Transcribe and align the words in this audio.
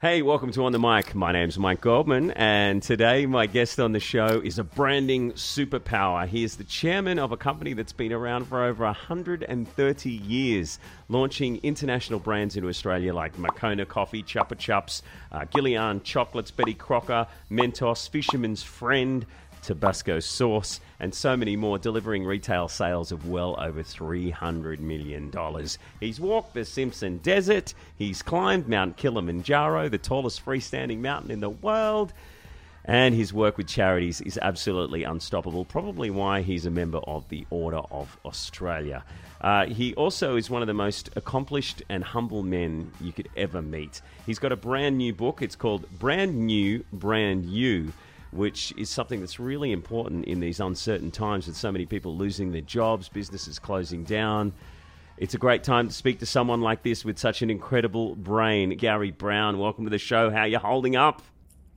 Hey, 0.00 0.22
welcome 0.22 0.52
to 0.52 0.64
On 0.64 0.70
the 0.70 0.78
Mic. 0.78 1.16
My 1.16 1.32
name's 1.32 1.58
Mike 1.58 1.80
Goldman, 1.80 2.30
and 2.36 2.80
today 2.80 3.26
my 3.26 3.46
guest 3.46 3.80
on 3.80 3.90
the 3.90 3.98
show 3.98 4.40
is 4.44 4.56
a 4.60 4.62
branding 4.62 5.32
superpower. 5.32 6.24
He 6.28 6.44
is 6.44 6.54
the 6.54 6.62
chairman 6.62 7.18
of 7.18 7.32
a 7.32 7.36
company 7.36 7.72
that's 7.72 7.92
been 7.92 8.12
around 8.12 8.44
for 8.44 8.62
over 8.62 8.84
130 8.84 10.08
years, 10.08 10.78
launching 11.08 11.58
international 11.64 12.20
brands 12.20 12.54
into 12.56 12.68
Australia 12.68 13.12
like 13.12 13.36
Moccona 13.40 13.84
Coffee, 13.86 14.22
Chupa 14.22 14.54
Chups, 14.56 15.02
uh, 15.32 15.40
Guylian 15.46 16.04
Chocolates, 16.04 16.52
Betty 16.52 16.74
Crocker, 16.74 17.26
Mentos, 17.50 18.08
Fisherman's 18.08 18.62
Friend, 18.62 19.26
Tabasco 19.68 20.18
sauce, 20.18 20.80
and 20.98 21.14
so 21.14 21.36
many 21.36 21.54
more, 21.54 21.78
delivering 21.78 22.24
retail 22.24 22.68
sales 22.68 23.12
of 23.12 23.28
well 23.28 23.54
over 23.60 23.82
$300 23.82 24.78
million. 24.78 25.30
He's 26.00 26.18
walked 26.18 26.54
the 26.54 26.64
Simpson 26.64 27.18
Desert, 27.18 27.74
he's 27.94 28.22
climbed 28.22 28.66
Mount 28.66 28.96
Kilimanjaro, 28.96 29.90
the 29.90 29.98
tallest 29.98 30.42
freestanding 30.42 31.00
mountain 31.00 31.30
in 31.30 31.40
the 31.40 31.50
world. 31.50 32.14
And 32.86 33.14
his 33.14 33.34
work 33.34 33.58
with 33.58 33.66
charities 33.66 34.22
is 34.22 34.38
absolutely 34.40 35.04
unstoppable, 35.04 35.66
probably 35.66 36.08
why 36.08 36.40
he's 36.40 36.64
a 36.64 36.70
member 36.70 37.00
of 37.00 37.28
the 37.28 37.46
Order 37.50 37.82
of 37.90 38.18
Australia. 38.24 39.04
Uh, 39.42 39.66
he 39.66 39.94
also 39.96 40.36
is 40.36 40.48
one 40.48 40.62
of 40.62 40.66
the 40.66 40.72
most 40.72 41.10
accomplished 41.14 41.82
and 41.90 42.02
humble 42.02 42.42
men 42.42 42.90
you 43.02 43.12
could 43.12 43.28
ever 43.36 43.60
meet. 43.60 44.00
He's 44.24 44.38
got 44.38 44.50
a 44.50 44.56
brand 44.56 44.96
new 44.96 45.12
book. 45.12 45.42
It's 45.42 45.56
called 45.56 45.84
Brand 45.98 46.46
New, 46.46 46.86
Brand 46.90 47.44
You 47.44 47.92
which 48.30 48.72
is 48.76 48.90
something 48.90 49.20
that's 49.20 49.40
really 49.40 49.72
important 49.72 50.26
in 50.26 50.40
these 50.40 50.60
uncertain 50.60 51.10
times 51.10 51.46
with 51.46 51.56
so 51.56 51.72
many 51.72 51.86
people 51.86 52.16
losing 52.16 52.52
their 52.52 52.60
jobs, 52.60 53.08
businesses 53.08 53.58
closing 53.58 54.04
down. 54.04 54.52
It's 55.16 55.34
a 55.34 55.38
great 55.38 55.64
time 55.64 55.88
to 55.88 55.94
speak 55.94 56.20
to 56.20 56.26
someone 56.26 56.60
like 56.60 56.82
this 56.82 57.04
with 57.04 57.18
such 57.18 57.42
an 57.42 57.50
incredible 57.50 58.14
brain. 58.14 58.76
Gary 58.76 59.10
Brown, 59.10 59.58
welcome 59.58 59.84
to 59.84 59.90
the 59.90 59.98
show. 59.98 60.30
How 60.30 60.40
are 60.40 60.46
you 60.48 60.58
holding 60.58 60.94
up? 60.94 61.22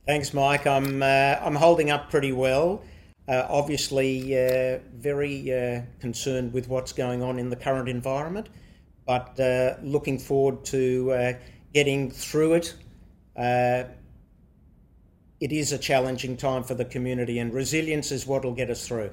Thanks, 0.06 0.34
Mike. 0.34 0.66
I'm 0.66 1.02
uh, 1.02 1.36
I'm 1.40 1.54
holding 1.54 1.90
up 1.90 2.10
pretty 2.10 2.32
well. 2.32 2.82
Uh, 3.28 3.46
obviously, 3.48 4.36
uh, 4.36 4.78
very 4.94 5.52
uh, 5.52 5.82
concerned 6.00 6.52
with 6.52 6.68
what's 6.68 6.92
going 6.92 7.22
on 7.22 7.38
in 7.38 7.50
the 7.50 7.56
current 7.56 7.88
environment, 7.88 8.48
but 9.06 9.38
uh, 9.38 9.74
looking 9.82 10.18
forward 10.18 10.64
to 10.66 11.12
uh, 11.12 11.32
getting 11.72 12.10
through 12.10 12.54
it 12.54 12.74
it 15.42 15.50
is 15.50 15.72
a 15.72 15.78
challenging 15.78 16.36
time 16.36 16.62
for 16.62 16.74
the 16.74 16.84
community, 16.84 17.40
and 17.40 17.52
resilience 17.52 18.12
is 18.12 18.28
what 18.28 18.44
will 18.44 18.54
get 18.54 18.70
us 18.70 18.86
through. 18.86 19.10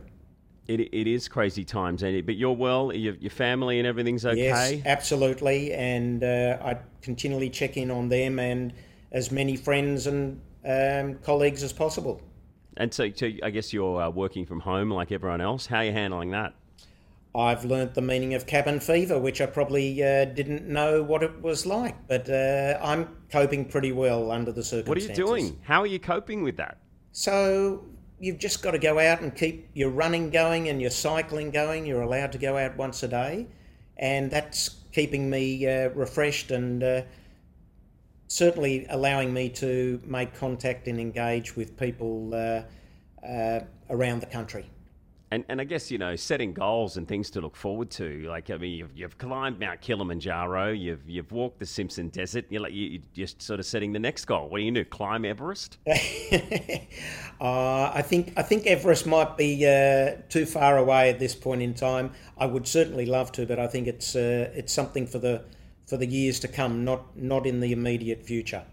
It, 0.68 0.80
it 0.80 1.08
is 1.08 1.28
crazy 1.28 1.66
times, 1.66 2.04
Andy. 2.04 2.22
But 2.22 2.36
you're 2.36 2.54
well, 2.54 2.94
your, 2.94 3.16
your 3.16 3.32
family 3.32 3.80
and 3.80 3.88
everything's 3.88 4.28
okay. 4.28 4.38
Yes, 4.76 4.82
absolutely, 4.86 5.74
and 5.74 6.24
uh, 6.24 6.60
I 6.62 6.78
continually 7.02 7.50
check 7.50 7.78
in 7.78 7.90
on 7.90 8.10
them 8.10 8.38
and 8.38 8.74
as 9.12 9.32
many 9.32 9.56
friends 9.56 10.06
and 10.06 10.40
um, 10.64 11.16
colleagues 11.24 11.64
as 11.64 11.74
possible. 11.74 12.22
And 12.78 12.94
so, 12.94 13.10
so 13.16 13.32
I 13.42 13.50
guess 13.50 13.74
you're 13.74 14.00
uh, 14.00 14.10
working 14.12 14.46
from 14.46 14.60
home 14.60 14.92
like 14.92 15.12
everyone 15.12 15.42
else. 15.42 15.66
How 15.66 15.78
are 15.78 15.86
you 15.86 15.94
handling 15.94 16.30
that? 16.30 16.54
I've 17.40 17.64
learnt 17.64 17.94
the 17.94 18.02
meaning 18.02 18.34
of 18.34 18.46
cabin 18.46 18.80
fever, 18.80 19.18
which 19.18 19.40
I 19.40 19.46
probably 19.46 20.04
uh, 20.04 20.26
didn't 20.26 20.68
know 20.68 21.02
what 21.02 21.24
it 21.24 21.42
was 21.42 21.66
like, 21.66 22.08
but 22.08 22.30
uh, 22.30 22.78
I'm 22.82 23.08
coping 23.32 23.66
pretty 23.66 23.92
well 23.94 24.32
under 24.32 24.52
the 24.52 24.64
circumstances. 24.64 25.10
What 25.10 25.32
are 25.32 25.38
you 25.38 25.44
doing? 25.44 25.60
How 25.64 25.82
are 25.82 25.88
you 25.88 26.00
coping 26.00 26.44
with 26.44 26.58
that? 26.58 26.78
So 27.12 27.86
you've 28.20 28.40
just 28.40 28.62
got 28.62 28.72
to 28.72 28.80
go 28.80 29.00
out 29.00 29.22
and 29.22 29.34
keep 29.34 29.70
your 29.74 29.90
running 29.90 30.30
going 30.30 30.68
and 30.68 30.82
your 30.82 30.92
cycling 30.92 31.52
going. 31.52 31.86
You're 31.86 32.02
allowed 32.02 32.34
to 32.34 32.38
go 32.38 32.58
out 32.58 32.76
once 32.78 33.04
a 33.04 33.08
day, 33.08 33.48
and 33.98 34.30
that's 34.30 34.70
keeping 34.92 35.30
me 35.30 35.66
uh, 35.66 35.90
refreshed 35.90 36.52
and 36.52 36.84
uh, 36.84 37.02
certainly 38.28 38.86
allowing 38.90 39.34
me 39.34 39.50
to 39.50 40.02
make 40.06 40.34
contact 40.34 40.88
and 40.88 41.00
engage 41.00 41.56
with 41.56 41.78
people 41.78 42.34
uh, 42.34 42.64
uh, 43.26 43.62
around 43.90 44.20
the 44.20 44.26
country. 44.28 44.70
And, 45.32 45.46
and 45.48 45.62
I 45.62 45.64
guess, 45.64 45.92
you 45.92 46.00
know, 46.00 46.16
setting 46.16 46.54
goals 46.54 46.98
and 46.98 47.08
things 47.08 47.30
to 47.32 47.42
look 47.42 47.56
forward 47.56 47.92
to. 47.92 48.26
Like, 48.28 48.50
I 48.50 48.58
mean, 48.58 48.80
you've, 48.80 48.92
you've 48.96 49.18
climbed 49.20 49.60
Mount 49.60 49.80
Kilimanjaro, 49.80 50.72
you've, 50.72 51.08
you've 51.08 51.32
walked 51.32 51.60
the 51.60 51.68
Simpson 51.68 52.10
Desert. 52.10 52.46
You're, 52.50 52.64
like, 52.64 52.74
you, 52.74 53.00
are 53.00 53.04
just 53.14 53.40
sort 53.40 53.60
of 53.60 53.68
setting 53.68 53.94
the 53.94 54.00
next 54.00 54.26
goal. 54.26 54.50
What 54.50 54.60
are 54.60 54.64
you 54.64 54.72
do? 54.72 54.84
Climb 54.86 55.26
Everest? 55.26 55.78
uh, 55.88 55.92
I, 57.40 58.02
think, 58.02 58.34
I 58.38 58.42
think 58.42 58.66
Everest 58.66 59.06
might 59.06 59.38
be 59.38 59.68
uh, 59.68 60.16
too 60.30 60.48
far 60.48 60.78
away 60.78 61.12
at 61.12 61.20
this 61.20 61.36
point 61.36 61.62
in 61.62 61.76
time. 61.76 62.12
I 62.36 62.48
would 62.48 62.68
certainly 62.68 63.06
love 63.06 63.32
to, 63.34 63.46
but 63.46 63.60
I 63.60 63.68
think 63.68 63.88
it's, 63.88 64.16
uh, 64.16 64.50
it's 64.56 64.74
something 64.74 65.06
for 65.06 65.20
the, 65.20 65.44
for 65.86 65.98
the 65.98 66.08
years 66.08 66.40
to 66.40 66.48
come, 66.48 66.84
not, 66.84 67.16
not 67.16 67.46
in 67.46 67.60
the 67.60 67.72
immediate 67.72 68.24
future. 68.24 68.64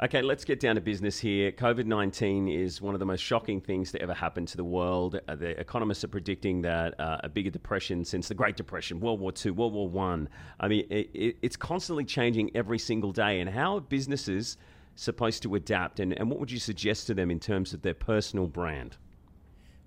Okay, 0.00 0.22
let's 0.22 0.44
get 0.44 0.60
down 0.60 0.76
to 0.76 0.80
business 0.80 1.18
here. 1.18 1.50
COVID 1.50 1.84
19 1.84 2.46
is 2.46 2.80
one 2.80 2.94
of 2.94 3.00
the 3.00 3.06
most 3.06 3.20
shocking 3.20 3.60
things 3.60 3.90
to 3.90 4.00
ever 4.00 4.14
happen 4.14 4.46
to 4.46 4.56
the 4.56 4.62
world. 4.62 5.18
Uh, 5.26 5.34
the 5.34 5.58
economists 5.58 6.04
are 6.04 6.08
predicting 6.08 6.62
that 6.62 6.98
uh, 7.00 7.18
a 7.24 7.28
bigger 7.28 7.50
depression 7.50 8.04
since 8.04 8.28
the 8.28 8.34
Great 8.34 8.56
Depression, 8.56 9.00
World 9.00 9.18
War 9.18 9.32
II, 9.44 9.50
World 9.52 9.72
War. 9.72 10.08
I. 10.08 10.26
I 10.60 10.68
mean, 10.68 10.86
it, 10.88 11.10
it, 11.12 11.36
it's 11.42 11.56
constantly 11.56 12.04
changing 12.04 12.54
every 12.54 12.78
single 12.78 13.10
day. 13.10 13.40
And 13.40 13.50
how 13.50 13.78
are 13.78 13.80
businesses 13.80 14.56
supposed 14.94 15.42
to 15.42 15.56
adapt? 15.56 15.98
And, 15.98 16.16
and 16.16 16.30
what 16.30 16.38
would 16.38 16.52
you 16.52 16.60
suggest 16.60 17.08
to 17.08 17.14
them 17.14 17.28
in 17.28 17.40
terms 17.40 17.74
of 17.74 17.82
their 17.82 17.94
personal 17.94 18.46
brand? 18.46 18.98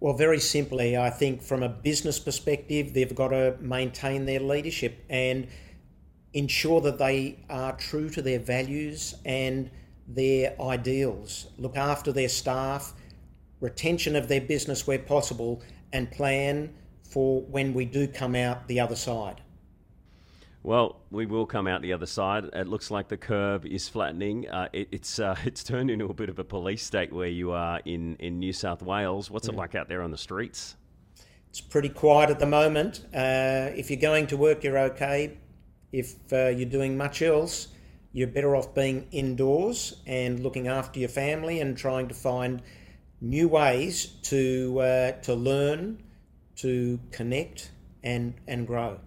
Well, 0.02 0.14
very 0.14 0.40
simply, 0.40 0.98
I 0.98 1.10
think 1.10 1.42
from 1.42 1.64
a 1.64 1.70
business 1.70 2.20
perspective, 2.20 2.94
they've 2.94 3.16
got 3.16 3.30
to 3.30 3.56
maintain 3.62 4.26
their 4.26 4.42
leadership 4.42 5.06
and 5.10 5.48
ensure 6.34 6.82
that 6.82 6.98
they 6.98 7.40
are 7.50 7.78
true 7.78 8.10
to 8.10 8.22
their 8.22 8.40
values 8.40 9.16
and 9.24 9.72
their 10.16 10.56
ideals, 10.62 11.48
look 11.58 11.78
after 11.78 12.12
their 12.12 12.30
staff, 12.30 12.94
retention 13.60 14.16
of 14.16 14.28
their 14.28 14.42
business 14.42 14.86
where 14.86 15.00
possible, 15.00 15.62
and 15.94 16.12
plan 16.12 16.74
for 17.04 17.42
when 17.42 17.74
we 17.74 17.86
do 17.86 18.08
come 18.08 18.36
out 18.36 18.68
the 18.68 18.80
other 18.80 18.96
side. 18.96 19.42
Well, 20.64 21.02
we 21.10 21.26
will 21.26 21.48
come 21.48 21.66
out 21.66 21.82
the 21.82 21.94
other 21.94 22.06
side. 22.06 22.46
It 22.54 22.68
looks 22.68 22.92
like 22.92 23.08
the 23.08 23.18
curve 23.18 23.66
is 23.66 23.90
flattening. 23.90 24.48
Uh, 24.48 24.70
it, 24.72 24.90
it's 24.92 25.20
uh, 25.20 25.36
it's 25.46 25.64
turned 25.64 25.90
into 25.90 26.06
a 26.06 26.14
bit 26.14 26.30
of 26.30 26.40
a 26.40 26.44
police 26.44 26.84
state 26.84 27.12
where 27.12 27.28
you 27.28 27.52
are 27.52 27.82
in, 27.86 28.16
in 28.18 28.40
New 28.40 28.54
South 28.54 28.82
Wales. 28.82 29.32
What's 29.32 29.48
mm. 29.48 29.54
it 29.54 29.58
like 29.58 29.76
out 29.76 29.90
there 29.90 30.02
on 30.02 30.12
the 30.12 30.18
streets? 30.18 30.76
It's 31.50 31.62
pretty 31.62 31.90
quiet 31.90 32.30
at 32.30 32.40
the 32.40 32.46
moment. 32.46 33.06
Uh, 33.14 33.76
if 33.76 33.90
you're 33.90 34.00
going 34.00 34.28
to 34.28 34.38
work, 34.38 34.64
you're 34.64 34.78
okay. 34.78 35.38
If 35.92 36.32
uh, 36.32 36.48
you're 36.48 36.70
doing 36.70 36.96
much 36.96 37.22
else, 37.22 37.68
you're 38.14 38.28
better 38.28 38.56
off 38.56 38.74
being 38.74 39.08
indoors 39.12 40.02
and 40.06 40.42
looking 40.42 40.68
after 40.68 41.00
your 41.00 41.10
family 41.10 41.62
and 41.62 41.78
trying 41.78 42.08
to 42.08 42.14
find 42.14 42.62
new 43.22 43.48
ways 43.48 44.06
to 44.24 44.80
uh, 44.80 45.12
to 45.22 45.34
learn, 45.34 46.02
to 46.58 47.00
connect, 47.12 47.72
and 48.04 48.34
and 48.48 48.68
grow. 48.68 49.00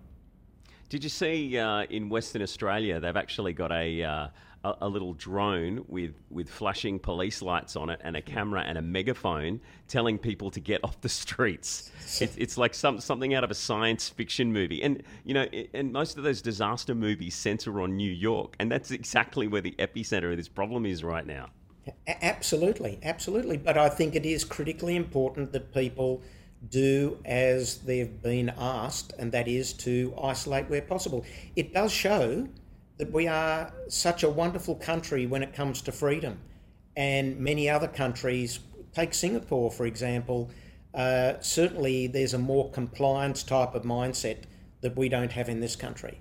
Did 0.88 1.02
you 1.02 1.10
see 1.10 1.58
uh, 1.58 1.82
in 1.90 2.08
Western 2.08 2.42
Australia 2.42 3.00
they've 3.00 3.16
actually 3.16 3.52
got 3.52 3.72
a, 3.72 4.02
uh, 4.02 4.28
a, 4.64 4.74
a 4.82 4.88
little 4.88 5.14
drone 5.14 5.84
with 5.88 6.14
with 6.30 6.48
flashing 6.48 6.98
police 6.98 7.42
lights 7.42 7.76
on 7.76 7.90
it 7.90 8.00
and 8.02 8.16
a 8.16 8.22
camera 8.22 8.62
and 8.66 8.78
a 8.78 8.82
megaphone 8.82 9.60
telling 9.86 10.18
people 10.18 10.50
to 10.50 10.60
get 10.60 10.80
off 10.84 11.00
the 11.00 11.08
streets. 11.08 11.90
It's, 12.20 12.36
it's 12.36 12.58
like 12.58 12.74
some 12.74 13.00
something 13.00 13.34
out 13.34 13.44
of 13.44 13.50
a 13.50 13.54
science 13.54 14.08
fiction 14.08 14.52
movie, 14.52 14.82
and 14.82 15.02
you 15.24 15.34
know, 15.34 15.46
and 15.72 15.92
most 15.92 16.16
of 16.16 16.24
those 16.24 16.42
disaster 16.42 16.94
movies 16.94 17.34
center 17.34 17.80
on 17.80 17.96
New 17.96 18.10
York, 18.10 18.56
and 18.58 18.70
that's 18.70 18.90
exactly 18.90 19.46
where 19.46 19.60
the 19.60 19.74
epicenter 19.78 20.30
of 20.30 20.36
this 20.36 20.48
problem 20.48 20.86
is 20.86 21.04
right 21.04 21.26
now. 21.26 21.50
Absolutely, 22.06 22.98
absolutely. 23.02 23.58
But 23.58 23.76
I 23.76 23.90
think 23.90 24.14
it 24.14 24.24
is 24.24 24.42
critically 24.42 24.96
important 24.96 25.52
that 25.52 25.74
people 25.74 26.22
do 26.70 27.18
as 27.26 27.78
they've 27.78 28.22
been 28.22 28.50
asked, 28.56 29.12
and 29.18 29.32
that 29.32 29.48
is 29.48 29.72
to 29.74 30.14
isolate 30.22 30.70
where 30.70 30.82
possible. 30.82 31.24
It 31.56 31.74
does 31.74 31.92
show 31.92 32.48
that 32.98 33.10
we 33.12 33.26
are 33.26 33.72
such 33.88 34.22
a 34.22 34.30
wonderful 34.30 34.74
country 34.76 35.26
when 35.26 35.42
it 35.42 35.52
comes 35.52 35.82
to 35.82 35.92
freedom, 35.92 36.38
and 36.96 37.38
many 37.38 37.68
other 37.68 37.88
countries 37.88 38.60
take 38.92 39.14
Singapore, 39.14 39.70
for 39.70 39.86
example. 39.86 40.50
Uh, 40.94 41.34
certainly, 41.40 42.06
there's 42.06 42.34
a 42.34 42.38
more 42.38 42.70
compliance 42.70 43.42
type 43.42 43.74
of 43.74 43.82
mindset 43.82 44.44
that 44.80 44.96
we 44.96 45.08
don't 45.08 45.32
have 45.32 45.48
in 45.48 45.60
this 45.60 45.74
country. 45.74 46.20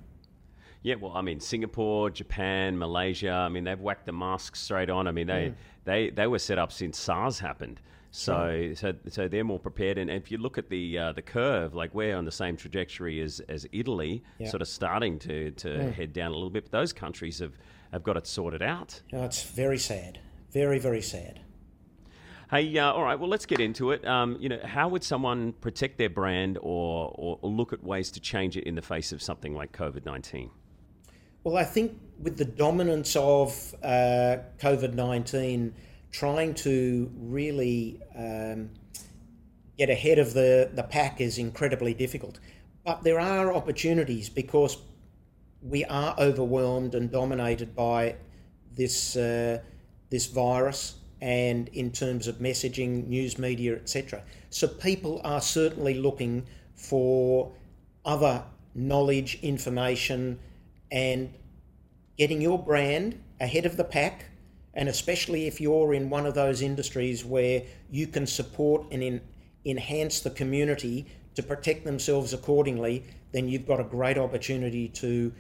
Yeah, 0.84 0.96
well, 0.96 1.14
I 1.16 1.22
mean, 1.22 1.40
Singapore, 1.40 2.10
Japan, 2.10 2.78
Malaysia. 2.78 3.32
I 3.32 3.50
mean, 3.50 3.64
they've 3.64 3.80
whacked 3.80 4.06
the 4.06 4.12
masks 4.12 4.60
straight 4.60 4.90
on. 4.90 5.08
I 5.08 5.12
mean, 5.12 5.28
they 5.28 5.50
mm. 5.50 5.56
they 5.86 6.10
they 6.10 6.28
were 6.28 6.40
set 6.40 6.60
up 6.60 6.72
since 6.72 7.00
SARS 7.00 7.40
happened. 7.40 7.80
So, 8.16 8.74
so, 8.76 8.94
so 9.10 9.28
they're 9.28 9.44
more 9.44 9.58
prepared. 9.58 9.98
And 9.98 10.08
if 10.12 10.30
you 10.30 10.38
look 10.38 10.60
at 10.60 10.70
the 10.70 11.00
uh, 11.00 11.14
the 11.14 11.24
curve, 11.24 11.74
like 11.74 11.96
we're 11.96 12.16
on 12.16 12.26
the 12.26 12.32
same 12.32 12.56
trajectory 12.56 13.22
as, 13.22 13.40
as 13.50 13.66
Italy, 13.72 14.24
yeah. 14.38 14.50
sort 14.50 14.62
of 14.62 14.68
starting 14.68 15.18
to, 15.20 15.50
to 15.50 15.68
mm. 15.68 15.94
head 15.94 16.14
down 16.14 16.30
a 16.30 16.36
little 16.36 16.52
bit. 16.52 16.66
But 16.66 16.72
those 16.72 16.94
countries 16.94 17.40
have, 17.40 17.58
have 17.92 18.04
got 18.04 18.16
it 18.16 18.28
sorted 18.28 18.62
out. 18.62 19.02
No, 19.12 19.24
it's 19.24 19.42
very 19.42 19.80
sad. 19.80 20.20
Very, 20.52 20.78
very 20.78 21.02
sad. 21.02 21.40
Hey, 22.52 22.78
uh, 22.78 22.92
all 22.92 23.02
right. 23.02 23.20
Well, 23.20 23.30
let's 23.30 23.48
get 23.48 23.60
into 23.60 23.90
it. 23.90 24.06
Um, 24.06 24.38
you 24.40 24.48
know, 24.48 24.60
how 24.64 24.90
would 24.90 25.04
someone 25.04 25.54
protect 25.54 25.98
their 25.98 26.12
brand 26.12 26.60
or, 26.62 27.12
or, 27.16 27.40
or 27.42 27.50
look 27.50 27.74
at 27.74 27.84
ways 27.84 28.12
to 28.12 28.20
change 28.20 28.58
it 28.58 28.66
in 28.66 28.76
the 28.76 28.84
face 28.84 29.12
of 29.12 29.24
something 29.24 29.56
like 29.56 29.72
COVID 29.72 30.06
nineteen? 30.06 30.52
Well, 31.44 31.58
I 31.58 31.66
think 31.66 32.00
with 32.22 32.38
the 32.38 32.46
dominance 32.46 33.16
of 33.18 33.76
uh, 33.84 34.38
COVID 34.60 34.94
nineteen 34.94 35.74
trying 36.12 36.54
to 36.54 37.12
really 37.18 38.00
um, 38.16 38.70
get 39.78 39.90
ahead 39.90 40.20
of 40.20 40.34
the, 40.34 40.70
the 40.72 40.84
pack 40.84 41.20
is 41.20 41.40
incredibly 41.40 41.94
difficult. 41.94 42.40
But 42.86 43.04
there 43.04 43.20
are 43.20 43.54
opportunities 43.54 44.30
because 44.30 44.78
we 45.62 45.84
are 45.86 46.16
overwhelmed 46.20 46.94
and 46.96 47.12
dominated 47.12 47.76
by 47.76 48.16
this 48.76 49.16
uh, 49.16 49.60
this 50.10 50.28
virus 50.28 50.96
and 51.22 51.70
in 51.70 51.92
terms 51.92 52.28
of 52.28 52.36
messaging, 52.36 53.08
news 53.08 53.38
media, 53.38 53.76
etc. 53.76 54.24
So 54.50 54.68
people 54.68 55.20
are 55.24 55.42
certainly 55.42 55.96
looking 55.96 56.46
for 56.76 57.52
other 58.06 58.44
knowledge, 58.76 59.40
information, 59.42 60.40
and 60.94 61.34
getting 62.18 62.40
your 62.40 62.58
brand 62.58 63.20
ahead 63.42 63.66
of 63.66 63.76
the 63.76 63.84
pack 63.84 64.26
and 64.74 64.90
especially 64.90 65.48
if 65.48 65.60
you're 65.60 65.94
in 65.94 66.10
one 66.10 66.26
of 66.26 66.34
those 66.34 66.62
industries 66.62 67.24
where 67.24 67.64
you 67.90 68.08
can 68.08 68.26
support 68.26 68.86
and 68.92 69.04
in, 69.04 69.22
enhance 69.66 70.20
the 70.22 70.30
community 70.30 71.06
to 71.36 71.44
protect 71.44 71.86
themselves 71.86 72.34
accordingly, 72.34 73.04
then 73.32 73.48
you've 73.48 73.68
got 73.68 73.80
a 73.80 73.84
great 73.84 74.18
opportunity 74.18 74.88
to 74.88 75.32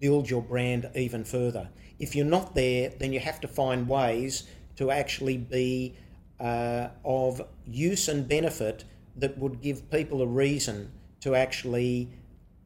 build 0.00 0.30
your 0.30 0.42
brand 0.42 0.88
even 0.94 1.24
further. 1.24 1.68
If 1.98 2.14
you're 2.14 2.24
not 2.24 2.54
there, 2.54 2.90
then 2.98 3.12
you 3.12 3.20
have 3.20 3.40
to 3.42 3.48
find 3.48 3.86
ways 3.86 4.44
to 4.76 4.90
actually 4.90 5.36
be 5.36 5.94
uh, 6.38 6.88
of 7.04 7.42
use 7.66 8.08
and 8.08 8.26
benefit 8.26 8.84
that 9.16 9.36
would 9.36 9.60
give 9.60 9.90
people 9.90 10.22
a 10.22 10.26
reason 10.26 10.90
to 11.20 11.34
actually 11.34 12.08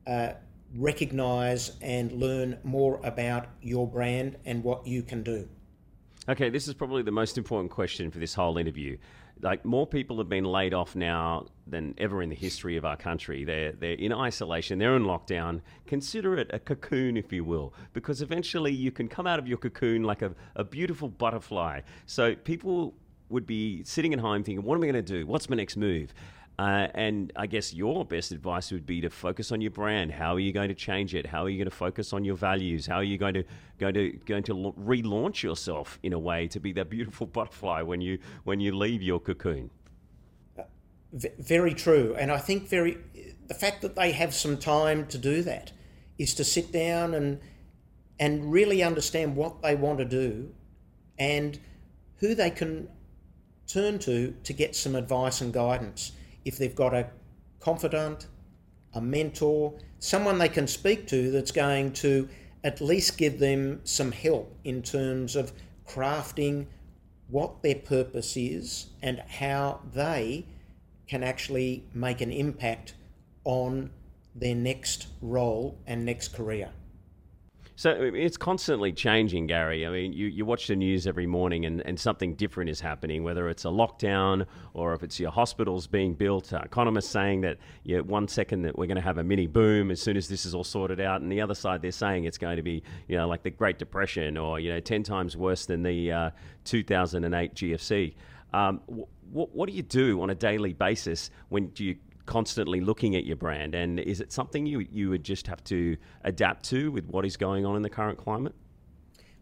uh, 0.06 0.34
recognize 0.76 1.72
and 1.80 2.12
learn 2.12 2.58
more 2.64 3.00
about 3.04 3.46
your 3.60 3.86
brand 3.86 4.36
and 4.44 4.62
what 4.62 4.86
you 4.86 5.02
can 5.02 5.22
do. 5.22 5.48
Okay, 6.28 6.48
this 6.48 6.66
is 6.68 6.74
probably 6.74 7.02
the 7.02 7.10
most 7.10 7.36
important 7.36 7.70
question 7.70 8.10
for 8.10 8.18
this 8.18 8.34
whole 8.34 8.56
interview. 8.56 8.96
Like 9.42 9.64
more 9.64 9.86
people 9.86 10.16
have 10.18 10.28
been 10.28 10.44
laid 10.44 10.72
off 10.72 10.96
now 10.96 11.48
than 11.66 11.94
ever 11.98 12.22
in 12.22 12.30
the 12.30 12.36
history 12.36 12.76
of 12.76 12.84
our 12.84 12.96
country. 12.96 13.44
They're 13.44 13.72
they're 13.72 13.94
in 13.94 14.12
isolation. 14.12 14.78
They're 14.78 14.96
in 14.96 15.04
lockdown. 15.04 15.60
Consider 15.86 16.38
it 16.38 16.50
a 16.52 16.58
cocoon, 16.58 17.16
if 17.16 17.32
you 17.32 17.44
will, 17.44 17.74
because 17.92 18.22
eventually 18.22 18.72
you 18.72 18.90
can 18.90 19.06
come 19.06 19.26
out 19.26 19.38
of 19.38 19.46
your 19.46 19.58
cocoon 19.58 20.02
like 20.04 20.22
a, 20.22 20.34
a 20.56 20.64
beautiful 20.64 21.08
butterfly. 21.08 21.80
So 22.06 22.34
people 22.36 22.94
would 23.28 23.46
be 23.46 23.82
sitting 23.84 24.14
at 24.14 24.20
home 24.20 24.44
thinking, 24.44 24.64
"What 24.64 24.76
am 24.76 24.82
I 24.82 24.86
going 24.86 24.94
to 24.94 25.02
do? 25.02 25.26
What's 25.26 25.50
my 25.50 25.56
next 25.56 25.76
move?" 25.76 26.14
Uh, 26.56 26.86
and 26.94 27.32
I 27.34 27.46
guess 27.46 27.74
your 27.74 28.04
best 28.04 28.30
advice 28.30 28.70
would 28.70 28.86
be 28.86 29.00
to 29.00 29.10
focus 29.10 29.50
on 29.50 29.60
your 29.60 29.72
brand. 29.72 30.12
How 30.12 30.36
are 30.36 30.40
you 30.40 30.52
going 30.52 30.68
to 30.68 30.74
change 30.74 31.12
it? 31.14 31.26
How 31.26 31.44
are 31.44 31.48
you 31.48 31.58
going 31.58 31.70
to 31.70 31.76
focus 31.76 32.12
on 32.12 32.24
your 32.24 32.36
values? 32.36 32.86
How 32.86 32.96
are 32.96 33.04
you 33.04 33.18
going 33.18 33.34
to 33.34 33.44
going 33.78 33.94
to 33.94 34.12
going 34.24 34.44
to 34.44 34.54
relaunch 34.54 35.42
yourself 35.42 35.98
in 36.04 36.12
a 36.12 36.18
way 36.18 36.46
to 36.48 36.60
be 36.60 36.72
that 36.74 36.90
beautiful 36.90 37.26
butterfly 37.38 37.82
when 37.82 38.00
you 38.00 38.18
when 38.44 38.60
you 38.60 38.76
leave 38.76 39.02
your 39.02 39.18
cocoon? 39.18 39.70
Uh, 40.56 40.62
very 41.12 41.74
true, 41.74 42.14
and 42.16 42.30
I 42.30 42.38
think 42.38 42.68
very 42.68 42.98
the 43.48 43.54
fact 43.54 43.82
that 43.82 43.96
they 43.96 44.12
have 44.12 44.32
some 44.32 44.56
time 44.56 45.06
to 45.08 45.18
do 45.18 45.42
that 45.42 45.72
is 46.18 46.34
to 46.34 46.44
sit 46.44 46.70
down 46.70 47.14
and 47.14 47.40
and 48.20 48.52
really 48.52 48.80
understand 48.80 49.34
what 49.34 49.60
they 49.60 49.74
want 49.74 49.98
to 49.98 50.04
do 50.04 50.54
and 51.18 51.58
who 52.18 52.32
they 52.36 52.50
can 52.50 52.88
turn 53.66 53.98
to 53.98 54.36
to 54.44 54.52
get 54.52 54.76
some 54.76 54.94
advice 54.94 55.40
and 55.40 55.52
guidance 55.52 56.12
if 56.44 56.58
they've 56.58 56.74
got 56.74 56.94
a 56.94 57.08
confidant, 57.60 58.26
a 58.92 59.00
mentor, 59.00 59.74
someone 59.98 60.38
they 60.38 60.48
can 60.48 60.66
speak 60.66 61.06
to 61.08 61.30
that's 61.30 61.50
going 61.50 61.92
to 61.92 62.28
at 62.62 62.80
least 62.80 63.18
give 63.18 63.38
them 63.38 63.80
some 63.84 64.12
help 64.12 64.56
in 64.64 64.82
terms 64.82 65.36
of 65.36 65.52
crafting 65.86 66.66
what 67.28 67.62
their 67.62 67.74
purpose 67.74 68.36
is 68.36 68.86
and 69.02 69.18
how 69.20 69.80
they 69.92 70.46
can 71.06 71.22
actually 71.22 71.84
make 71.92 72.20
an 72.20 72.30
impact 72.30 72.94
on 73.44 73.90
their 74.34 74.54
next 74.54 75.08
role 75.20 75.78
and 75.86 76.04
next 76.04 76.28
career. 76.28 76.70
So 77.76 77.90
it's 77.90 78.36
constantly 78.36 78.92
changing, 78.92 79.48
Gary. 79.48 79.84
I 79.84 79.90
mean, 79.90 80.12
you, 80.12 80.28
you 80.28 80.44
watch 80.44 80.68
the 80.68 80.76
news 80.76 81.08
every 81.08 81.26
morning 81.26 81.66
and, 81.66 81.80
and 81.84 81.98
something 81.98 82.34
different 82.34 82.70
is 82.70 82.80
happening, 82.80 83.24
whether 83.24 83.48
it's 83.48 83.64
a 83.64 83.68
lockdown 83.68 84.46
or 84.74 84.94
if 84.94 85.02
it's 85.02 85.18
your 85.18 85.32
hospitals 85.32 85.88
being 85.88 86.14
built. 86.14 86.52
Uh, 86.52 86.60
economists 86.64 87.10
saying 87.10 87.40
that 87.40 87.58
yeah, 87.82 87.98
one 87.98 88.28
second 88.28 88.62
that 88.62 88.78
we're 88.78 88.86
going 88.86 88.94
to 88.94 89.02
have 89.02 89.18
a 89.18 89.24
mini 89.24 89.48
boom 89.48 89.90
as 89.90 90.00
soon 90.00 90.16
as 90.16 90.28
this 90.28 90.46
is 90.46 90.54
all 90.54 90.62
sorted 90.62 91.00
out, 91.00 91.20
and 91.20 91.32
the 91.32 91.40
other 91.40 91.54
side 91.54 91.82
they're 91.82 91.90
saying 91.90 92.24
it's 92.24 92.38
going 92.38 92.56
to 92.56 92.62
be, 92.62 92.80
you 93.08 93.16
know, 93.16 93.26
like 93.26 93.42
the 93.42 93.50
Great 93.50 93.78
Depression 93.80 94.36
or, 94.36 94.60
you 94.60 94.72
know, 94.72 94.78
10 94.78 95.02
times 95.02 95.36
worse 95.36 95.66
than 95.66 95.82
the 95.82 96.12
uh, 96.12 96.30
2008 96.64 97.54
GFC. 97.56 98.14
Um, 98.52 98.82
what, 99.32 99.52
what 99.52 99.68
do 99.68 99.74
you 99.74 99.82
do 99.82 100.22
on 100.22 100.30
a 100.30 100.34
daily 100.36 100.74
basis 100.74 101.30
when 101.48 101.68
do 101.68 101.84
you 101.84 101.96
constantly 102.26 102.80
looking 102.80 103.16
at 103.16 103.24
your 103.24 103.36
brand? 103.36 103.74
And 103.74 104.00
is 104.00 104.20
it 104.20 104.32
something 104.32 104.66
you, 104.66 104.80
you 104.80 105.10
would 105.10 105.24
just 105.24 105.46
have 105.46 105.62
to 105.64 105.96
adapt 106.22 106.64
to 106.66 106.90
with 106.90 107.06
what 107.06 107.24
is 107.24 107.36
going 107.36 107.64
on 107.66 107.76
in 107.76 107.82
the 107.82 107.90
current 107.90 108.18
climate? 108.18 108.54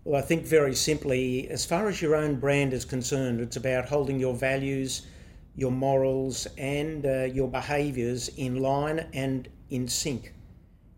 Well, 0.04 0.20
I 0.20 0.24
think 0.24 0.44
very 0.44 0.74
simply, 0.74 1.48
as 1.48 1.64
far 1.64 1.88
as 1.88 2.02
your 2.02 2.16
own 2.16 2.40
brand 2.40 2.72
is 2.72 2.84
concerned, 2.84 3.40
it's 3.40 3.56
about 3.56 3.88
holding 3.88 4.18
your 4.18 4.34
values, 4.34 5.06
your 5.54 5.70
morals, 5.70 6.48
and 6.58 7.06
uh, 7.06 7.24
your 7.24 7.48
behaviours 7.48 8.28
in 8.30 8.56
line 8.56 9.06
and 9.12 9.48
in 9.70 9.86
sync. 9.86 10.34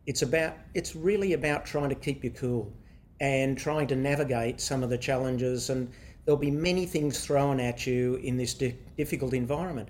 It's 0.07 0.23
about 0.23 0.55
it's 0.73 0.97
really 0.97 1.35
about 1.35 1.67
trying 1.67 1.91
to 1.91 1.95
keep 1.95 2.25
you 2.25 2.31
cool 2.31 2.73
and 3.21 3.59
trying 3.59 3.87
to 3.89 3.97
navigate 3.97 4.61
some 4.61 4.83
of 4.83 4.91
the 4.91 4.99
challenges 4.99 5.71
and 5.71 5.91
there'll 6.25 6.41
be 6.41 6.51
many 6.51 6.87
things 6.87 7.25
thrown 7.25 7.61
at 7.61 7.87
you 7.87 8.17
in 8.17 8.37
this 8.37 8.55
di- 8.55 8.77
difficult 8.97 9.35
environment. 9.35 9.89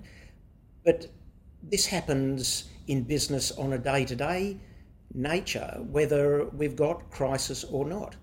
But 0.83 1.07
this 1.71 1.85
happens 1.85 2.65
in 2.87 3.03
business 3.03 3.51
on 3.51 3.73
a 3.73 3.77
day 3.77 4.05
to 4.05 4.15
day 4.15 4.57
nature, 5.13 5.79
whether 5.89 6.45
we've 6.49 6.75
got 6.75 7.09
crisis 7.09 7.63
or 7.63 7.85
not. 7.85 8.15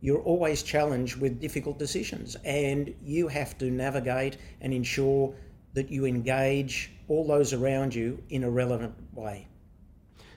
You're 0.00 0.22
always 0.22 0.62
challenged 0.62 1.16
with 1.16 1.40
difficult 1.40 1.78
decisions, 1.78 2.36
and 2.44 2.94
you 3.02 3.28
have 3.28 3.58
to 3.58 3.70
navigate 3.70 4.36
and 4.60 4.72
ensure 4.72 5.34
that 5.74 5.90
you 5.90 6.04
engage 6.04 6.92
all 7.08 7.26
those 7.26 7.52
around 7.52 7.94
you 7.94 8.22
in 8.30 8.44
a 8.44 8.50
relevant 8.50 8.94
way. 9.14 9.48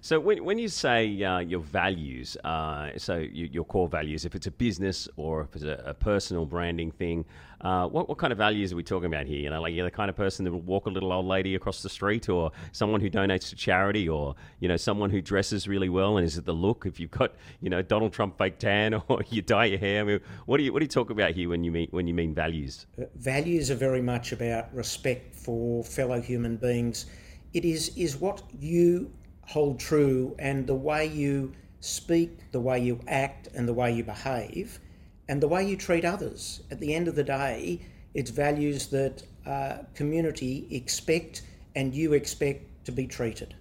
So 0.04 0.20
when, 0.20 0.44
when 0.44 0.58
you 0.58 0.68
say 0.68 1.22
uh, 1.24 1.40
your 1.40 1.60
values, 1.60 2.36
uh, 2.44 2.90
so 2.98 3.18
you, 3.18 3.48
your 3.52 3.64
core 3.64 3.88
values, 3.88 4.26
if 4.26 4.34
it's 4.34 4.48
a 4.48 4.52
business 4.52 5.08
or 5.16 5.42
if 5.42 5.56
it's 5.56 5.64
a, 5.64 5.84
a 5.86 5.94
personal 5.94 6.48
branding 6.48 6.90
thing, 6.90 7.24
uh, 7.62 7.86
what, 7.88 8.10
what 8.10 8.18
kind 8.18 8.32
of 8.34 8.40
values 8.40 8.74
are 8.74 8.76
we 8.76 8.82
talking 8.82 9.06
about 9.06 9.28
here? 9.28 9.38
You 9.38 9.52
know, 9.52 9.62
like 9.62 9.76
you're 9.76 9.86
the 9.86 9.92
kind 9.92 10.10
of 10.10 10.16
person 10.16 10.44
that 10.46 10.52
will 10.52 10.62
walk 10.62 10.88
a 10.88 10.90
little 10.90 11.14
old 11.14 11.28
lady 11.28 11.54
across 11.54 11.84
the 11.84 11.90
street, 11.90 12.30
or 12.30 12.52
someone 12.72 13.00
who 13.00 13.12
donates 13.12 13.50
to 13.50 13.56
charity, 13.56 14.10
or 14.10 14.34
you 14.60 14.68
know, 14.68 14.76
someone 14.76 15.12
who 15.12 15.22
dresses 15.22 15.68
really 15.68 15.88
well 15.88 16.18
and 16.18 16.26
is 16.26 16.36
it 16.36 16.46
the 16.46 16.54
look? 16.54 16.88
If 16.88 17.00
you've 17.00 17.12
got 17.12 17.34
you 17.62 17.70
know 17.70 17.84
Donald 17.84 18.12
Trump 18.12 18.40
fake 18.40 18.58
tan, 18.58 18.96
or 19.08 19.22
you 19.30 19.44
dye 19.44 19.66
your 19.66 19.78
hair, 19.78 20.02
I 20.02 20.04
mean, 20.04 20.20
what 20.48 20.58
do 20.58 20.64
you 20.64 20.74
what 20.74 20.80
do 20.80 20.86
you 20.86 20.90
talk 20.90 21.12
about 21.12 21.32
here 21.34 21.50
when 21.50 21.64
you 21.64 21.72
mean 21.72 21.90
when 21.92 22.08
you 22.08 22.16
mean 22.16 22.34
values? 22.34 22.88
Uh, 23.00 23.04
values 23.18 23.70
are 23.70 23.76
very 23.76 24.02
much 24.02 24.32
about 24.32 24.74
respect 24.74 25.36
for 25.36 25.84
fellow 25.84 26.20
human 26.20 26.58
beings. 26.58 27.06
It 27.54 27.66
is 27.66 27.96
is 27.96 28.18
what 28.18 28.42
you 28.60 29.12
hold 29.52 29.78
true 29.78 30.34
and 30.40 30.66
the 30.66 30.74
way 30.74 31.06
you 31.06 31.52
speak, 31.82 32.52
the 32.54 32.60
way 32.60 32.80
you 32.80 32.98
act, 33.08 33.50
and 33.54 33.68
the 33.68 33.74
way 33.74 33.92
you 33.92 34.04
behave, 34.04 34.80
and 35.28 35.44
the 35.44 35.48
way 35.48 35.68
you 35.68 35.76
treat 35.76 36.06
others. 36.06 36.62
At 36.72 36.80
the 36.80 36.96
end 36.96 37.10
of 37.10 37.16
the 37.16 37.24
day, 37.24 37.82
it's 38.14 38.32
values 38.32 38.88
that 38.88 39.24
uh, 39.46 39.80
community 39.94 40.68
expect 40.72 41.42
and 41.76 41.94
you 41.94 42.14
expect 42.14 42.86
to 42.86 42.94
be 42.94 43.08
treated. 43.08 43.54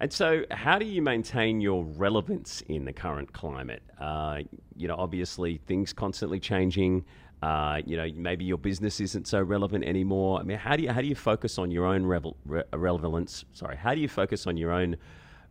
And 0.00 0.12
so, 0.12 0.44
how 0.50 0.78
do 0.78 0.86
you 0.86 1.02
maintain 1.02 1.60
your 1.60 1.84
relevance 1.84 2.62
in 2.62 2.84
the 2.84 2.92
current 2.92 3.32
climate? 3.32 3.82
Uh, 3.98 4.40
you 4.74 4.88
know, 4.88 4.96
obviously 4.96 5.58
things 5.66 5.92
constantly 5.92 6.40
changing. 6.40 7.04
Uh, 7.42 7.82
you 7.84 7.96
know, 7.96 8.08
maybe 8.14 8.44
your 8.44 8.56
business 8.56 8.98
isn't 9.00 9.28
so 9.28 9.40
relevant 9.42 9.84
anymore. 9.84 10.40
I 10.40 10.42
mean, 10.42 10.56
how 10.56 10.74
do 10.74 10.82
you 10.82 10.90
how 10.90 11.00
do 11.00 11.06
you 11.06 11.14
focus 11.14 11.58
on 11.58 11.70
your 11.70 11.84
own 11.84 12.06
revel, 12.06 12.36
re- 12.46 12.64
relevance? 12.72 13.44
Sorry, 13.52 13.76
how 13.76 13.94
do 13.94 14.00
you 14.00 14.08
focus 14.08 14.46
on 14.46 14.56
your 14.56 14.72
own 14.72 14.96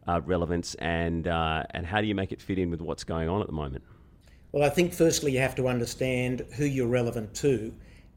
uh, 0.07 0.21
relevance, 0.25 0.75
and 0.75 1.27
uh, 1.27 1.63
and 1.71 1.85
how 1.85 2.01
do 2.01 2.07
you 2.07 2.15
make 2.15 2.31
it 2.31 2.41
fit 2.41 2.57
in 2.57 2.71
with 2.71 2.81
what's 2.81 3.03
going 3.03 3.29
on 3.29 3.41
at 3.41 3.47
the 3.47 3.53
moment? 3.53 3.83
Well, 4.51 4.63
I 4.63 4.69
think 4.69 4.93
firstly 4.93 5.33
you 5.33 5.39
have 5.39 5.55
to 5.55 5.67
understand 5.67 6.45
who 6.55 6.65
you're 6.65 6.87
relevant 6.87 7.35
to, 7.35 7.73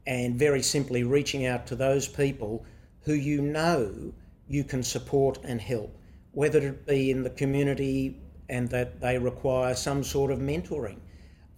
and 0.07 0.37
very 0.39 0.63
simply 0.63 1.03
reaching 1.03 1.45
out 1.45 1.67
to 1.67 1.75
those 1.75 2.07
people 2.07 2.65
who 3.01 3.13
you 3.13 3.41
know 3.41 4.13
you 4.47 4.63
can 4.63 4.81
support 4.81 5.37
and 5.43 5.61
help, 5.61 5.95
whether 6.31 6.59
it 6.59 6.87
be 6.87 7.11
in 7.11 7.21
the 7.21 7.29
community 7.29 8.17
and 8.49 8.67
that 8.69 8.99
they 8.99 9.17
require 9.17 9.75
some 9.75 10.03
sort 10.03 10.31
of 10.31 10.39
mentoring 10.39 10.97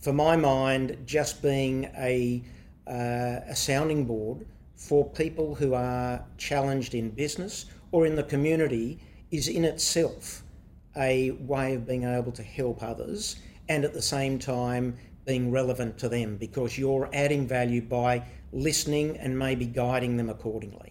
for 0.02 0.12
my 0.12 0.36
mind, 0.36 0.98
just 1.06 1.42
being 1.42 1.86
a, 1.98 2.44
uh, 2.88 3.42
a 3.48 3.56
sounding 3.56 4.06
board 4.06 4.46
for 4.76 5.08
people 5.12 5.54
who 5.54 5.76
are 5.76 6.26
challenged 6.38 6.96
in 6.96 7.12
business 7.12 7.66
or 7.92 8.08
in 8.08 8.16
the 8.16 8.24
community 8.24 9.00
is 9.30 9.48
in 9.48 9.64
itself 9.64 10.44
a 10.98 11.32
way 11.32 11.76
of 11.76 11.88
being 11.88 12.04
able 12.04 12.32
to 12.32 12.44
help 12.44 12.82
others 12.84 13.38
and 13.70 13.86
at 13.86 13.94
the 13.94 14.02
same 14.02 14.40
time 14.40 14.98
being 15.26 15.52
relevant 15.52 15.98
to 16.00 16.10
them 16.10 16.36
because 16.36 16.78
you're 16.78 17.08
adding 17.14 17.48
value 17.48 17.82
by 17.82 18.24
listening 18.52 19.16
and 19.18 19.38
maybe 19.38 19.66
guiding 19.66 20.18
them 20.18 20.30
accordingly. 20.30 20.91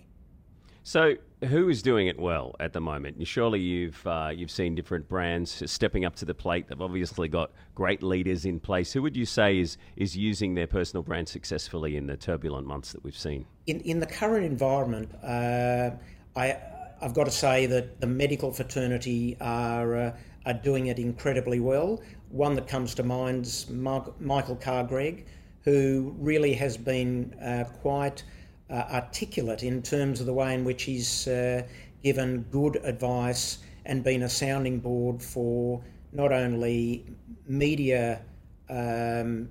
So, 0.83 1.15
who 1.45 1.69
is 1.69 1.83
doing 1.83 2.07
it 2.07 2.19
well 2.19 2.57
at 2.59 2.73
the 2.73 2.81
moment? 2.81 3.27
Surely 3.27 3.61
you've 3.61 4.07
uh, 4.07 4.31
you've 4.35 4.51
seen 4.51 4.75
different 4.75 5.09
brands 5.09 5.63
stepping 5.71 6.05
up 6.05 6.17
to 6.17 6.25
the 6.25 6.35
plate. 6.35 6.69
They've 6.69 6.81
obviously 6.81 7.29
got 7.29 7.51
great 7.75 8.03
leaders 8.03 8.45
in 8.45 8.61
place. 8.61 8.93
Who 8.93 9.03
would 9.03 9.17
you 9.17 9.27
say 9.27 9.59
is 9.59 9.77
is 9.97 10.17
using 10.17 10.55
their 10.55 10.67
personal 10.67 11.03
brand 11.03 11.29
successfully 11.29 11.97
in 11.97 12.07
the 12.07 12.17
turbulent 12.17 12.67
months 12.67 12.93
that 12.93 13.05
we've 13.05 13.17
seen? 13.17 13.47
In 13.67 13.81
in 13.81 14.01
the 14.01 14.07
current 14.07 14.45
environment, 14.45 15.15
uh, 15.23 15.91
I 16.35 16.57
I've 17.01 17.15
got 17.15 17.25
to 17.25 17.31
say 17.31 17.67
that 17.67 18.01
the 18.01 18.07
medical 18.07 18.53
fraternity 18.53 19.37
are 19.41 19.97
uh, 19.97 20.17
are 20.47 20.55
doing 20.55 20.87
it 20.87 20.99
incredibly 20.99 21.61
well. 21.61 22.03
One 22.31 22.55
that 22.55 22.69
comes 22.69 22.95
to 22.95 23.03
mind 23.03 23.45
is 23.45 23.69
Michael 23.69 24.57
Carr-Gregg, 24.57 25.27
who 25.63 26.15
really 26.19 26.55
has 26.55 26.77
been 26.77 27.35
uh, 27.43 27.65
quite 27.81 28.23
uh, 28.71 28.85
articulate 28.93 29.62
in 29.62 29.83
terms 29.83 30.21
of 30.21 30.27
the 30.27 30.33
way 30.33 30.55
in 30.55 30.65
which 30.65 30.85
he's 30.85 31.27
uh, 31.29 31.62
given 32.03 32.43
good 32.50 32.77
advice 32.85 33.59
and 33.85 34.05
been 34.05 34.23
a 34.23 34.29
sounding 34.29 34.79
board 34.79 35.23
for 35.23 35.83
not 36.12 36.33
only 36.33 37.05
media 37.47 38.21
um, 38.69 39.49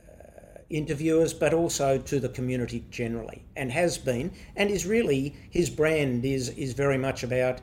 uh, 0.00 0.58
interviewers 0.70 1.34
but 1.34 1.52
also 1.52 1.98
to 1.98 2.18
the 2.18 2.28
community 2.28 2.84
generally 2.90 3.44
and 3.56 3.70
has 3.70 3.98
been 3.98 4.30
and 4.56 4.70
is 4.70 4.86
really 4.86 5.34
his 5.50 5.68
brand 5.68 6.24
is 6.24 6.48
is 6.50 6.72
very 6.72 6.98
much 6.98 7.22
about 7.22 7.60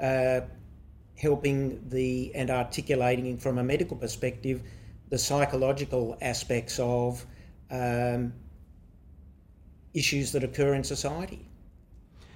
uh, 0.00 0.40
helping 1.16 1.80
the 1.88 2.34
and 2.34 2.50
articulating 2.50 3.36
from 3.38 3.58
a 3.58 3.62
medical 3.62 3.96
perspective 3.96 4.62
the 5.10 5.18
psychological 5.18 6.16
aspects 6.20 6.78
of 6.80 7.24
um, 7.70 8.32
issues 9.94 10.32
that 10.32 10.44
occur 10.44 10.74
in 10.74 10.84
society. 10.84 11.46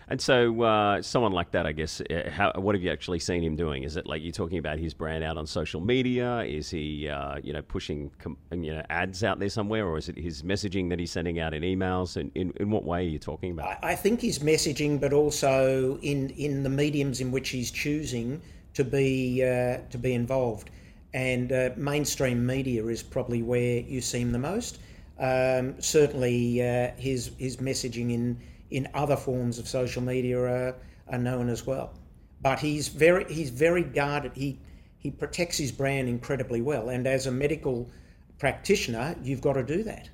And 0.08 0.20
so, 0.20 0.62
uh, 0.62 1.02
someone 1.02 1.32
like 1.32 1.50
that, 1.50 1.66
I 1.66 1.72
guess, 1.72 2.00
uh, 2.00 2.30
how, 2.30 2.52
what 2.54 2.76
have 2.76 2.82
you 2.82 2.92
actually 2.92 3.18
seen 3.18 3.42
him 3.42 3.56
doing? 3.56 3.82
Is 3.82 3.96
it 3.96 4.06
like 4.06 4.22
you're 4.22 4.30
talking 4.30 4.58
about 4.58 4.78
his 4.78 4.94
brand 4.94 5.24
out 5.24 5.36
on 5.36 5.48
social 5.48 5.80
media? 5.80 6.42
Is 6.42 6.70
he, 6.70 7.08
uh, 7.08 7.38
you 7.42 7.52
know, 7.52 7.62
pushing 7.62 8.12
com- 8.20 8.36
you 8.52 8.72
know 8.72 8.82
ads 8.88 9.24
out 9.24 9.40
there 9.40 9.48
somewhere, 9.48 9.84
or 9.84 9.98
is 9.98 10.08
it 10.08 10.16
his 10.16 10.42
messaging 10.42 10.88
that 10.90 11.00
he's 11.00 11.10
sending 11.10 11.40
out 11.40 11.54
in 11.54 11.64
emails? 11.64 12.16
And 12.16 12.30
in, 12.36 12.52
in 12.60 12.70
what 12.70 12.84
way 12.84 13.00
are 13.00 13.08
you 13.08 13.18
talking 13.18 13.50
about? 13.50 13.66
I, 13.82 13.92
I 13.92 13.94
think 13.96 14.20
his 14.20 14.38
messaging, 14.38 15.00
but 15.00 15.12
also 15.12 15.98
in 16.02 16.30
in 16.30 16.62
the 16.62 16.70
mediums 16.70 17.20
in 17.20 17.32
which 17.32 17.48
he's 17.48 17.72
choosing 17.72 18.40
to 18.74 18.84
be 18.84 19.42
uh, 19.42 19.78
to 19.90 19.98
be 19.98 20.14
involved. 20.14 20.70
And 21.14 21.50
uh, 21.50 21.70
mainstream 21.76 22.46
media 22.46 22.86
is 22.86 23.02
probably 23.02 23.42
where 23.42 23.80
you 23.80 24.00
see 24.00 24.20
him 24.20 24.30
the 24.30 24.38
most. 24.38 24.78
Um, 25.18 25.80
certainly, 25.80 26.60
uh, 26.62 26.90
his 26.96 27.30
his 27.38 27.56
messaging 27.56 28.12
in 28.12 28.38
in 28.70 28.88
other 28.94 29.16
forms 29.16 29.58
of 29.58 29.68
social 29.68 30.02
media 30.02 30.38
are, 30.38 30.76
are 31.08 31.18
known 31.18 31.48
as 31.48 31.66
well. 31.66 31.94
But 32.42 32.58
he's 32.58 32.88
very 32.88 33.24
he's 33.32 33.50
very 33.50 33.82
guarded. 33.82 34.32
He 34.34 34.58
he 34.98 35.10
protects 35.10 35.56
his 35.56 35.72
brand 35.72 36.08
incredibly 36.08 36.60
well. 36.60 36.88
And 36.88 37.06
as 37.06 37.26
a 37.26 37.30
medical 37.30 37.88
practitioner, 38.38 39.16
you've 39.22 39.40
got 39.40 39.54
to 39.54 39.62
do 39.62 39.82
that. 39.84 40.10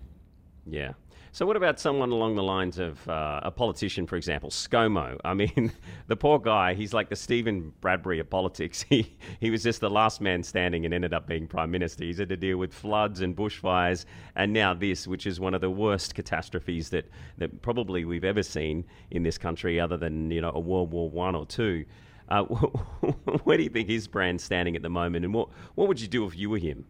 Yeah. 0.67 0.93
So, 1.35 1.47
what 1.47 1.57
about 1.57 1.81
someone 1.81 2.11
along 2.11 2.35
the 2.35 2.43
lines 2.43 2.79
of 2.79 3.09
uh, 3.09 3.41
a 3.43 3.51
politician, 3.51 4.07
for 4.07 4.17
example, 4.17 4.51
ScoMo? 4.51 5.19
I 5.25 5.33
mean, 5.33 5.73
the 6.07 6.15
poor 6.15 6.39
guy, 6.39 6.75
he's 6.75 6.93
like 6.93 7.09
the 7.09 7.17
Steven 7.17 7.73
Bradbury 7.81 8.19
of 8.19 8.29
politics. 8.29 8.85
He, 8.93 9.17
he 9.41 9.51
was 9.51 9.63
just 9.63 9.81
the 9.81 9.89
last 9.89 10.21
man 10.21 10.43
standing 10.43 10.85
and 10.85 10.93
ended 10.93 11.15
up 11.15 11.27
being 11.27 11.47
prime 11.47 11.71
minister. 11.71 12.05
He's 12.05 12.19
had 12.19 12.29
to 12.29 12.37
deal 12.37 12.59
with 12.59 12.75
floods 12.75 13.23
and 13.23 13.35
bushfires, 13.35 14.05
and 14.37 14.53
now 14.53 14.75
this, 14.75 15.09
which 15.09 15.27
is 15.27 15.41
one 15.41 15.55
of 15.55 15.63
the 15.63 15.71
worst 15.71 16.15
catastrophes 16.15 16.91
that, 16.91 17.07
that 17.39 17.63
probably 17.63 18.05
we've 18.05 18.25
ever 18.25 18.43
seen 18.43 18.85
in 19.11 19.23
this 19.23 19.39
country, 19.39 19.81
other 19.81 19.97
than 19.97 20.31
you 20.31 20.43
know 20.43 20.53
a 20.55 20.61
World 20.61 20.93
War 20.93 21.09
One 21.09 21.35
or 21.35 21.47
two. 21.47 21.87
Uh, 22.29 22.43
where 23.45 23.57
do 23.57 23.63
you 23.63 23.71
think 23.71 23.89
his 23.89 24.07
brand's 24.07 24.45
standing 24.45 24.77
at 24.77 24.83
the 24.83 24.91
moment, 24.91 25.25
and 25.25 25.33
what 25.33 25.49
what 25.77 25.89
would 25.89 25.99
you 25.99 26.09
do 26.09 26.27
if 26.27 26.37
you 26.37 26.51
were 26.51 26.59
him? 26.59 26.85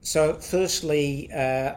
So, 0.00 0.34
firstly, 0.34 1.30
uh, 1.34 1.74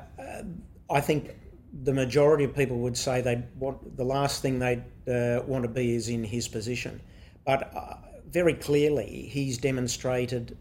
I 0.91 1.01
think 1.01 1.35
the 1.83 1.93
majority 1.93 2.43
of 2.43 2.55
people 2.55 2.77
would 2.79 2.97
say 2.97 3.21
they 3.21 3.43
want 3.57 3.97
the 3.97 4.03
last 4.03 4.41
thing 4.41 4.59
they 4.59 4.83
uh, 5.07 5.41
want 5.43 5.63
to 5.63 5.69
be 5.69 5.95
is 5.95 6.09
in 6.09 6.23
his 6.23 6.47
position, 6.47 6.99
but 7.45 7.73
uh, 7.75 7.95
very 8.29 8.53
clearly 8.53 9.27
he's 9.29 9.57
demonstrated 9.57 10.57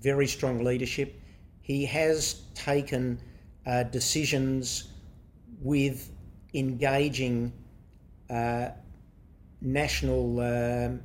very 0.00 0.26
strong 0.26 0.62
leadership. 0.62 1.20
He 1.60 1.84
has 1.86 2.42
taken 2.54 3.20
uh, 3.66 3.84
decisions 3.84 4.92
with 5.60 6.10
engaging 6.54 7.52
uh, 8.30 8.68
national 9.60 10.40
um, 10.40 11.00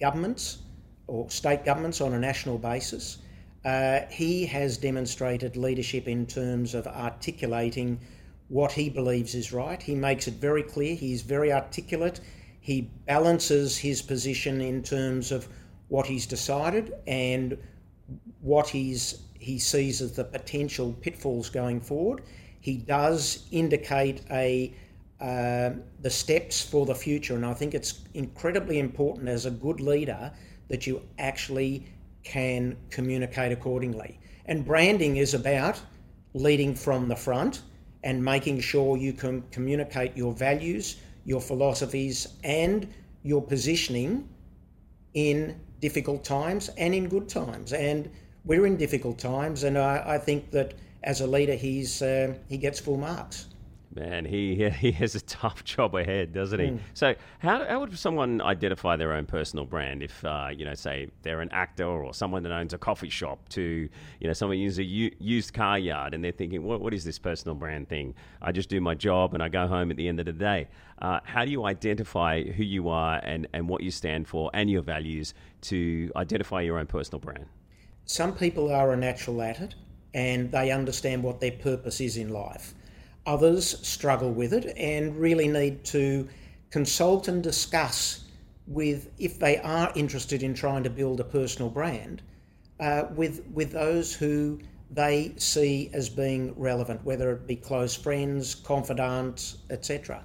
governments 0.00 0.58
or 1.06 1.28
state 1.30 1.64
governments 1.64 2.00
on 2.00 2.14
a 2.14 2.18
national 2.18 2.58
basis. 2.58 3.18
Uh, 3.64 4.00
he 4.10 4.44
has 4.46 4.76
demonstrated 4.76 5.56
leadership 5.56 6.08
in 6.08 6.26
terms 6.26 6.74
of 6.74 6.86
articulating 6.86 8.00
what 8.48 8.72
he 8.72 8.88
believes 8.88 9.34
is 9.34 9.52
right. 9.52 9.80
He 9.80 9.94
makes 9.94 10.26
it 10.28 10.34
very 10.34 10.62
clear. 10.62 10.94
He's 10.94 11.22
very 11.22 11.52
articulate. 11.52 12.20
He 12.60 12.90
balances 13.06 13.78
his 13.78 14.02
position 14.02 14.60
in 14.60 14.82
terms 14.82 15.32
of 15.32 15.48
what 15.88 16.06
he's 16.06 16.26
decided 16.26 16.92
and 17.06 17.56
what 18.40 18.68
he's 18.68 19.22
he 19.38 19.58
sees 19.58 20.00
as 20.00 20.12
the 20.12 20.24
potential 20.24 20.92
pitfalls 21.00 21.48
going 21.48 21.80
forward. 21.80 22.22
He 22.60 22.76
does 22.76 23.46
indicate 23.50 24.22
a 24.30 24.74
uh, 25.20 25.70
the 26.00 26.10
steps 26.10 26.60
for 26.60 26.84
the 26.84 26.94
future, 26.94 27.34
and 27.36 27.46
I 27.46 27.54
think 27.54 27.74
it's 27.74 28.00
incredibly 28.14 28.78
important 28.78 29.28
as 29.28 29.46
a 29.46 29.50
good 29.50 29.80
leader 29.80 30.32
that 30.68 30.86
you 30.86 31.02
actually 31.18 31.86
can 32.24 32.76
communicate 32.90 33.52
accordingly. 33.52 34.18
And 34.46 34.64
branding 34.64 35.16
is 35.16 35.34
about 35.34 35.80
leading 36.34 36.74
from 36.74 37.08
the 37.08 37.16
front 37.16 37.62
and 38.04 38.24
making 38.24 38.60
sure 38.60 38.96
you 38.96 39.12
can 39.12 39.42
communicate 39.50 40.16
your 40.16 40.32
values, 40.32 40.96
your 41.24 41.40
philosophies, 41.40 42.28
and 42.42 42.92
your 43.22 43.42
positioning 43.42 44.28
in 45.14 45.60
difficult 45.80 46.24
times 46.24 46.68
and 46.78 46.94
in 46.94 47.08
good 47.08 47.28
times. 47.28 47.72
And 47.72 48.10
we're 48.44 48.66
in 48.66 48.76
difficult 48.76 49.18
times, 49.18 49.62
and 49.62 49.78
I, 49.78 50.02
I 50.06 50.18
think 50.18 50.50
that 50.50 50.74
as 51.04 51.20
a 51.20 51.26
leader, 51.26 51.54
he's 51.54 52.02
uh, 52.02 52.34
he 52.48 52.56
gets 52.56 52.80
full 52.80 52.96
marks. 52.96 53.46
Man, 53.94 54.24
he 54.24 54.70
he 54.70 54.92
has 54.92 55.14
a 55.14 55.20
tough 55.20 55.64
job 55.72 55.94
ahead, 55.94 56.32
doesn't 56.32 56.58
he? 56.58 56.66
Mm. 56.66 56.78
So, 56.94 57.14
how, 57.40 57.64
how 57.64 57.80
would 57.80 57.98
someone 57.98 58.40
identify 58.40 58.96
their 58.96 59.12
own 59.12 59.26
personal 59.26 59.66
brand 59.66 60.02
if, 60.02 60.24
uh, 60.24 60.48
you 60.54 60.64
know, 60.64 60.74
say 60.74 61.08
they're 61.22 61.40
an 61.40 61.50
actor 61.52 61.84
or 61.84 62.14
someone 62.14 62.42
that 62.44 62.52
owns 62.52 62.72
a 62.72 62.78
coffee 62.78 63.10
shop 63.10 63.48
to, 63.50 63.88
you 64.20 64.26
know, 64.26 64.32
someone 64.32 64.58
uses 64.58 64.78
a 64.78 64.84
u- 64.84 65.14
used 65.18 65.52
car 65.52 65.78
yard 65.78 66.14
and 66.14 66.24
they're 66.24 66.32
thinking, 66.32 66.62
what, 66.62 66.80
what 66.80 66.94
is 66.94 67.04
this 67.04 67.18
personal 67.18 67.54
brand 67.54 67.88
thing? 67.88 68.14
I 68.40 68.52
just 68.52 68.68
do 68.68 68.80
my 68.80 68.94
job 68.94 69.34
and 69.34 69.42
I 69.42 69.48
go 69.48 69.66
home 69.66 69.90
at 69.90 69.96
the 69.96 70.08
end 70.08 70.20
of 70.20 70.26
the 70.26 70.32
day. 70.32 70.68
Uh, 71.00 71.20
how 71.24 71.44
do 71.44 71.50
you 71.50 71.64
identify 71.64 72.42
who 72.42 72.62
you 72.62 72.88
are 72.88 73.20
and, 73.24 73.46
and 73.52 73.68
what 73.68 73.82
you 73.82 73.90
stand 73.90 74.28
for 74.28 74.50
and 74.54 74.70
your 74.70 74.82
values 74.82 75.34
to 75.62 76.10
identify 76.16 76.60
your 76.62 76.78
own 76.78 76.86
personal 76.86 77.18
brand? 77.18 77.46
Some 78.06 78.34
people 78.34 78.72
are 78.72 78.92
a 78.92 78.96
natural 78.96 79.42
at 79.42 79.60
it 79.60 79.74
and 80.14 80.50
they 80.50 80.70
understand 80.70 81.22
what 81.22 81.40
their 81.40 81.52
purpose 81.52 82.00
is 82.00 82.16
in 82.16 82.28
life 82.28 82.74
Others 83.26 83.86
struggle 83.86 84.32
with 84.32 84.52
it 84.52 84.76
and 84.76 85.16
really 85.16 85.48
need 85.48 85.84
to 85.84 86.28
consult 86.70 87.28
and 87.28 87.42
discuss 87.42 88.24
with, 88.66 89.10
if 89.18 89.38
they 89.38 89.58
are 89.58 89.92
interested 89.94 90.42
in 90.42 90.54
trying 90.54 90.82
to 90.82 90.90
build 90.90 91.20
a 91.20 91.24
personal 91.24 91.70
brand, 91.70 92.22
uh, 92.80 93.04
with, 93.14 93.46
with 93.52 93.72
those 93.72 94.12
who 94.12 94.58
they 94.90 95.32
see 95.36 95.90
as 95.92 96.08
being 96.08 96.54
relevant, 96.58 97.04
whether 97.04 97.32
it 97.32 97.46
be 97.46 97.56
close 97.56 97.94
friends, 97.94 98.54
confidants, 98.54 99.58
etc. 99.70 100.22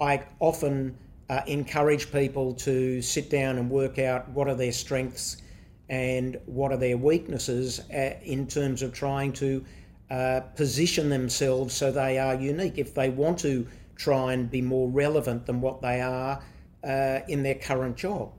I 0.00 0.24
often 0.40 0.96
uh, 1.28 1.42
encourage 1.46 2.10
people 2.10 2.54
to 2.54 3.00
sit 3.02 3.30
down 3.30 3.58
and 3.58 3.70
work 3.70 3.98
out 3.98 4.28
what 4.30 4.48
are 4.48 4.54
their 4.54 4.72
strengths 4.72 5.36
and 5.88 6.40
what 6.46 6.72
are 6.72 6.76
their 6.76 6.96
weaknesses 6.96 7.80
uh, 7.90 8.14
in 8.22 8.46
terms 8.46 8.82
of 8.82 8.92
trying 8.92 9.32
to 9.34 9.64
uh, 10.10 10.40
position 10.56 11.08
themselves 11.08 11.74
so 11.74 11.92
they 11.92 12.18
are 12.18 12.34
unique. 12.34 12.78
If 12.78 12.94
they 12.94 13.10
want 13.10 13.38
to 13.40 13.66
try 13.96 14.32
and 14.32 14.50
be 14.50 14.62
more 14.62 14.88
relevant 14.88 15.46
than 15.46 15.60
what 15.60 15.82
they 15.82 16.00
are 16.00 16.42
uh, 16.82 17.20
in 17.28 17.42
their 17.42 17.54
current 17.54 17.96
job. 17.96 18.32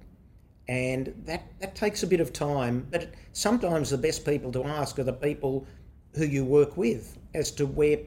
And 0.67 1.13
that, 1.25 1.43
that 1.59 1.75
takes 1.75 2.03
a 2.03 2.07
bit 2.07 2.19
of 2.19 2.33
time, 2.33 2.87
but 2.89 3.13
sometimes 3.33 3.89
the 3.89 3.97
best 3.97 4.25
people 4.25 4.51
to 4.53 4.63
ask 4.63 4.97
are 4.99 5.03
the 5.03 5.13
people 5.13 5.67
who 6.15 6.25
you 6.25 6.45
work 6.45 6.77
with 6.77 7.17
as 7.33 7.51
to 7.51 7.65
where 7.65 7.99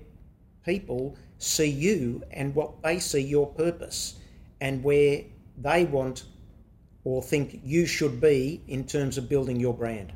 people 0.64 1.16
see 1.38 1.68
you 1.68 2.22
and 2.30 2.54
what 2.54 2.82
they 2.82 2.98
see 2.98 3.20
your 3.20 3.46
purpose 3.46 4.14
and 4.60 4.82
where 4.82 5.22
they 5.58 5.84
want 5.84 6.24
or 7.04 7.22
think 7.22 7.60
you 7.62 7.86
should 7.86 8.20
be 8.20 8.62
in 8.66 8.84
terms 8.84 9.18
of 9.18 9.28
building 9.28 9.60
your 9.60 9.74
brand. 9.74 10.12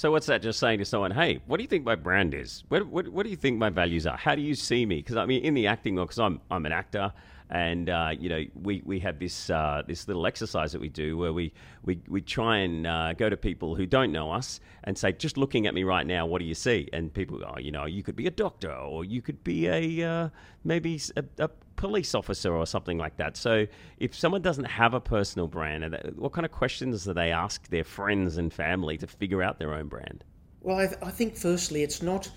So 0.00 0.10
what's 0.10 0.24
that 0.28 0.40
just 0.40 0.58
saying 0.58 0.78
to 0.78 0.86
someone? 0.86 1.10
Hey, 1.10 1.42
what 1.44 1.58
do 1.58 1.62
you 1.62 1.68
think 1.68 1.84
my 1.84 1.94
brand 1.94 2.32
is? 2.32 2.64
What, 2.70 2.86
what, 2.86 3.06
what 3.08 3.24
do 3.24 3.28
you 3.28 3.36
think 3.36 3.58
my 3.58 3.68
values 3.68 4.06
are? 4.06 4.16
How 4.16 4.34
do 4.34 4.40
you 4.40 4.54
see 4.54 4.86
me? 4.86 4.96
Because 4.96 5.18
I 5.18 5.26
mean, 5.26 5.44
in 5.44 5.52
the 5.52 5.66
acting 5.66 5.94
world, 5.94 6.08
because 6.08 6.20
I'm 6.20 6.40
I'm 6.50 6.64
an 6.64 6.72
actor, 6.72 7.12
and 7.50 7.90
uh, 7.90 8.10
you 8.18 8.28
know, 8.28 8.44
we, 8.54 8.82
we 8.84 9.00
have 9.00 9.18
this 9.18 9.50
uh, 9.50 9.82
this 9.86 10.06
little 10.06 10.26
exercise 10.26 10.72
that 10.72 10.80
we 10.80 10.88
do 10.88 11.16
where 11.16 11.32
we 11.32 11.52
we, 11.84 12.00
we 12.08 12.20
try 12.20 12.58
and 12.58 12.86
uh, 12.86 13.12
go 13.14 13.28
to 13.28 13.36
people 13.36 13.74
who 13.74 13.86
don't 13.86 14.12
know 14.12 14.30
us 14.30 14.60
and 14.84 14.96
say, 14.96 15.12
just 15.12 15.36
looking 15.36 15.66
at 15.66 15.74
me 15.74 15.82
right 15.82 16.06
now, 16.06 16.26
what 16.26 16.38
do 16.38 16.44
you 16.44 16.54
see? 16.54 16.88
And 16.92 17.12
people, 17.12 17.42
oh, 17.44 17.58
you 17.58 17.72
know, 17.72 17.86
you 17.86 18.02
could 18.02 18.16
be 18.16 18.26
a 18.26 18.30
doctor 18.30 18.72
or 18.72 19.04
you 19.04 19.20
could 19.20 19.42
be 19.42 19.66
a 19.66 20.08
uh, 20.08 20.28
maybe 20.64 21.00
a, 21.16 21.24
a 21.38 21.48
police 21.74 22.14
officer 22.14 22.54
or 22.54 22.66
something 22.66 22.98
like 22.98 23.16
that. 23.16 23.36
So 23.36 23.66
if 23.98 24.14
someone 24.14 24.42
doesn't 24.42 24.66
have 24.66 24.94
a 24.94 25.00
personal 25.00 25.48
brand, 25.48 25.96
what 26.16 26.32
kind 26.32 26.44
of 26.44 26.52
questions 26.52 27.04
do 27.04 27.14
they 27.14 27.32
ask 27.32 27.68
their 27.68 27.84
friends 27.84 28.36
and 28.36 28.52
family 28.52 28.96
to 28.98 29.06
figure 29.06 29.42
out 29.42 29.58
their 29.58 29.74
own 29.74 29.88
brand? 29.88 30.24
Well, 30.60 30.76
I, 30.76 30.94
I 31.04 31.10
think 31.10 31.36
firstly, 31.36 31.82
it's 31.82 32.02
not 32.02 32.30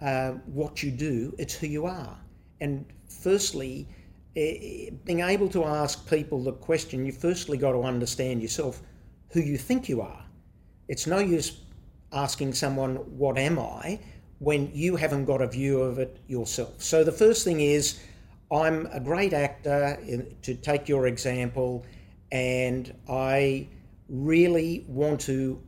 uh, 0.00 0.30
what 0.46 0.82
you 0.82 0.90
do, 0.90 1.34
it's 1.38 1.54
who 1.54 1.66
you 1.66 1.86
are. 1.86 2.18
And 2.60 2.86
firstly, 3.08 3.86
Eh, 4.36 4.40
eh, 4.40 4.90
being 5.04 5.20
able 5.20 5.48
to 5.48 5.64
ask 5.64 6.08
people 6.10 6.42
the 6.42 6.52
question, 6.52 7.06
you 7.06 7.12
firstly 7.12 7.56
got 7.56 7.72
to 7.72 7.82
understand 7.82 8.42
yourself 8.42 8.82
who 9.30 9.40
you 9.40 9.56
think 9.56 9.88
you 9.88 10.02
are. 10.02 10.24
It's 10.88 11.06
no 11.06 11.18
use 11.18 11.60
asking 12.12 12.52
someone, 12.52 12.96
What 13.18 13.38
am 13.38 13.58
I? 13.58 13.98
when 14.38 14.70
you 14.74 14.96
haven't 14.96 15.24
got 15.24 15.40
a 15.40 15.46
view 15.46 15.80
of 15.80 15.98
it 15.98 16.18
yourself. 16.26 16.82
So 16.82 17.02
the 17.02 17.12
first 17.12 17.42
thing 17.42 17.60
is 17.60 17.98
I'm 18.52 18.86
a 18.92 19.00
great 19.00 19.32
actor, 19.32 19.98
to 20.42 20.54
take 20.54 20.88
your 20.88 21.06
example, 21.06 21.86
and 22.30 22.94
I 23.08 23.66
really 24.08 24.84
want 24.88 25.20
to 25.22 25.58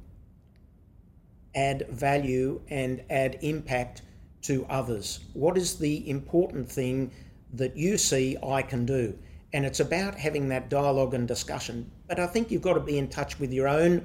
add 1.54 1.86
value 1.88 2.60
and 2.68 3.02
add 3.08 3.38
impact 3.40 4.02
to 4.42 4.66
others. 4.68 5.20
What 5.32 5.56
is 5.56 5.78
the 5.78 6.08
important 6.08 6.70
thing 6.70 7.10
that 7.54 7.76
you 7.76 7.98
see 7.98 8.36
I 8.42 8.62
can 8.62 8.84
do? 8.86 9.18
And 9.52 9.64
it's 9.64 9.80
about 9.80 10.14
having 10.14 10.48
that 10.48 10.68
dialogue 10.68 11.14
and 11.14 11.26
discussion. 11.26 11.90
But 12.06 12.20
I 12.20 12.26
think 12.26 12.50
you've 12.50 12.62
got 12.62 12.74
to 12.74 12.80
be 12.80 12.98
in 12.98 13.08
touch 13.08 13.38
with 13.38 13.52
your 13.52 13.68
own 13.68 14.04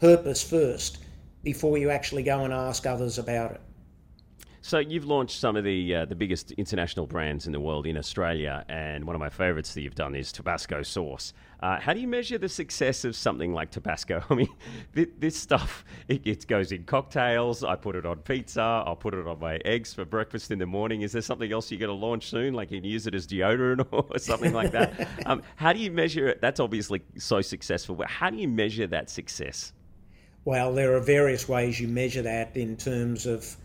purpose 0.00 0.42
first 0.42 0.98
before 1.42 1.78
you 1.78 1.90
actually 1.90 2.22
go 2.22 2.44
and 2.44 2.52
ask 2.52 2.86
others 2.86 3.18
about 3.18 3.52
it. 3.52 3.60
So 4.62 4.78
you've 4.80 5.04
launched 5.04 5.38
some 5.38 5.54
of 5.54 5.62
the 5.62 5.94
uh, 5.94 6.04
the 6.06 6.16
biggest 6.16 6.50
international 6.52 7.06
brands 7.06 7.46
in 7.46 7.52
the 7.52 7.60
world 7.60 7.86
in 7.86 7.96
Australia, 7.96 8.64
and 8.68 9.04
one 9.04 9.14
of 9.14 9.20
my 9.20 9.28
favourites 9.28 9.72
that 9.74 9.82
you've 9.82 9.94
done 9.94 10.16
is 10.16 10.32
Tabasco 10.32 10.82
sauce. 10.82 11.32
Uh, 11.60 11.80
how 11.80 11.92
do 11.92 12.00
you 12.00 12.06
measure 12.06 12.38
the 12.38 12.48
success 12.48 13.04
of 13.04 13.16
something 13.16 13.52
like 13.52 13.70
Tabasco? 13.70 14.22
I 14.30 14.34
mean, 14.34 14.48
th- 14.94 15.10
this 15.18 15.36
stuff 15.36 15.84
it, 16.08 16.26
it, 16.26 16.46
goes 16.46 16.72
in 16.72 16.84
cocktails. 16.84 17.64
I 17.64 17.76
put 17.76 17.96
it 17.96 18.04
on 18.04 18.18
pizza. 18.18 18.60
I'll 18.60 18.96
put 18.96 19.14
it 19.14 19.26
on 19.26 19.38
my 19.40 19.58
eggs 19.64 19.94
for 19.94 20.04
breakfast 20.04 20.50
in 20.50 20.58
the 20.58 20.66
morning. 20.66 21.02
Is 21.02 21.12
there 21.12 21.22
something 21.22 21.50
else 21.50 21.70
you're 21.70 21.80
going 21.80 21.88
to 21.88 22.06
launch 22.06 22.28
soon, 22.28 22.54
like 22.54 22.70
you 22.70 22.80
can 22.80 22.88
use 22.88 23.06
it 23.06 23.14
as 23.14 23.26
deodorant 23.26 23.86
or 23.90 24.18
something 24.18 24.52
like 24.52 24.72
that? 24.72 25.08
um, 25.26 25.42
how 25.56 25.72
do 25.72 25.78
you 25.78 25.90
measure 25.90 26.28
it? 26.28 26.40
That's 26.40 26.60
obviously 26.60 27.02
so 27.18 27.40
successful, 27.40 27.94
but 27.94 28.08
how 28.08 28.30
do 28.30 28.36
you 28.36 28.48
measure 28.48 28.86
that 28.88 29.10
success? 29.10 29.72
Well, 30.44 30.72
there 30.74 30.94
are 30.94 31.00
various 31.00 31.48
ways 31.48 31.80
you 31.80 31.88
measure 31.88 32.22
that 32.22 32.56
in 32.56 32.76
terms 32.76 33.26
of 33.26 33.56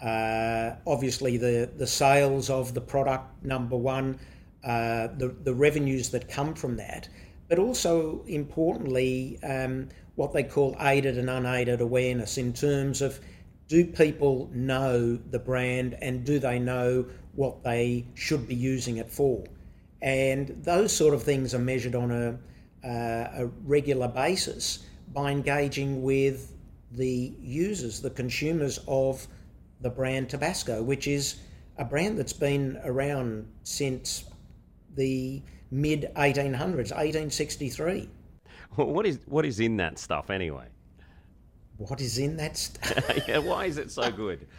uh, 0.00 0.76
obviously, 0.86 1.36
the, 1.36 1.70
the 1.76 1.86
sales 1.86 2.50
of 2.50 2.74
the 2.74 2.80
product, 2.80 3.42
number 3.42 3.76
one, 3.76 4.18
uh, 4.64 5.08
the, 5.16 5.34
the 5.42 5.54
revenues 5.54 6.10
that 6.10 6.28
come 6.28 6.54
from 6.54 6.76
that, 6.76 7.08
but 7.48 7.58
also 7.58 8.24
importantly, 8.26 9.38
um, 9.42 9.88
what 10.16 10.32
they 10.32 10.42
call 10.42 10.76
aided 10.80 11.18
and 11.18 11.30
unaided 11.30 11.80
awareness 11.80 12.38
in 12.38 12.52
terms 12.52 13.02
of 13.02 13.20
do 13.68 13.84
people 13.84 14.48
know 14.52 15.16
the 15.30 15.38
brand 15.38 15.96
and 16.00 16.24
do 16.24 16.38
they 16.38 16.58
know 16.58 17.04
what 17.34 17.62
they 17.62 18.06
should 18.14 18.46
be 18.46 18.54
using 18.54 18.96
it 18.96 19.10
for? 19.10 19.44
And 20.02 20.48
those 20.62 20.94
sort 20.94 21.14
of 21.14 21.22
things 21.22 21.54
are 21.54 21.58
measured 21.58 21.94
on 21.94 22.10
a, 22.10 22.38
uh, 22.86 23.44
a 23.44 23.46
regular 23.64 24.08
basis 24.08 24.84
by 25.12 25.30
engaging 25.30 26.02
with 26.02 26.52
the 26.92 27.34
users, 27.40 28.00
the 28.00 28.10
consumers 28.10 28.78
of 28.86 29.26
the 29.80 29.90
brand 29.90 30.30
Tabasco, 30.30 30.82
which 30.82 31.06
is 31.06 31.36
a 31.78 31.84
brand 31.84 32.18
that's 32.18 32.32
been 32.32 32.80
around 32.84 33.46
since 33.64 34.24
the 34.94 35.42
mid 35.70 36.10
1800s, 36.16 36.92
1863. 36.92 38.08
Well, 38.76 38.88
what 38.88 39.06
is 39.06 39.20
what 39.26 39.44
is 39.44 39.60
in 39.60 39.76
that 39.78 39.98
stuff 39.98 40.30
anyway? 40.30 40.66
What 41.78 42.00
is 42.00 42.18
in 42.18 42.36
that 42.36 42.56
stuff? 42.56 43.10
yeah, 43.28 43.38
why 43.38 43.66
is 43.66 43.78
it 43.78 43.90
so 43.90 44.10
good? 44.10 44.46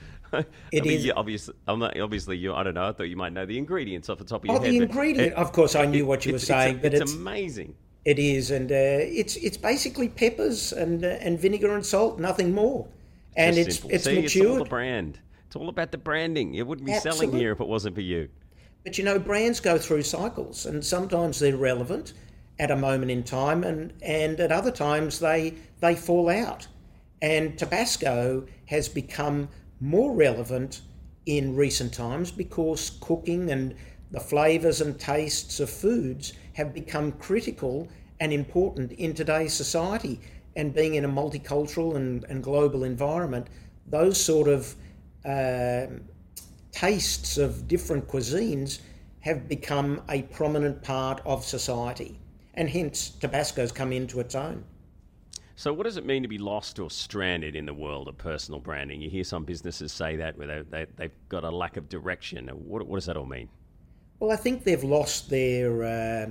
It 0.74 0.84
I 0.84 0.86
mean, 0.86 0.92
is. 0.92 1.06
You 1.06 1.14
obviously, 1.16 1.54
not, 1.68 1.98
obviously, 1.98 2.36
you. 2.36 2.54
I 2.54 2.62
don't 2.62 2.74
know. 2.74 2.90
I 2.90 2.92
thought 2.92 3.04
you 3.04 3.16
might 3.16 3.32
know 3.32 3.46
the 3.46 3.58
ingredients 3.58 4.10
off 4.10 4.18
the 4.18 4.26
top 4.26 4.42
of 4.42 4.48
your 4.48 4.58
oh, 4.58 4.60
head. 4.60 4.68
Oh, 4.68 4.72
the 4.72 4.84
ingredient. 4.84 5.32
It, 5.32 5.34
of 5.36 5.54
course, 5.54 5.74
I 5.74 5.86
knew 5.86 6.04
it, 6.04 6.08
what 6.08 6.26
you 6.26 6.34
were 6.34 6.40
saying, 6.40 6.76
it's, 6.76 6.82
but 6.82 6.94
it's, 6.94 7.04
it's, 7.04 7.14
amazing. 7.14 7.74
It 8.04 8.20
is, 8.20 8.52
and 8.52 8.70
uh, 8.70 8.76
it's 8.76 9.38
it's 9.38 9.56
basically 9.56 10.10
peppers 10.10 10.74
and 10.74 11.06
uh, 11.06 11.20
and 11.22 11.40
vinegar 11.40 11.74
and 11.76 11.86
salt, 11.86 12.20
nothing 12.20 12.54
more 12.54 12.90
and 13.38 13.58
it's 13.58 13.76
simple. 13.76 13.92
it's 13.92 14.04
See, 14.04 14.22
matured. 14.22 14.26
It's 14.26 14.46
all 14.52 14.64
the 14.64 14.70
brand. 14.70 15.20
It's 15.46 15.56
all 15.56 15.70
about 15.70 15.92
the 15.92 15.98
branding. 15.98 16.56
It 16.56 16.68
wouldn't 16.68 16.86
be 16.86 16.94
Absolutely. 16.94 17.28
selling 17.28 17.40
here 17.40 17.52
if 17.54 17.62
it 17.62 17.68
wasn't 17.68 17.96
for 17.96 18.02
you. 18.02 18.28
But 18.88 18.98
you 18.98 19.04
know, 19.04 19.20
brands 19.20 19.60
go 19.60 19.78
through 19.78 20.04
cycles, 20.04 20.66
and 20.66 20.82
sometimes 20.82 21.40
they're 21.40 21.58
relevant 21.58 22.14
at 22.58 22.72
a 22.72 22.76
moment 22.78 23.12
in 23.12 23.22
time, 23.22 23.66
and, 23.66 23.92
and 24.02 24.40
at 24.40 24.50
other 24.50 24.72
times 24.72 25.20
they 25.20 25.56
they 25.82 25.94
fall 25.94 26.30
out. 26.30 26.68
And 27.22 27.60
Tabasco 27.60 28.48
has 28.68 28.88
become 28.88 29.50
more 29.82 30.14
relevant 30.14 30.84
in 31.26 31.54
recent 31.54 31.94
times 31.94 32.32
because 32.32 32.92
cooking 33.02 33.52
and 33.52 33.76
the 34.12 34.22
flavours 34.22 34.80
and 34.80 34.98
tastes 34.98 35.60
of 35.60 35.70
foods 35.70 36.32
have 36.54 36.74
become 36.74 37.12
critical 37.12 37.90
and 38.22 38.32
important 38.32 38.94
in 38.94 39.14
today's 39.14 39.54
society 39.54 40.22
and 40.56 40.74
being 40.74 40.96
in 40.96 41.04
a 41.04 41.10
multicultural 41.10 41.98
and, 41.98 42.24
and 42.30 42.42
global 42.42 42.86
environment, 42.86 43.48
those 43.86 44.18
sort 44.18 44.48
of 44.48 44.76
uh, 45.26 45.88
tastes 46.78 47.40
of 47.40 47.68
different 47.68 48.08
cuisines 48.08 48.82
have 49.22 49.50
become 49.50 50.00
a 50.10 50.22
prominent 50.22 50.80
part 50.84 51.20
of 51.26 51.44
society. 51.44 52.20
And 52.54 52.70
hence, 52.70 53.10
Tabasco's 53.20 53.72
come 53.72 53.92
into 53.92 54.20
its 54.20 54.36
own. 54.36 54.64
So, 55.56 55.74
what 55.74 55.86
does 55.86 55.98
it 55.98 56.06
mean 56.06 56.22
to 56.22 56.30
be 56.30 56.38
lost 56.38 56.78
or 56.78 56.92
stranded 56.92 57.56
in 57.56 57.66
the 57.66 57.74
world 57.74 58.08
of 58.08 58.20
personal 58.20 58.60
branding? 58.60 59.02
You 59.02 59.10
hear 59.10 59.24
some 59.24 59.44
businesses 59.44 59.92
say 59.92 60.18
that 60.18 60.38
where 60.38 60.64
they, 60.64 60.86
they, 60.98 61.06
have 61.06 61.30
got 61.30 61.44
a 61.44 61.50
lack 61.50 61.78
of 61.78 61.90
direction. 61.90 62.48
What, 62.48 62.86
what, 62.86 62.98
does 62.98 63.08
that 63.08 63.18
all 63.18 63.26
mean? 63.26 63.50
Well, 64.20 64.32
I 64.32 64.36
think 64.36 64.64
they've 64.64 64.84
lost 64.84 65.32
their 65.32 65.84
uh, 65.84 66.30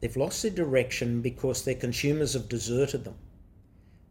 they've 0.00 0.16
lost 0.16 0.42
their 0.42 0.50
direction 0.50 1.22
because 1.22 1.64
their 1.64 1.74
consumers 1.74 2.34
have 2.34 2.50
deserted 2.50 3.04
them. 3.04 3.14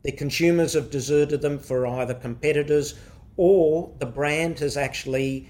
Their 0.01 0.17
consumers 0.17 0.73
have 0.73 0.89
deserted 0.89 1.41
them 1.41 1.59
for 1.59 1.85
either 1.85 2.15
competitors 2.15 2.95
or 3.37 3.93
the 3.99 4.05
brand 4.05 4.59
has 4.59 4.75
actually 4.75 5.47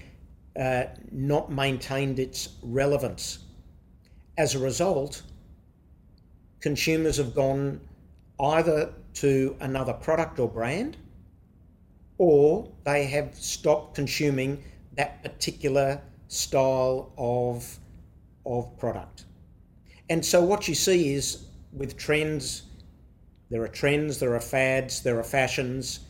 uh, 0.58 0.84
not 1.10 1.50
maintained 1.50 2.18
its 2.18 2.56
relevance. 2.62 3.40
As 4.38 4.54
a 4.54 4.58
result, 4.58 5.22
consumers 6.60 7.16
have 7.18 7.34
gone 7.34 7.80
either 8.40 8.92
to 9.14 9.56
another 9.60 9.92
product 9.92 10.38
or 10.38 10.48
brand 10.48 10.96
or 12.18 12.70
they 12.84 13.06
have 13.06 13.34
stopped 13.34 13.94
consuming 13.94 14.62
that 14.94 15.22
particular 15.22 16.00
style 16.28 17.12
of, 17.16 17.78
of 18.44 18.76
product. 18.78 19.24
And 20.08 20.24
so 20.24 20.42
what 20.42 20.68
you 20.68 20.74
see 20.74 21.14
is 21.14 21.46
with 21.72 21.96
trends 21.96 22.64
there 23.50 23.62
are 23.62 23.68
trends, 23.68 24.20
there 24.20 24.34
are 24.34 24.40
fads, 24.40 25.02
there 25.02 25.18
are 25.18 25.24
fashions. 25.24 26.00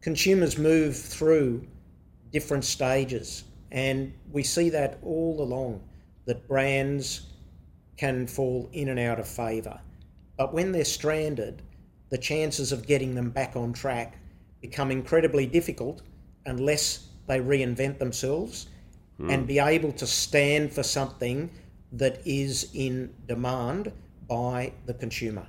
consumers 0.00 0.58
move 0.58 0.96
through 0.96 1.66
different 2.32 2.64
stages, 2.64 3.44
and 3.72 4.12
we 4.32 4.42
see 4.42 4.68
that 4.70 4.98
all 5.02 5.40
along 5.40 5.80
that 6.26 6.46
brands 6.48 7.26
can 7.96 8.26
fall 8.26 8.68
in 8.72 8.88
and 8.88 8.98
out 8.98 9.18
of 9.18 9.26
favour. 9.26 9.80
But 10.36 10.52
when 10.52 10.72
they're 10.72 10.84
stranded, 10.84 11.62
the 12.10 12.18
chances 12.18 12.72
of 12.72 12.86
getting 12.86 13.14
them 13.14 13.30
back 13.30 13.56
on 13.56 13.72
track 13.72 14.18
become 14.60 14.90
incredibly 14.90 15.46
difficult 15.46 16.02
unless 16.44 17.08
they 17.26 17.40
reinvent 17.40 17.98
themselves 17.98 18.68
mm. 19.20 19.32
and 19.32 19.46
be 19.46 19.58
able 19.58 19.92
to 19.92 20.06
stand 20.06 20.72
for 20.72 20.82
something 20.82 21.50
that 21.92 22.20
is 22.24 22.70
in 22.74 23.12
demand 23.26 23.92
by 24.28 24.72
the 24.86 24.94
consumer. 24.94 25.46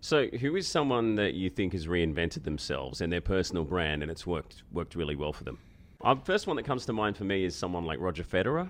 So, 0.00 0.26
who 0.26 0.56
is 0.56 0.68
someone 0.68 1.14
that 1.14 1.32
you 1.32 1.48
think 1.48 1.72
has 1.72 1.86
reinvented 1.86 2.44
themselves 2.44 3.00
and 3.00 3.10
their 3.10 3.22
personal 3.22 3.64
brand, 3.64 4.02
and 4.02 4.10
it's 4.10 4.26
worked 4.26 4.62
worked 4.70 4.94
really 4.94 5.16
well 5.16 5.32
for 5.32 5.44
them? 5.44 5.58
The 6.04 6.10
uh, 6.10 6.16
first 6.16 6.46
one 6.46 6.56
that 6.56 6.64
comes 6.64 6.84
to 6.84 6.92
mind 6.92 7.16
for 7.16 7.24
me 7.24 7.44
is 7.44 7.56
someone 7.56 7.86
like 7.86 7.98
Roger 7.98 8.24
Federer. 8.24 8.68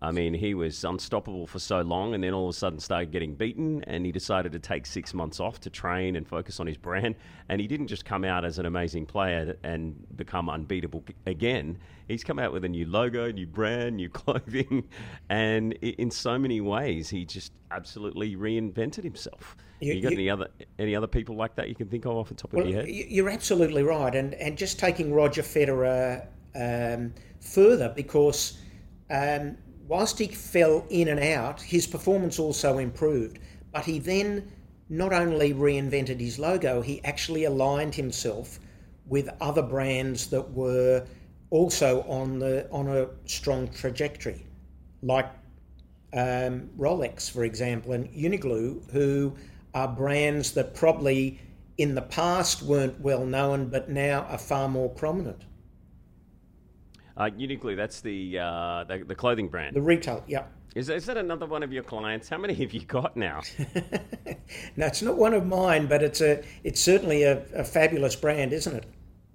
I 0.00 0.12
mean, 0.12 0.32
he 0.32 0.54
was 0.54 0.84
unstoppable 0.84 1.48
for 1.48 1.58
so 1.58 1.80
long 1.80 2.14
and 2.14 2.22
then 2.22 2.32
all 2.32 2.48
of 2.48 2.54
a 2.54 2.56
sudden 2.56 2.78
started 2.78 3.10
getting 3.10 3.34
beaten 3.34 3.82
and 3.88 4.06
he 4.06 4.12
decided 4.12 4.52
to 4.52 4.60
take 4.60 4.86
six 4.86 5.12
months 5.12 5.40
off 5.40 5.58
to 5.60 5.68
train 5.70 6.14
and 6.14 6.26
focus 6.26 6.60
on 6.60 6.68
his 6.68 6.76
brand. 6.76 7.16
And 7.48 7.60
he 7.60 7.66
didn't 7.66 7.88
just 7.88 8.04
come 8.04 8.24
out 8.24 8.44
as 8.44 8.60
an 8.60 8.66
amazing 8.66 9.04
player 9.06 9.58
and 9.64 10.06
become 10.16 10.48
unbeatable 10.48 11.04
again. 11.26 11.76
He's 12.06 12.22
come 12.22 12.38
out 12.38 12.52
with 12.52 12.64
a 12.64 12.68
new 12.68 12.86
logo, 12.86 13.32
new 13.32 13.48
brand, 13.48 13.96
new 13.96 14.08
clothing. 14.20 14.88
And 15.28 15.72
in 15.72 16.12
so 16.12 16.38
many 16.38 16.60
ways, 16.60 17.10
he 17.10 17.24
just 17.24 17.52
absolutely 17.72 18.36
reinvented 18.36 19.02
himself. 19.02 19.56
You, 19.80 19.94
you 19.94 20.02
got 20.02 20.12
you, 20.12 20.18
any 20.18 20.30
other 20.30 20.48
any 20.78 20.94
other 20.94 21.06
people 21.08 21.34
like 21.34 21.56
that 21.56 21.68
you 21.68 21.74
can 21.74 21.88
think 21.88 22.04
of 22.04 22.12
off 22.12 22.28
the 22.28 22.34
top 22.34 22.52
well, 22.52 22.62
of 22.62 22.70
your 22.70 22.82
head? 22.82 22.88
You're 22.88 23.30
absolutely 23.30 23.82
right. 23.82 24.14
And, 24.14 24.34
and 24.34 24.56
just 24.56 24.78
taking 24.78 25.12
Roger 25.12 25.42
Federer 25.42 26.26
um, 26.54 27.12
further, 27.40 27.92
because 27.94 28.58
um, 29.10 29.56
whilst 29.86 30.18
he 30.18 30.28
fell 30.28 30.86
in 30.90 31.08
and 31.08 31.20
out, 31.20 31.60
his 31.60 31.86
performance 31.86 32.38
also 32.38 32.78
improved. 32.78 33.38
But 33.72 33.84
he 33.84 33.98
then 33.98 34.50
not 34.88 35.12
only 35.12 35.54
reinvented 35.54 36.20
his 36.20 36.38
logo, 36.38 36.80
he 36.80 37.02
actually 37.04 37.44
aligned 37.44 37.94
himself 37.94 38.58
with 39.06 39.28
other 39.40 39.62
brands 39.62 40.28
that 40.28 40.52
were 40.52 41.06
also 41.50 42.02
on 42.02 42.38
the 42.38 42.68
on 42.70 42.88
a 42.88 43.08
strong 43.26 43.68
trajectory, 43.68 44.46
like 45.02 45.26
um, 46.12 46.70
Rolex, 46.78 47.30
for 47.30 47.44
example, 47.44 47.92
and 47.92 48.08
Uniqlo, 48.10 48.90
who 48.90 49.34
are 49.74 49.88
brands 49.88 50.52
that 50.52 50.74
probably 50.74 51.40
in 51.78 51.94
the 51.94 52.02
past 52.02 52.62
weren't 52.62 53.00
well 53.00 53.24
known, 53.24 53.68
but 53.68 53.88
now 53.88 54.22
are 54.22 54.38
far 54.38 54.68
more 54.68 54.88
prominent. 54.88 55.44
Uh, 57.20 57.28
Uniqlo, 57.28 57.76
that's 57.76 58.00
the, 58.00 58.38
uh, 58.38 58.84
the, 58.84 59.04
the 59.06 59.14
clothing 59.14 59.46
brand. 59.46 59.76
The 59.76 59.82
retail, 59.82 60.24
yeah. 60.26 60.44
Is, 60.74 60.88
is 60.88 61.04
that 61.04 61.18
another 61.18 61.44
one 61.44 61.62
of 61.62 61.70
your 61.70 61.82
clients? 61.82 62.30
How 62.30 62.38
many 62.38 62.54
have 62.54 62.72
you 62.72 62.80
got 62.80 63.14
now? 63.14 63.42
no, 64.76 64.86
it's 64.86 65.02
not 65.02 65.18
one 65.18 65.34
of 65.34 65.44
mine, 65.44 65.86
but 65.86 66.02
it's 66.02 66.22
a 66.22 66.42
it's 66.64 66.80
certainly 66.80 67.24
a, 67.24 67.44
a 67.54 67.62
fabulous 67.62 68.16
brand, 68.16 68.54
isn't 68.54 68.74
it? 68.74 68.86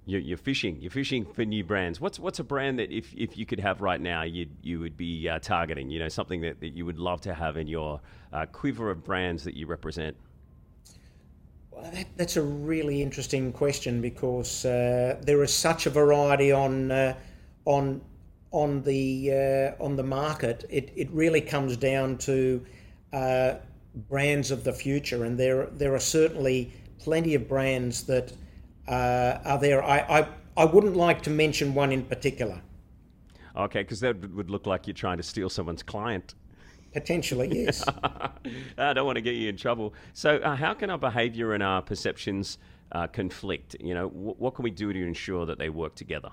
You're, 0.04 0.20
you're, 0.20 0.36
fishing. 0.36 0.80
You're 0.80 0.90
fishing 0.90 1.24
for 1.26 1.44
new 1.44 1.62
brands. 1.62 2.00
What's 2.00 2.18
what's 2.18 2.40
a 2.40 2.44
brand 2.44 2.80
that 2.80 2.90
if, 2.90 3.14
if 3.14 3.38
you 3.38 3.46
could 3.46 3.60
have 3.60 3.80
right 3.80 4.00
now, 4.00 4.22
you 4.22 4.48
you 4.62 4.80
would 4.80 4.96
be 4.96 5.28
uh, 5.28 5.38
targeting? 5.38 5.88
You 5.88 6.00
know, 6.00 6.08
something 6.08 6.40
that, 6.40 6.58
that 6.60 6.70
you 6.70 6.86
would 6.86 6.98
love 6.98 7.20
to 7.20 7.34
have 7.34 7.56
in 7.56 7.68
your 7.68 8.00
uh, 8.32 8.46
quiver 8.46 8.90
of 8.90 9.04
brands 9.04 9.44
that 9.44 9.54
you 9.54 9.66
represent. 9.66 10.16
Well, 11.70 11.88
that, 11.92 12.06
that's 12.16 12.36
a 12.36 12.42
really 12.42 13.00
interesting 13.02 13.52
question 13.52 14.00
because 14.00 14.64
uh, 14.64 15.20
there 15.22 15.42
is 15.44 15.54
such 15.54 15.86
a 15.86 15.90
variety 15.90 16.50
on 16.50 16.90
uh, 16.90 17.14
on 17.66 18.00
on 18.52 18.82
the 18.82 19.30
uh, 19.78 19.84
on 19.84 19.96
the 19.96 20.02
market, 20.02 20.64
it, 20.70 20.90
it 20.96 21.10
really 21.10 21.42
comes 21.42 21.76
down 21.76 22.16
to 22.18 22.64
uh, 23.12 23.54
brands 24.08 24.50
of 24.50 24.64
the 24.64 24.72
future, 24.72 25.24
and 25.24 25.38
there 25.38 25.66
there 25.66 25.94
are 25.94 26.00
certainly 26.00 26.72
plenty 26.98 27.34
of 27.34 27.48
brands 27.48 28.04
that 28.04 28.32
uh, 28.88 29.38
are 29.44 29.58
there. 29.58 29.82
I, 29.84 29.98
I 29.98 30.28
I 30.56 30.64
wouldn't 30.64 30.96
like 30.96 31.22
to 31.24 31.30
mention 31.30 31.74
one 31.74 31.92
in 31.92 32.02
particular. 32.04 32.62
Okay, 33.56 33.80
because 33.80 34.00
that 34.00 34.34
would 34.34 34.50
look 34.50 34.66
like 34.66 34.86
you're 34.86 34.94
trying 34.94 35.16
to 35.16 35.22
steal 35.22 35.48
someone's 35.48 35.82
client. 35.82 36.34
Potentially, 36.92 37.64
yes. 37.64 37.84
I 38.78 38.92
don't 38.92 39.06
want 39.06 39.16
to 39.16 39.22
get 39.22 39.34
you 39.34 39.48
in 39.48 39.56
trouble. 39.56 39.92
So, 40.14 40.36
uh, 40.36 40.56
how 40.56 40.72
can 40.72 40.88
our 40.88 40.98
behaviour 40.98 41.52
and 41.52 41.62
our 41.62 41.82
perceptions 41.82 42.58
uh, 42.92 43.06
conflict? 43.06 43.76
You 43.80 43.94
know, 43.94 44.08
w- 44.08 44.34
what 44.38 44.54
can 44.54 44.62
we 44.62 44.70
do 44.70 44.92
to 44.92 45.02
ensure 45.02 45.44
that 45.46 45.58
they 45.58 45.68
work 45.68 45.94
together? 45.94 46.30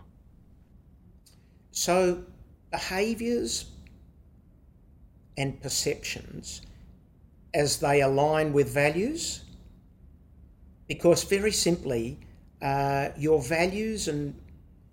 So, 1.73 2.23
behaviours 2.69 3.65
and 5.37 5.59
perceptions 5.59 6.61
as 7.55 7.79
they 7.79 8.01
align 8.01 8.53
with 8.53 8.71
values, 8.71 9.43
because 10.87 11.23
very 11.23 11.51
simply, 11.51 12.19
uh, 12.61 13.09
your 13.17 13.41
values 13.41 14.07
and 14.07 14.35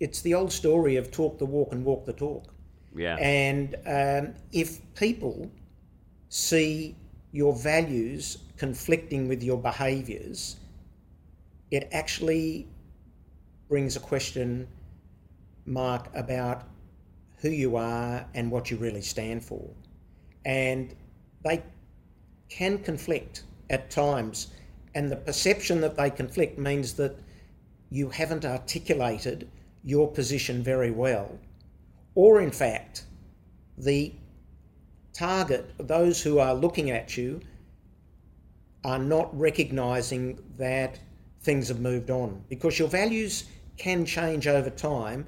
it's 0.01 0.23
the 0.23 0.33
old 0.33 0.51
story 0.51 0.97
of 0.97 1.11
talk 1.11 1.39
the 1.39 1.45
walk 1.45 1.73
and 1.73 1.85
walk 1.85 2.07
the 2.07 2.15
talk. 2.15 2.55
Yeah. 2.97 3.17
And 3.17 3.77
um, 3.87 4.35
if 4.51 4.81
people 4.95 5.51
see 6.31 6.97
your 7.31 7.55
values 7.55 8.39
conflicting 8.57 9.29
with 9.29 9.43
your 9.43 9.59
behaviours, 9.59 10.57
it 11.71 11.91
actually 11.93 12.69
brings 13.69 13.97
a 13.97 14.01
question 14.01 14.67
mark 15.67 16.09
about 16.15 16.65
who 17.41 17.51
you 17.51 17.77
are 17.77 18.27
and 18.35 18.51
what 18.51 18.71
you 18.71 18.77
really 18.77 19.03
stand 19.03 19.45
for. 19.45 19.69
And 20.45 20.95
they 21.45 21.63
can 22.49 22.79
conflict 22.79 23.45
at 23.71 23.91
times. 23.91 24.49
And 24.95 25.11
the 25.11 25.17
perception 25.17 25.81
that 25.81 25.97
they 25.97 26.11
conflict 26.11 26.59
means 26.59 26.95
that 26.95 27.17
you 27.91 28.11
haven't 28.11 28.45
articulated 28.45 29.49
your 29.85 30.09
position 30.09 30.63
very 30.63 30.91
well. 30.91 31.39
Or, 32.15 32.41
in 32.41 32.51
fact, 32.51 33.05
the 33.79 34.13
target, 35.13 35.73
those 35.79 36.23
who 36.23 36.39
are 36.39 36.55
looking 36.55 36.91
at 36.91 37.17
you, 37.17 37.41
are 38.85 38.99
not 38.99 39.37
recognizing 39.39 40.39
that 40.57 40.99
things 41.43 41.69
have 41.69 41.81
moved 41.81 42.11
on 42.11 42.43
because 42.49 42.79
your 42.79 42.89
values 42.89 43.45
can 43.77 44.05
change 44.05 44.47
over 44.47 44.71
time 44.71 45.27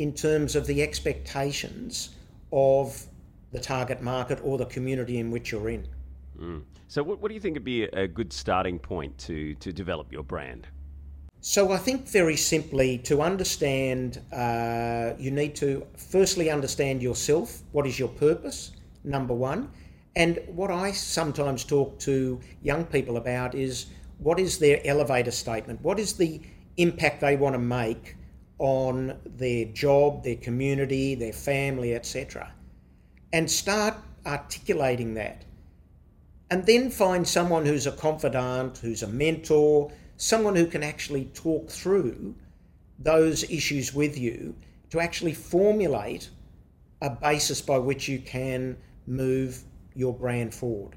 in 0.00 0.14
terms 0.14 0.56
of 0.56 0.66
the 0.66 0.82
expectations 0.82 2.16
of 2.52 3.06
the 3.52 3.60
target 3.60 4.00
market 4.00 4.40
or 4.42 4.56
the 4.56 4.64
community 4.64 5.18
in 5.18 5.30
which 5.30 5.52
you're 5.52 5.68
in. 5.68 5.86
Mm. 6.40 6.62
So, 6.88 7.02
what, 7.02 7.20
what, 7.20 7.28
do 7.28 7.34
you 7.34 7.40
think 7.40 7.54
would 7.54 7.64
be 7.64 7.82
a 7.84 8.08
good 8.08 8.32
starting 8.32 8.78
point 8.78 9.16
to, 9.18 9.54
to 9.56 9.72
develop 9.74 10.10
your 10.10 10.22
brand? 10.22 10.66
So, 11.42 11.70
I 11.70 11.76
think 11.76 12.08
very 12.08 12.36
simply 12.36 12.96
to 12.98 13.20
understand, 13.20 14.22
uh, 14.32 15.12
you 15.18 15.30
need 15.30 15.54
to 15.56 15.86
firstly 15.98 16.50
understand 16.50 17.02
yourself. 17.02 17.60
What 17.72 17.86
is 17.86 17.98
your 17.98 18.08
purpose? 18.08 18.72
Number 19.04 19.34
one. 19.34 19.70
And 20.16 20.40
what 20.46 20.70
I 20.70 20.92
sometimes 20.92 21.62
talk 21.62 21.98
to 22.00 22.40
young 22.62 22.86
people 22.86 23.18
about 23.18 23.54
is 23.54 23.86
what 24.18 24.40
is 24.40 24.58
their 24.58 24.80
elevator 24.86 25.30
statement? 25.30 25.82
What 25.82 26.00
is 26.00 26.14
the 26.14 26.40
impact 26.78 27.20
they 27.20 27.36
want 27.36 27.54
to 27.54 27.58
make 27.58 28.16
on 28.60 29.18
their 29.24 29.64
job, 29.64 30.22
their 30.22 30.36
community, 30.36 31.14
their 31.14 31.32
family, 31.32 31.94
etc. 31.94 32.52
And 33.32 33.50
start 33.50 33.94
articulating 34.26 35.14
that. 35.14 35.44
And 36.50 36.66
then 36.66 36.90
find 36.90 37.26
someone 37.26 37.64
who's 37.64 37.86
a 37.86 37.92
confidant, 37.92 38.78
who's 38.78 39.02
a 39.02 39.08
mentor, 39.08 39.90
someone 40.18 40.54
who 40.54 40.66
can 40.66 40.82
actually 40.82 41.24
talk 41.32 41.70
through 41.70 42.34
those 42.98 43.44
issues 43.44 43.94
with 43.94 44.18
you 44.18 44.54
to 44.90 45.00
actually 45.00 45.32
formulate 45.32 46.28
a 47.00 47.08
basis 47.08 47.62
by 47.62 47.78
which 47.78 48.08
you 48.08 48.18
can 48.18 48.76
move 49.06 49.64
your 49.94 50.12
brand 50.12 50.54
forward. 50.54 50.96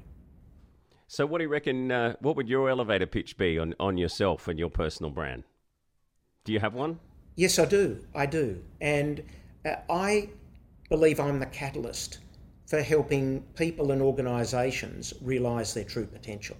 So, 1.06 1.24
what 1.24 1.38
do 1.38 1.44
you 1.44 1.50
reckon? 1.50 1.90
Uh, 1.90 2.16
what 2.20 2.36
would 2.36 2.48
your 2.48 2.68
elevator 2.68 3.06
pitch 3.06 3.38
be 3.38 3.58
on, 3.58 3.74
on 3.80 3.96
yourself 3.96 4.48
and 4.48 4.58
your 4.58 4.70
personal 4.70 5.10
brand? 5.10 5.44
Do 6.44 6.52
you 6.52 6.60
have 6.60 6.74
one? 6.74 6.98
Yes, 7.36 7.58
I 7.58 7.64
do. 7.64 8.04
I 8.14 8.26
do. 8.26 8.62
And 8.80 9.22
uh, 9.64 9.76
I 9.90 10.30
believe 10.88 11.18
I'm 11.18 11.38
the 11.40 11.46
catalyst 11.46 12.18
for 12.66 12.80
helping 12.80 13.42
people 13.56 13.90
and 13.92 14.00
organisations 14.00 15.12
realise 15.20 15.74
their 15.74 15.84
true 15.84 16.06
potential. 16.06 16.56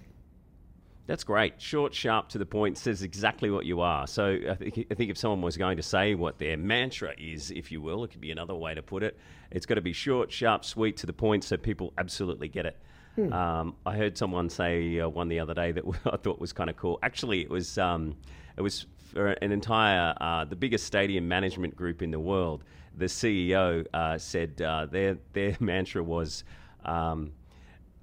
That's 1.07 1.23
great. 1.23 1.61
Short, 1.61 1.93
sharp, 1.93 2.29
to 2.29 2.39
the 2.39 2.45
point, 2.45 2.79
says 2.79 3.03
exactly 3.03 3.51
what 3.51 3.65
you 3.65 3.79
are. 3.81 4.07
So 4.07 4.39
I 4.49 4.55
think, 4.55 4.87
I 4.89 4.95
think 4.95 5.11
if 5.11 5.17
someone 5.17 5.41
was 5.41 5.55
going 5.55 5.77
to 5.77 5.83
say 5.83 6.15
what 6.15 6.39
their 6.39 6.57
mantra 6.57 7.13
is, 7.17 7.51
if 7.51 7.71
you 7.71 7.79
will, 7.79 8.03
it 8.03 8.11
could 8.11 8.21
be 8.21 8.31
another 8.31 8.55
way 8.55 8.73
to 8.73 8.81
put 8.81 9.03
it. 9.03 9.17
It's 9.51 9.67
got 9.67 9.75
to 9.75 9.81
be 9.81 9.93
short, 9.93 10.31
sharp, 10.31 10.65
sweet, 10.65 10.97
to 10.97 11.05
the 11.05 11.13
point, 11.13 11.43
so 11.43 11.57
people 11.57 11.93
absolutely 11.99 12.47
get 12.47 12.65
it. 12.65 12.77
Hmm. 13.15 13.31
Um, 13.31 13.75
I 13.85 13.95
heard 13.95 14.17
someone 14.17 14.49
say 14.49 14.99
uh, 14.99 15.07
one 15.07 15.29
the 15.29 15.39
other 15.39 15.53
day 15.53 15.71
that 15.71 15.83
I 16.11 16.17
thought 16.17 16.39
was 16.39 16.51
kind 16.51 16.69
of 16.69 16.75
cool. 16.75 16.97
Actually, 17.03 17.41
it 17.41 17.49
was 17.49 17.77
um, 17.77 18.15
it 18.57 18.61
was 18.61 18.87
for 19.05 19.27
an 19.27 19.51
entire, 19.51 20.13
uh, 20.19 20.45
the 20.45 20.55
biggest 20.55 20.85
stadium 20.85 21.27
management 21.27 21.75
group 21.75 22.01
in 22.01 22.11
the 22.11 22.19
world, 22.19 22.63
the 22.97 23.05
CEO 23.05 23.85
uh, 23.93 24.17
said 24.17 24.61
uh, 24.61 24.85
their 24.85 25.17
their 25.33 25.55
mantra 25.59 26.03
was 26.03 26.43
um, 26.85 27.31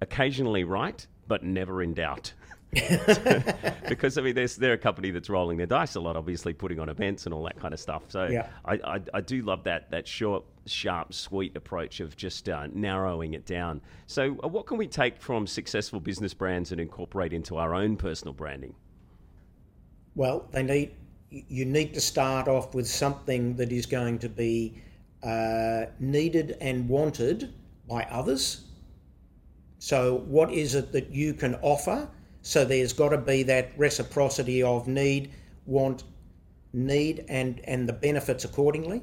occasionally 0.01 0.65
right, 0.65 1.07
but 1.27 1.43
never 1.43 1.83
in 1.83 1.95
doubt. 1.95 2.33
because 3.89 4.17
I 4.17 4.23
mean, 4.23 4.35
they're 4.35 4.73
a 4.73 4.79
company 4.79 5.11
that's 5.11 5.29
rolling 5.29 5.59
their 5.59 5.67
dice 5.67 5.95
a 5.95 6.01
lot, 6.01 6.17
obviously 6.17 6.55
putting 6.55 6.81
on 6.81 6.89
events 6.89 7.27
and 7.27 7.35
all 7.35 7.43
that 7.43 7.61
kind 7.61 7.75
of 7.75 7.81
stuff. 7.81 8.05
So 8.09 8.29
Yeah. 8.31 8.49
I, 8.65 8.75
I, 8.75 9.01
I 9.13 9.21
do 9.21 9.43
love 9.43 9.65
that 9.65 9.91
that 9.91 10.09
short, 10.09 10.45
sharp, 10.65 11.13
sweet 11.13 11.55
approach 11.55 12.01
of 12.01 12.17
just 12.17 12.49
uh, 12.49 12.69
narrowing 12.73 13.35
it 13.35 13.45
down. 13.45 13.83
So 14.07 14.39
uh, 14.43 14.49
what 14.49 14.65
can 14.65 14.79
we 14.79 14.87
take 14.87 15.21
from 15.21 15.47
successful 15.47 16.01
business 16.01 16.33
brands 16.33 16.73
and 16.73 16.81
incorporate 16.81 17.35
into 17.35 17.59
our 17.59 17.75
own 17.75 17.99
personal 17.99 18.33
branding? 18.33 18.75
Well, 20.15 20.49
they 20.53 20.63
need 20.63 20.93
you 21.31 21.65
need 21.65 21.95
to 21.95 22.01
start 22.01 22.47
off 22.47 22.75
with 22.75 22.87
something 22.87 23.57
that 23.57 23.73
is 23.73 23.87
going 23.87 24.19
to 24.19 24.29
be 24.29 24.83
uh, 25.23 25.87
needed 25.99 26.59
and 26.61 26.89
wanted 26.89 27.55
by 27.89 28.03
others. 28.11 28.65
So, 29.79 30.19
what 30.27 30.53
is 30.53 30.75
it 30.75 30.93
that 30.93 31.11
you 31.11 31.33
can 31.33 31.55
offer? 31.63 32.09
So, 32.43 32.65
there's 32.65 32.93
got 32.93 33.11
to 33.11 33.19
be 33.19 33.43
that 33.45 33.73
reciprocity 33.79 34.63
of 34.63 34.87
need, 34.87 35.33
want, 35.65 36.05
need, 36.73 37.25
and 37.29 37.61
and 37.65 37.89
the 37.89 37.93
benefits 37.95 38.45
accordingly. 38.45 39.03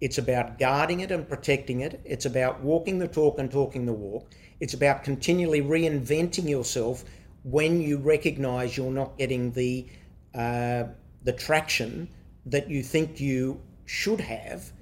It's 0.00 0.18
about 0.18 0.58
guarding 0.58 1.00
it 1.00 1.10
and 1.10 1.26
protecting 1.26 1.80
it. 1.80 2.00
It's 2.04 2.26
about 2.26 2.60
walking 2.60 2.98
the 2.98 3.08
talk 3.08 3.38
and 3.38 3.50
talking 3.50 3.86
the 3.86 3.92
walk. 3.92 4.30
It's 4.60 4.74
about 4.74 5.02
continually 5.02 5.62
reinventing 5.62 6.48
yourself 6.48 7.04
when 7.44 7.80
you 7.80 7.98
recognise 7.98 8.76
you're 8.76 8.90
not 8.90 9.16
getting 9.18 9.52
the 9.52 9.86
uh, 10.34 10.84
the 11.22 11.32
traction 11.32 12.08
that 12.46 12.68
you 12.68 12.82
think 12.82 13.20
you 13.20 13.60
should 13.86 14.20
have, 14.20 14.72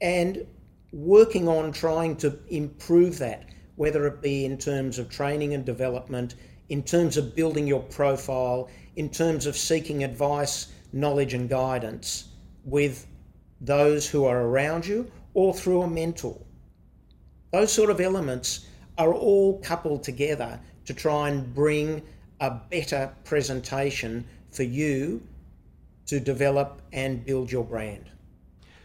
and 0.00 0.46
working 0.92 1.48
on 1.48 1.72
trying 1.72 2.16
to 2.16 2.38
improve 2.48 3.18
that, 3.18 3.44
whether 3.76 4.06
it 4.06 4.22
be 4.22 4.44
in 4.44 4.56
terms 4.56 4.98
of 4.98 5.08
training 5.10 5.54
and 5.54 5.64
development, 5.64 6.34
in 6.68 6.82
terms 6.82 7.16
of 7.16 7.34
building 7.34 7.66
your 7.66 7.82
profile, 7.82 8.68
in 8.96 9.08
terms 9.08 9.46
of 9.46 9.56
seeking 9.56 10.04
advice, 10.04 10.68
knowledge, 10.92 11.34
and 11.34 11.48
guidance 11.48 12.28
with 12.64 13.06
those 13.60 14.08
who 14.08 14.24
are 14.24 14.42
around 14.42 14.86
you 14.86 15.10
or 15.34 15.54
through 15.54 15.82
a 15.82 15.88
mentor. 15.88 16.38
Those 17.52 17.72
sort 17.72 17.90
of 17.90 18.00
elements 18.00 18.66
are 18.98 19.14
all 19.14 19.60
coupled 19.60 20.02
together 20.02 20.58
to 20.86 20.94
try 20.94 21.28
and 21.28 21.54
bring 21.54 22.02
a 22.40 22.50
better 22.50 23.12
presentation 23.24 24.24
for 24.56 24.62
you 24.62 25.22
to 26.06 26.18
develop 26.18 26.80
and 26.92 27.24
build 27.24 27.52
your 27.52 27.64
brand. 27.64 28.10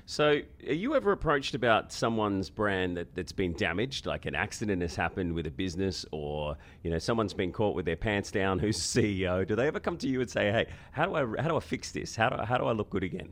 So, 0.05 0.41
are 0.67 0.73
you 0.73 0.95
ever 0.95 1.13
approached 1.13 1.55
about 1.55 1.93
someone's 1.93 2.49
brand 2.49 2.97
that, 2.97 3.15
that's 3.15 3.31
been 3.31 3.53
damaged, 3.53 4.05
like 4.05 4.25
an 4.25 4.35
accident 4.35 4.81
has 4.81 4.93
happened 4.93 5.33
with 5.33 5.47
a 5.47 5.51
business, 5.51 6.05
or 6.11 6.57
you 6.83 6.91
know 6.91 6.99
someone's 6.99 7.33
been 7.33 7.53
caught 7.53 7.75
with 7.75 7.85
their 7.85 7.95
pants 7.95 8.29
down? 8.29 8.59
Who's 8.59 8.77
CEO? 8.95 9.47
Do 9.47 9.55
they 9.55 9.67
ever 9.67 9.79
come 9.79 9.97
to 9.99 10.07
you 10.09 10.19
and 10.19 10.29
say, 10.29 10.51
"Hey, 10.51 10.67
how 10.91 11.05
do 11.05 11.15
I 11.15 11.41
how 11.41 11.47
do 11.47 11.55
I 11.55 11.61
fix 11.61 11.93
this? 11.93 12.13
How 12.13 12.27
do 12.27 12.35
I, 12.41 12.45
how 12.45 12.57
do 12.57 12.65
I 12.65 12.73
look 12.73 12.89
good 12.89 13.03
again?" 13.03 13.29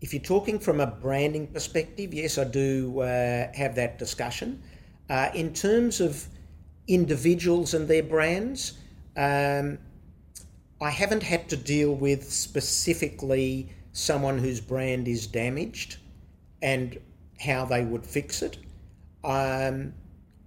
If 0.00 0.12
you're 0.12 0.22
talking 0.22 0.58
from 0.58 0.80
a 0.80 0.86
branding 0.86 1.46
perspective, 1.46 2.12
yes, 2.12 2.38
I 2.38 2.44
do 2.44 3.00
uh, 3.00 3.52
have 3.54 3.76
that 3.76 4.00
discussion. 4.00 4.60
Uh, 5.08 5.28
in 5.32 5.52
terms 5.52 6.00
of 6.00 6.26
individuals 6.88 7.74
and 7.74 7.86
their 7.86 8.02
brands, 8.02 8.78
um, 9.16 9.78
I 10.82 10.90
haven't 10.90 11.22
had 11.22 11.48
to 11.50 11.56
deal 11.56 11.94
with 11.94 12.28
specifically 12.32 13.68
someone 13.92 14.38
whose 14.38 14.60
brand 14.60 15.06
is 15.06 15.28
damaged 15.28 15.98
and 16.60 16.98
how 17.38 17.64
they 17.66 17.84
would 17.84 18.04
fix 18.04 18.42
it. 18.42 18.56
Um, 19.22 19.94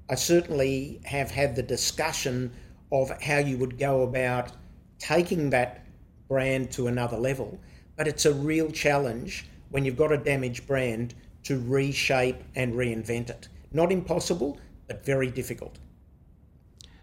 I 0.09 0.15
certainly 0.15 0.99
have 1.05 1.31
had 1.31 1.55
the 1.55 1.63
discussion 1.63 2.51
of 2.91 3.11
how 3.21 3.37
you 3.37 3.57
would 3.59 3.79
go 3.79 4.01
about 4.01 4.51
taking 4.99 5.51
that 5.51 5.85
brand 6.27 6.69
to 6.71 6.87
another 6.87 7.17
level, 7.17 7.57
but 7.95 8.05
it's 8.05 8.25
a 8.25 8.33
real 8.33 8.69
challenge 8.69 9.45
when 9.69 9.85
you've 9.85 9.95
got 9.95 10.11
a 10.11 10.17
damaged 10.17 10.67
brand 10.67 11.15
to 11.43 11.59
reshape 11.61 12.43
and 12.55 12.73
reinvent 12.73 13.29
it. 13.29 13.47
Not 13.71 13.89
impossible, 13.89 14.59
but 14.87 15.05
very 15.05 15.31
difficult. 15.31 15.79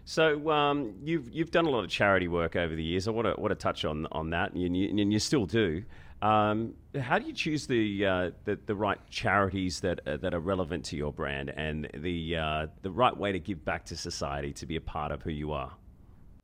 So 0.05 0.49
um, 0.51 0.95
you've 1.03 1.29
you've 1.31 1.51
done 1.51 1.65
a 1.65 1.69
lot 1.69 1.83
of 1.83 1.89
charity 1.89 2.27
work 2.27 2.55
over 2.55 2.75
the 2.75 2.83
years. 2.83 3.07
I 3.07 3.11
want 3.11 3.27
to 3.27 3.39
want 3.39 3.51
to 3.51 3.55
touch 3.55 3.85
on 3.85 4.07
on 4.11 4.31
that, 4.31 4.53
and 4.53 4.75
you, 4.75 4.89
and 4.89 5.13
you 5.13 5.19
still 5.19 5.45
do. 5.45 5.83
Um, 6.21 6.75
how 7.01 7.19
do 7.19 7.25
you 7.25 7.33
choose 7.33 7.67
the, 7.67 8.05
uh, 8.05 8.31
the 8.45 8.57
the 8.65 8.75
right 8.75 8.99
charities 9.09 9.81
that 9.81 9.99
uh, 10.07 10.17
that 10.17 10.33
are 10.33 10.39
relevant 10.39 10.85
to 10.85 10.97
your 10.97 11.11
brand 11.11 11.53
and 11.55 11.89
the 11.93 12.37
uh, 12.37 12.67
the 12.81 12.91
right 12.91 13.15
way 13.15 13.31
to 13.31 13.39
give 13.39 13.63
back 13.65 13.85
to 13.85 13.97
society 13.97 14.53
to 14.53 14.65
be 14.65 14.75
a 14.75 14.81
part 14.81 15.11
of 15.11 15.21
who 15.21 15.31
you 15.31 15.51
are? 15.51 15.73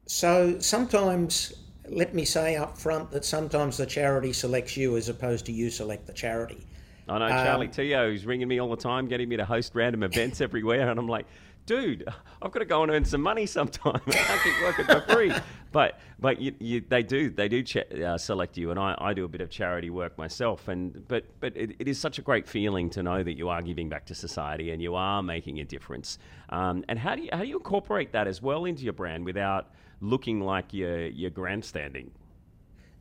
So 0.06 0.60
sometimes, 0.60 1.54
let 1.88 2.14
me 2.14 2.26
say 2.26 2.56
up 2.56 2.78
front 2.78 3.12
that 3.12 3.24
sometimes 3.24 3.78
the 3.78 3.86
charity 3.86 4.34
selects 4.34 4.76
you 4.76 4.98
as 4.98 5.08
opposed 5.08 5.46
to 5.46 5.52
you 5.52 5.70
select 5.70 6.08
the 6.08 6.14
charity. 6.14 6.66
I 7.08 7.18
know 7.18 7.30
Charlie 7.30 7.68
Teo 7.68 8.10
who's 8.10 8.26
ringing 8.26 8.48
me 8.48 8.60
all 8.60 8.70
the 8.70 8.78
time, 8.78 9.08
getting 9.08 9.30
me 9.30 9.38
to 9.38 9.46
host 9.46 9.74
random 9.76 10.04
events 10.04 10.42
everywhere, 10.42 10.90
and 10.90 11.00
I'm 11.00 11.08
like, 11.08 11.26
dude, 11.70 12.04
I've 12.42 12.52
got 12.52 12.60
to 12.60 12.66
go 12.66 12.82
and 12.82 12.92
earn 12.92 13.06
some 13.06 13.22
money 13.22 13.46
sometime. 13.46 14.02
I 14.08 14.12
can't 14.12 14.42
keep 14.42 14.62
working 14.64 14.86
for 14.86 15.02
free. 15.02 15.32
But 15.72 16.00
but 16.20 16.42
you, 16.42 16.56
you, 16.60 16.82
they 16.82 17.04
do 17.04 17.30
they 17.30 17.48
do 17.48 17.64
uh, 18.04 18.18
select 18.18 18.58
you, 18.58 18.72
and 18.72 18.80
I, 18.80 18.96
I 18.98 19.14
do 19.14 19.24
a 19.24 19.28
bit 19.28 19.40
of 19.40 19.52
charity 19.52 19.92
work 19.92 20.18
myself. 20.18 20.68
And 20.68 21.08
but 21.08 21.26
but 21.40 21.56
it, 21.56 21.76
it 21.78 21.88
is 21.88 22.00
such 22.00 22.18
a 22.18 22.24
great 22.24 22.48
feeling 22.48 22.90
to 22.90 23.04
know 23.04 23.22
that 23.22 23.38
you 23.38 23.50
are 23.50 23.62
giving 23.62 23.88
back 23.88 24.08
to 24.08 24.16
society 24.16 24.72
and 24.72 24.82
you 24.82 24.96
are 24.96 25.22
making 25.22 25.60
a 25.60 25.64
difference. 25.64 26.18
Um, 26.50 26.84
and 26.90 26.98
how 26.98 27.14
do 27.14 27.22
you 27.22 27.30
how 27.32 27.42
do 27.42 27.48
you 27.48 27.58
incorporate 27.58 28.12
that 28.14 28.26
as 28.26 28.42
well 28.42 28.66
into 28.66 28.84
your 28.84 28.94
brand 28.94 29.24
without 29.24 29.68
looking 30.02 30.42
like 30.42 30.74
you're 30.74 31.06
you're 31.06 31.30
grandstanding? 31.30 32.10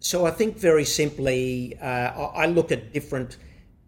So 0.01 0.27
I 0.27 0.31
think 0.31 0.59
very 0.59 0.85
simply, 0.85 1.77
uh, 1.81 2.11
I 2.45 2.47
look 2.47 2.71
at 2.71 2.93
different 2.93 3.39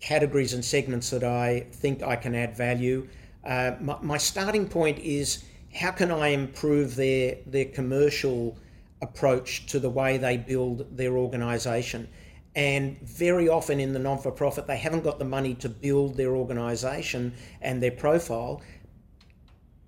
categories 0.00 0.54
and 0.54 0.64
segments 0.64 1.10
that 1.10 1.22
I 1.22 1.66
think 1.70 2.02
I 2.02 2.16
can 2.16 2.34
add 2.34 2.56
value. 2.56 3.06
Uh, 3.44 3.72
my, 3.80 3.96
my 4.02 4.18
starting 4.18 4.68
point 4.68 4.98
is 4.98 5.44
how 5.74 5.90
can 5.90 6.10
I 6.10 6.28
improve 6.28 6.96
their 6.96 7.36
their 7.46 7.66
commercial 7.66 8.56
approach 9.02 9.66
to 9.66 9.78
the 9.78 9.90
way 9.90 10.18
they 10.18 10.36
build 10.36 10.96
their 10.96 11.16
organisation. 11.16 12.08
And 12.54 13.00
very 13.00 13.48
often 13.48 13.78
in 13.80 13.92
the 13.92 13.98
non 13.98 14.18
for 14.18 14.32
profit, 14.32 14.66
they 14.66 14.76
haven't 14.76 15.04
got 15.04 15.18
the 15.18 15.24
money 15.24 15.54
to 15.56 15.68
build 15.68 16.16
their 16.16 16.34
organisation 16.34 17.32
and 17.62 17.82
their 17.82 17.92
profile, 17.92 18.60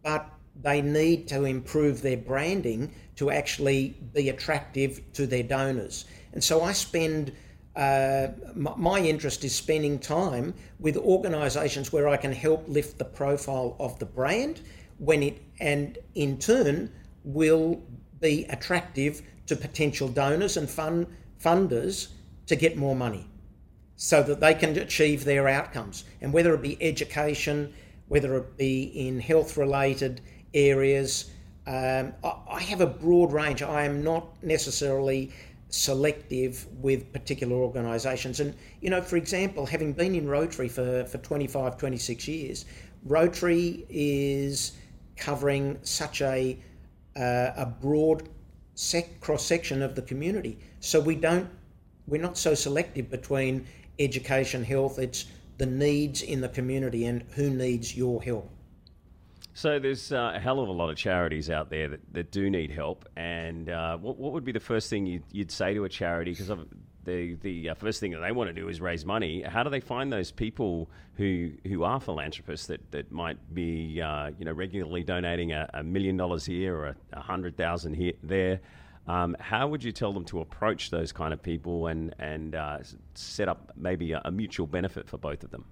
but 0.02 0.28
they 0.60 0.80
need 0.80 1.28
to 1.28 1.44
improve 1.44 2.02
their 2.02 2.16
branding 2.16 2.94
to 3.16 3.30
actually 3.30 3.96
be 4.12 4.28
attractive 4.28 5.00
to 5.14 5.26
their 5.26 5.42
donors. 5.42 6.04
And 6.32 6.42
so 6.42 6.62
I 6.62 6.72
spend, 6.72 7.32
uh, 7.74 8.28
my, 8.54 9.00
interest 9.00 9.44
is 9.44 9.54
spending 9.54 9.98
time 9.98 10.54
with 10.78 10.96
organisations 10.96 11.92
where 11.92 12.08
I 12.08 12.16
can 12.16 12.32
help 12.32 12.68
lift 12.68 12.98
the 12.98 13.04
profile 13.04 13.76
of 13.80 13.98
the 13.98 14.04
brand 14.04 14.61
when 14.98 15.22
it, 15.22 15.42
and 15.58 15.96
in 16.14 16.38
turn, 16.38 16.92
will 17.24 17.82
be 18.20 18.44
attractive 18.50 19.22
to 19.46 19.56
potential 19.56 20.08
donors 20.08 20.56
and 20.56 20.68
fund, 20.68 21.06
funders 21.42 22.08
to 22.46 22.56
get 22.56 22.76
more 22.76 22.94
money 22.94 23.26
so 23.96 24.22
that 24.22 24.40
they 24.40 24.54
can 24.54 24.76
achieve 24.78 25.24
their 25.24 25.48
outcomes. 25.48 26.04
And 26.20 26.32
whether 26.32 26.54
it 26.54 26.61
be 26.62 26.76
education, 26.82 27.72
whether 28.08 28.37
it 28.37 28.58
be 28.58 28.82
in 29.08 29.18
health 29.18 29.56
related 29.56 30.20
areas, 30.52 31.30
um, 31.66 32.12
I, 32.22 32.35
I 32.50 32.61
have 32.61 32.80
a 32.80 32.87
broad 32.87 33.32
range. 33.32 33.62
I 33.62 33.85
am 33.85 34.02
not 34.02 34.42
necessarily 34.42 35.32
selective 35.72 36.66
with 36.82 37.12
particular 37.14 37.56
organisations. 37.56 38.40
And, 38.40 38.54
you 38.82 38.90
know, 38.90 39.00
for 39.00 39.16
example, 39.16 39.64
having 39.64 39.94
been 39.94 40.14
in 40.14 40.28
Rotary 40.28 40.68
for, 40.68 41.04
for 41.04 41.18
25, 41.18 41.78
26 41.78 42.28
years, 42.28 42.64
Rotary 43.04 43.87
is 43.88 44.72
covering 45.16 45.78
such 45.82 46.20
a, 46.20 46.58
uh, 47.16 47.50
a 47.56 47.66
broad 47.80 48.28
sec- 48.74 49.18
cross 49.20 49.46
section 49.46 49.80
of 49.80 49.94
the 49.94 50.02
community. 50.02 50.58
So 50.80 51.00
we 51.00 51.16
don't, 51.16 51.48
we're 52.06 52.20
not 52.20 52.37
so 52.37 52.54
selective 52.54 53.11
between 53.11 53.66
education, 53.98 54.62
health, 54.62 54.98
it's 54.98 55.24
the 55.56 55.66
needs 55.66 56.20
in 56.20 56.42
the 56.42 56.48
community 56.50 57.06
and 57.06 57.22
who 57.35 57.48
needs 57.48 57.96
your 57.96 58.22
help. 58.22 58.50
So 59.54 59.78
there's 59.78 60.12
uh, 60.12 60.32
a 60.34 60.40
hell 60.40 60.60
of 60.60 60.68
a 60.68 60.72
lot 60.72 60.88
of 60.88 60.96
charities 60.96 61.50
out 61.50 61.68
there 61.68 61.88
that, 61.88 62.00
that 62.14 62.30
do 62.30 62.48
need 62.48 62.70
help. 62.70 63.06
And 63.16 63.68
uh, 63.68 63.98
what, 63.98 64.16
what 64.16 64.32
would 64.32 64.44
be 64.44 64.52
the 64.52 64.60
first 64.60 64.88
thing 64.88 65.04
you'd, 65.04 65.24
you'd 65.30 65.50
say 65.50 65.74
to 65.74 65.84
a 65.84 65.88
charity? 65.88 66.30
Because 66.32 66.50
the 67.04 67.34
the 67.42 67.70
uh, 67.70 67.74
first 67.74 68.00
thing 68.00 68.12
that 68.12 68.20
they 68.20 68.32
want 68.32 68.48
to 68.48 68.54
do 68.54 68.68
is 68.68 68.80
raise 68.80 69.04
money. 69.04 69.42
How 69.42 69.62
do 69.62 69.70
they 69.70 69.80
find 69.80 70.12
those 70.12 70.30
people 70.30 70.90
who 71.16 71.50
who 71.66 71.82
are 71.82 72.00
philanthropists 72.00 72.66
that, 72.68 72.90
that 72.92 73.10
might 73.10 73.54
be 73.54 74.00
uh, 74.00 74.30
you 74.38 74.44
know 74.44 74.52
regularly 74.52 75.02
donating 75.02 75.52
a, 75.52 75.68
a 75.74 75.82
million 75.82 76.16
dollars 76.16 76.46
here 76.46 76.76
or 76.76 76.96
a, 77.12 77.20
hundred 77.20 77.56
thousand 77.56 77.94
here 77.94 78.12
there? 78.22 78.60
Um, 79.08 79.36
how 79.40 79.66
would 79.66 79.82
you 79.82 79.90
tell 79.90 80.12
them 80.12 80.24
to 80.26 80.40
approach 80.40 80.90
those 80.90 81.12
kind 81.12 81.32
of 81.32 81.42
people 81.42 81.88
and 81.88 82.14
and 82.18 82.54
uh, 82.54 82.78
set 83.14 83.48
up 83.48 83.72
maybe 83.76 84.12
a, 84.12 84.22
a 84.24 84.30
mutual 84.30 84.66
benefit 84.66 85.08
for 85.08 85.18
both 85.18 85.42
of 85.42 85.50
them? 85.50 85.64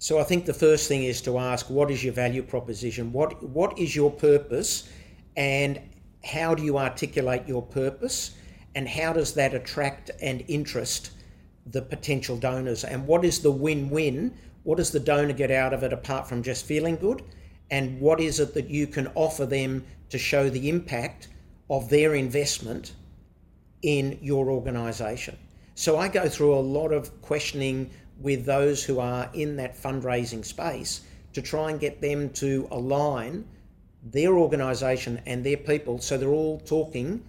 So 0.00 0.20
I 0.20 0.22
think 0.22 0.46
the 0.46 0.54
first 0.54 0.86
thing 0.86 1.02
is 1.02 1.20
to 1.22 1.38
ask 1.38 1.68
what 1.68 1.90
is 1.90 2.04
your 2.04 2.12
value 2.12 2.42
proposition? 2.42 3.12
What 3.12 3.42
what 3.42 3.76
is 3.76 3.96
your 3.96 4.12
purpose 4.12 4.88
and 5.36 5.80
how 6.24 6.54
do 6.54 6.62
you 6.62 6.78
articulate 6.78 7.48
your 7.48 7.62
purpose 7.62 8.36
and 8.76 8.88
how 8.88 9.12
does 9.12 9.34
that 9.34 9.54
attract 9.54 10.12
and 10.22 10.44
interest 10.46 11.10
the 11.66 11.82
potential 11.82 12.36
donors 12.36 12.84
and 12.84 13.06
what 13.08 13.24
is 13.24 13.40
the 13.40 13.50
win-win? 13.50 14.34
What 14.62 14.76
does 14.76 14.92
the 14.92 15.00
donor 15.00 15.32
get 15.32 15.50
out 15.50 15.74
of 15.74 15.82
it 15.82 15.92
apart 15.92 16.28
from 16.28 16.44
just 16.44 16.64
feeling 16.64 16.94
good? 16.94 17.24
And 17.70 18.00
what 18.00 18.20
is 18.20 18.38
it 18.38 18.54
that 18.54 18.70
you 18.70 18.86
can 18.86 19.08
offer 19.16 19.46
them 19.46 19.84
to 20.10 20.18
show 20.18 20.48
the 20.48 20.68
impact 20.68 21.28
of 21.70 21.90
their 21.90 22.14
investment 22.14 22.92
in 23.82 24.16
your 24.22 24.48
organisation? 24.50 25.36
So 25.74 25.98
I 25.98 26.08
go 26.08 26.28
through 26.28 26.54
a 26.54 26.60
lot 26.60 26.92
of 26.92 27.20
questioning 27.20 27.90
with 28.20 28.44
those 28.44 28.84
who 28.84 28.98
are 28.98 29.30
in 29.32 29.56
that 29.56 29.76
fundraising 29.76 30.44
space 30.44 31.02
to 31.32 31.42
try 31.42 31.70
and 31.70 31.80
get 31.80 32.00
them 32.00 32.30
to 32.30 32.66
align 32.70 33.44
their 34.02 34.36
organisation 34.36 35.20
and 35.26 35.44
their 35.44 35.56
people 35.56 35.98
so 35.98 36.16
they're 36.16 36.28
all 36.28 36.60
talking 36.60 37.22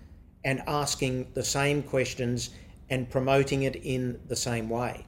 and 0.46 0.62
asking 0.68 1.28
the 1.34 1.44
same 1.44 1.84
questions 1.84 2.52
and 2.90 3.10
promoting 3.10 3.64
it 3.64 3.76
in 3.76 4.20
the 4.28 4.36
same 4.36 4.70
way. 4.70 5.06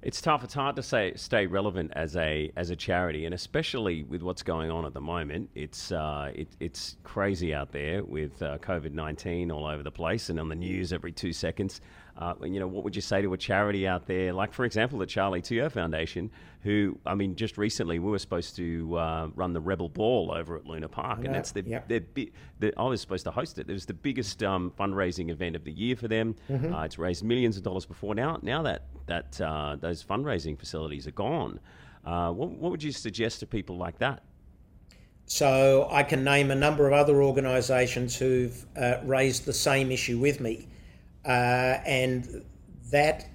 It's 0.00 0.20
tough. 0.20 0.44
It's 0.44 0.54
hard 0.54 0.76
to 0.76 0.82
say 0.82 1.12
stay 1.16 1.46
relevant 1.46 1.92
as 1.96 2.14
a 2.16 2.52
as 2.56 2.70
a 2.70 2.76
charity, 2.76 3.24
and 3.24 3.34
especially 3.34 4.04
with 4.04 4.22
what's 4.22 4.44
going 4.44 4.70
on 4.70 4.84
at 4.84 4.94
the 4.94 5.00
moment. 5.00 5.50
It's 5.56 5.90
uh, 5.90 6.30
it, 6.34 6.48
it's 6.60 6.96
crazy 7.02 7.52
out 7.52 7.72
there 7.72 8.04
with 8.04 8.40
uh, 8.40 8.58
COVID 8.58 8.92
nineteen 8.92 9.50
all 9.50 9.66
over 9.66 9.82
the 9.82 9.90
place 9.90 10.30
and 10.30 10.38
on 10.38 10.48
the 10.48 10.54
news 10.54 10.92
every 10.92 11.10
two 11.10 11.32
seconds. 11.32 11.80
Uh, 12.18 12.34
you 12.42 12.58
know, 12.58 12.66
what 12.66 12.82
would 12.82 12.96
you 12.96 13.02
say 13.02 13.22
to 13.22 13.32
a 13.32 13.38
charity 13.38 13.86
out 13.86 14.06
there, 14.06 14.32
like 14.32 14.52
for 14.52 14.64
example 14.64 14.98
the 14.98 15.06
Charlie 15.06 15.40
Teo 15.40 15.68
Foundation, 15.68 16.30
who 16.62 16.98
I 17.06 17.14
mean, 17.14 17.36
just 17.36 17.56
recently 17.56 18.00
we 18.00 18.10
were 18.10 18.18
supposed 18.18 18.56
to 18.56 18.98
uh, 18.98 19.28
run 19.36 19.52
the 19.52 19.60
Rebel 19.60 19.88
Ball 19.88 20.32
over 20.34 20.56
at 20.56 20.66
Luna 20.66 20.88
Park, 20.88 21.24
and 21.24 21.32
that's 21.32 21.52
the, 21.52 21.62
yep. 21.62 21.86
their, 21.86 22.00
bi- 22.00 22.30
the, 22.58 22.72
I 22.76 22.82
was 22.82 23.00
supposed 23.00 23.24
to 23.24 23.30
host 23.30 23.60
it. 23.60 23.70
It 23.70 23.72
was 23.72 23.86
the 23.86 23.94
biggest 23.94 24.42
um, 24.42 24.72
fundraising 24.76 25.30
event 25.30 25.54
of 25.54 25.62
the 25.62 25.70
year 25.70 25.94
for 25.94 26.08
them. 26.08 26.34
Mm-hmm. 26.50 26.74
Uh, 26.74 26.84
it's 26.84 26.98
raised 26.98 27.22
millions 27.22 27.56
of 27.56 27.62
dollars 27.62 27.86
before. 27.86 28.16
Now, 28.16 28.40
now 28.42 28.62
that 28.62 28.86
that 29.06 29.40
uh, 29.40 29.76
those 29.76 30.02
fundraising 30.02 30.58
facilities 30.58 31.06
are 31.06 31.12
gone, 31.12 31.60
uh, 32.04 32.32
what, 32.32 32.50
what 32.50 32.72
would 32.72 32.82
you 32.82 32.90
suggest 32.90 33.38
to 33.40 33.46
people 33.46 33.76
like 33.76 33.98
that? 33.98 34.24
So 35.26 35.86
I 35.90 36.02
can 36.02 36.24
name 36.24 36.50
a 36.50 36.56
number 36.56 36.86
of 36.88 36.94
other 36.94 37.22
organisations 37.22 38.16
who've 38.16 38.66
uh, 38.76 38.96
raised 39.04 39.44
the 39.44 39.52
same 39.52 39.92
issue 39.92 40.18
with 40.18 40.40
me. 40.40 40.68
Uh, 41.24 41.80
and 41.84 42.44
that 42.90 43.28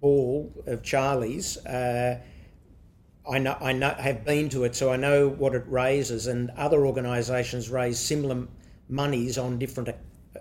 ball 0.00 0.52
of 0.66 0.82
Charlie's, 0.82 1.56
uh, 1.66 2.20
I 3.30 3.38
know 3.38 3.56
I 3.60 3.72
know 3.72 3.90
have 3.90 4.24
been 4.24 4.48
to 4.50 4.64
it, 4.64 4.74
so 4.74 4.90
I 4.90 4.96
know 4.96 5.28
what 5.28 5.54
it 5.54 5.64
raises. 5.66 6.26
And 6.26 6.50
other 6.56 6.86
organisations 6.86 7.68
raise 7.68 7.98
similar 7.98 8.46
monies 8.88 9.38
on 9.38 9.58
different 9.58 9.90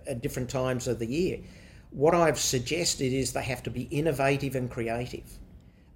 at 0.07 0.21
different 0.21 0.49
times 0.49 0.87
of 0.87 0.99
the 0.99 1.05
year. 1.05 1.39
What 1.91 2.13
I've 2.13 2.39
suggested 2.39 3.13
is 3.13 3.33
they 3.33 3.43
have 3.43 3.63
to 3.63 3.69
be 3.69 3.83
innovative 3.83 4.55
and 4.55 4.69
creative. 4.69 5.39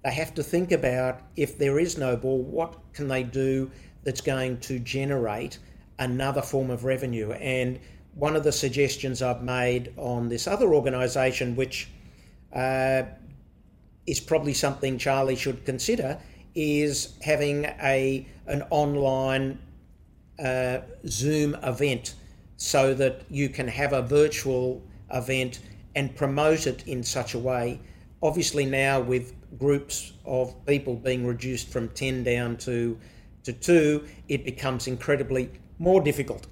They 0.04 0.10
have 0.10 0.34
to 0.34 0.42
think 0.42 0.72
about 0.72 1.22
if 1.36 1.56
there 1.56 1.78
is 1.78 1.96
no 1.96 2.16
ball, 2.16 2.42
what 2.42 2.74
can 2.92 3.08
they 3.08 3.22
do 3.22 3.70
that's 4.02 4.20
going 4.20 4.58
to 4.60 4.78
generate 4.78 5.58
another 5.98 6.42
form 6.42 6.70
of 6.70 6.84
revenue? 6.84 7.32
And 7.32 7.78
one 8.14 8.36
of 8.36 8.44
the 8.44 8.52
suggestions 8.52 9.22
I've 9.22 9.42
made 9.42 9.92
on 9.96 10.28
this 10.28 10.46
other 10.46 10.72
organisation, 10.72 11.56
which 11.56 11.88
uh, 12.52 13.02
is 14.06 14.20
probably 14.20 14.54
something 14.54 14.98
Charlie 14.98 15.36
should 15.36 15.64
consider, 15.64 16.18
is 16.54 17.16
having 17.22 17.64
a 17.64 18.26
an 18.46 18.62
online 18.70 19.58
uh, 20.38 20.78
Zoom 21.06 21.54
event 21.62 22.14
so 22.56 22.94
that 22.94 23.22
you 23.30 23.48
can 23.48 23.66
have 23.66 23.92
a 23.92 24.02
virtual 24.02 24.82
event 25.12 25.60
and 25.94 26.14
promote 26.14 26.66
it 26.66 26.86
in 26.86 27.02
such 27.02 27.34
a 27.34 27.38
way. 27.38 27.80
Obviously, 28.22 28.64
now 28.64 29.00
with 29.00 29.34
groups 29.58 30.12
of 30.24 30.54
people 30.66 30.96
being 30.96 31.26
reduced 31.26 31.68
from 31.68 31.88
10 31.90 32.24
down 32.24 32.56
to, 32.56 32.98
to 33.44 33.52
two, 33.52 34.06
it 34.28 34.44
becomes 34.44 34.86
incredibly 34.86 35.50
more 35.78 36.00
difficult. 36.00 36.46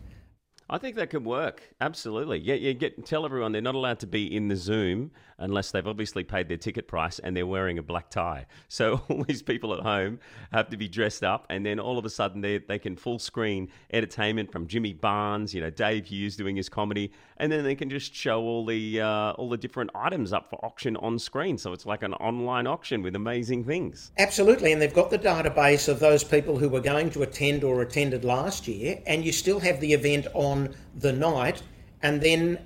I 0.72 0.78
think 0.78 0.96
that 0.96 1.11
could 1.11 1.26
work. 1.26 1.62
Absolutely. 1.82 2.38
Yeah, 2.38 2.54
you 2.54 2.72
get 2.72 3.04
tell 3.04 3.26
everyone 3.26 3.52
they're 3.52 3.61
not 3.61 3.74
allowed 3.74 4.00
to 4.00 4.06
be 4.06 4.35
in 4.35 4.48
the 4.48 4.56
Zoom 4.56 5.11
unless 5.38 5.71
they've 5.71 5.87
obviously 5.87 6.25
paid 6.25 6.49
their 6.49 6.57
ticket 6.57 6.88
price 6.88 7.18
and 7.18 7.37
they're 7.37 7.47
wearing 7.47 7.79
a 7.79 7.83
black 7.83 8.11
tie. 8.11 8.47
So 8.68 9.03
all 9.09 9.23
these 9.25 9.42
people 9.42 9.75
at 9.75 9.81
home 9.81 10.18
have 10.51 10.71
to 10.71 10.77
be 10.79 10.88
dressed 10.88 11.23
up, 11.23 11.47
and 11.51 11.64
then 11.64 11.79
all 11.79 11.99
of 11.99 12.07
a 12.07 12.11
sudden 12.11 12.40
they 12.40 12.59
they 12.59 12.79
can 12.79 12.97
full 12.97 13.18
screen 13.18 13.68
entertainment 13.92 14.51
from 14.51 14.66
Jimmy 14.66 14.95
Barnes, 14.95 15.53
you 15.53 15.61
know, 15.61 15.68
Dave 15.68 16.07
Hughes 16.07 16.37
doing 16.37 16.57
his 16.57 16.71
comedy, 16.71 17.12
and 17.37 17.53
then 17.53 17.64
they 17.64 17.75
can 17.75 17.90
just 17.90 18.14
show 18.14 18.40
all 18.40 18.64
the 18.64 19.01
uh, 19.01 19.33
all 19.33 19.51
the 19.51 19.59
different 19.59 19.90
items 19.95 20.33
up 20.33 20.49
for 20.49 20.64
auction 20.64 20.97
on 20.97 21.18
screen. 21.18 21.59
So 21.59 21.73
it's 21.73 21.85
like 21.85 22.03
an 22.03 22.14
online 22.14 22.66
auction 22.66 23.03
with 23.03 23.14
amazing 23.14 23.64
things. 23.64 24.12
Absolutely, 24.18 24.73
and 24.73 24.81
they've 24.81 24.95
got 24.95 25.11
the 25.11 25.18
database 25.18 25.88
of 25.88 26.01
those 26.01 26.25
people 26.25 26.59
who 26.59 26.68
were 26.68 26.81
going 26.81 27.11
to 27.11 27.23
attend 27.23 27.62
or 27.62 27.83
attended 27.83 28.25
last 28.25 28.66
year, 28.66 29.01
and 29.07 29.25
you 29.25 29.33
still 29.33 29.61
have 29.61 29.81
the 29.81 29.92
event 29.92 30.27
on 30.35 30.75
the 30.95 31.12
night, 31.12 31.62
and 32.03 32.21
then 32.21 32.59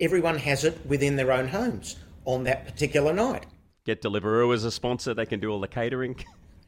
everyone 0.00 0.38
has 0.38 0.64
it 0.64 0.84
within 0.86 1.16
their 1.16 1.32
own 1.32 1.48
homes 1.48 1.96
on 2.24 2.44
that 2.44 2.66
particular 2.66 3.12
night. 3.12 3.46
Get 3.84 4.02
Deliveroo 4.02 4.54
as 4.54 4.64
a 4.64 4.70
sponsor; 4.70 5.14
they 5.14 5.26
can 5.26 5.40
do 5.40 5.50
all 5.50 5.60
the 5.60 5.68
catering. 5.68 6.16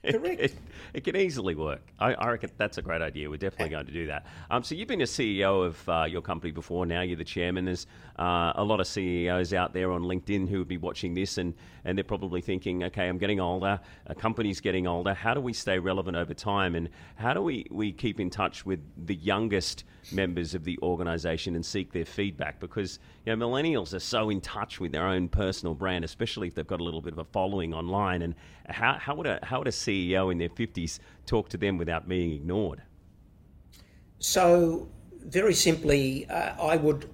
Correct. 0.08 0.40
it, 0.40 0.54
it, 0.94 1.04
can 1.04 1.14
easily 1.14 1.54
work. 1.54 1.82
I, 1.98 2.14
I, 2.14 2.30
reckon 2.30 2.50
that's 2.56 2.78
a 2.78 2.82
great 2.82 3.02
idea. 3.02 3.28
We're 3.28 3.36
definitely 3.36 3.68
going 3.68 3.84
to 3.84 3.92
do 3.92 4.06
that. 4.06 4.24
Um, 4.50 4.62
so 4.62 4.74
you've 4.74 4.88
been 4.88 5.02
a 5.02 5.04
CEO 5.04 5.66
of 5.66 5.88
uh, 5.88 6.04
your 6.04 6.22
company 6.22 6.52
before. 6.52 6.86
Now 6.86 7.02
you're 7.02 7.18
the 7.18 7.24
chairman. 7.24 7.66
There's 7.66 7.86
uh, 8.18 8.52
a 8.54 8.64
lot 8.64 8.80
of 8.80 8.86
CEOs 8.86 9.52
out 9.52 9.74
there 9.74 9.92
on 9.92 10.02
LinkedIn 10.02 10.48
who 10.48 10.58
would 10.58 10.68
be 10.68 10.78
watching 10.78 11.12
this, 11.12 11.36
and, 11.36 11.52
and 11.84 11.98
they're 11.98 12.04
probably 12.04 12.40
thinking, 12.40 12.82
okay, 12.84 13.08
I'm 13.08 13.18
getting 13.18 13.40
older. 13.40 13.78
A 14.06 14.14
company's 14.14 14.60
getting 14.60 14.86
older. 14.86 15.12
How 15.12 15.34
do 15.34 15.40
we 15.40 15.52
stay 15.52 15.78
relevant 15.78 16.16
over 16.16 16.32
time? 16.32 16.74
And 16.74 16.88
how 17.16 17.34
do 17.34 17.42
we, 17.42 17.66
we 17.70 17.92
keep 17.92 18.20
in 18.20 18.30
touch 18.30 18.64
with 18.64 18.80
the 19.06 19.16
youngest 19.16 19.84
members 20.12 20.54
of 20.54 20.64
the 20.64 20.78
organisation 20.82 21.54
and 21.54 21.64
seek 21.64 21.92
their 21.92 22.04
feedback? 22.04 22.60
Because 22.60 22.98
you 23.26 23.34
know, 23.34 23.46
millennials 23.46 23.94
are 23.94 24.00
so 24.00 24.30
in 24.30 24.40
touch 24.40 24.80
with 24.80 24.92
their 24.92 25.06
own 25.06 25.28
personal 25.28 25.74
brand, 25.74 26.04
especially 26.04 26.48
if 26.48 26.54
they've 26.54 26.66
got 26.66 26.80
a 26.80 26.84
little 26.84 27.00
bit 27.00 27.12
of 27.12 27.18
a 27.18 27.24
following 27.24 27.74
online. 27.74 28.22
And 28.22 28.34
how, 28.68 28.94
how 28.94 29.14
would 29.14 29.26
a 29.26 29.38
how 29.42 29.58
would 29.58 29.68
a 29.68 29.72
CEO 29.72 30.32
in 30.32 30.38
their 30.38 30.50
fifties 30.50 31.00
talk 31.26 31.48
to 31.50 31.56
them 31.56 31.78
without 31.78 32.08
being 32.08 32.32
ignored? 32.32 32.82
So, 34.20 34.86
very 35.24 35.54
simply, 35.54 36.28
uh, 36.28 36.54
I 36.62 36.76
would, 36.76 37.08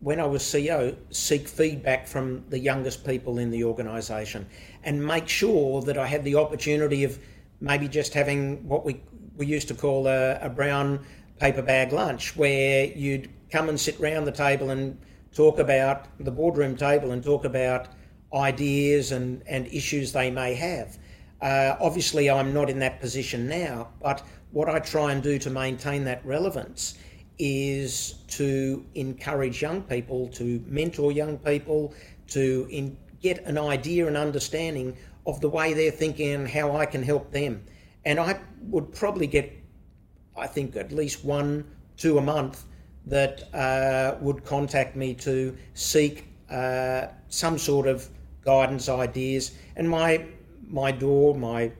when 0.00 0.18
I 0.18 0.24
was 0.24 0.42
CEO, 0.42 0.96
seek 1.10 1.46
feedback 1.46 2.06
from 2.06 2.44
the 2.48 2.58
youngest 2.58 3.04
people 3.04 3.38
in 3.38 3.50
the 3.50 3.64
organisation 3.64 4.46
and 4.82 5.04
make 5.04 5.28
sure 5.28 5.82
that 5.82 5.98
I 5.98 6.06
had 6.06 6.24
the 6.24 6.36
opportunity 6.36 7.04
of 7.04 7.18
maybe 7.60 7.88
just 7.88 8.14
having 8.14 8.66
what 8.66 8.86
we, 8.86 9.02
we 9.36 9.44
used 9.44 9.68
to 9.68 9.74
call 9.74 10.06
a, 10.06 10.38
a 10.40 10.48
brown 10.48 11.04
paper 11.40 11.62
bag 11.62 11.92
lunch, 11.92 12.36
where 12.36 12.84
you'd 12.84 13.30
come 13.50 13.68
and 13.68 13.80
sit 13.80 13.98
round 13.98 14.26
the 14.26 14.32
table 14.32 14.70
and 14.70 14.98
talk 15.34 15.58
about 15.58 16.06
the 16.18 16.30
boardroom 16.30 16.76
table 16.76 17.12
and 17.12 17.24
talk 17.24 17.44
about 17.44 17.88
ideas 18.34 19.12
and, 19.12 19.42
and 19.48 19.66
issues 19.68 20.12
they 20.12 20.30
may 20.30 20.54
have. 20.54 20.98
Uh, 21.40 21.76
obviously, 21.80 22.28
I'm 22.30 22.52
not 22.52 22.68
in 22.68 22.78
that 22.80 23.00
position 23.00 23.48
now, 23.48 23.88
but 24.02 24.22
what 24.52 24.68
I 24.68 24.78
try 24.78 25.12
and 25.12 25.22
do 25.22 25.38
to 25.38 25.50
maintain 25.50 26.04
that 26.04 26.24
relevance 26.24 26.98
is 27.38 28.16
to 28.28 28.84
encourage 28.94 29.62
young 29.62 29.82
people, 29.82 30.28
to 30.28 30.62
mentor 30.66 31.10
young 31.10 31.38
people, 31.38 31.94
to 32.28 32.68
in, 32.70 32.96
get 33.22 33.44
an 33.46 33.56
idea 33.56 34.06
and 34.06 34.16
understanding 34.16 34.96
of 35.26 35.40
the 35.40 35.48
way 35.48 35.72
they're 35.72 35.90
thinking 35.90 36.34
and 36.34 36.48
how 36.48 36.76
I 36.76 36.84
can 36.86 37.02
help 37.02 37.30
them. 37.32 37.64
And 38.04 38.18
I 38.20 38.38
would 38.62 38.92
probably 38.92 39.26
get, 39.26 39.52
I 40.40 40.46
think, 40.46 40.76
at 40.76 40.92
least 40.92 41.24
one, 41.24 41.64
two 41.96 42.18
a 42.18 42.22
month 42.22 42.64
that 43.06 43.52
uh, 43.54 44.16
would 44.20 44.44
contact 44.44 44.96
me 44.96 45.14
to 45.14 45.56
seek 45.74 46.28
uh, 46.50 47.06
some 47.28 47.58
sort 47.58 47.86
of 47.86 48.08
guidance, 48.44 48.88
ideas, 48.88 49.52
and 49.76 49.88
my 49.88 50.26
my 50.68 50.92
door, 50.92 51.34
my 51.34 51.72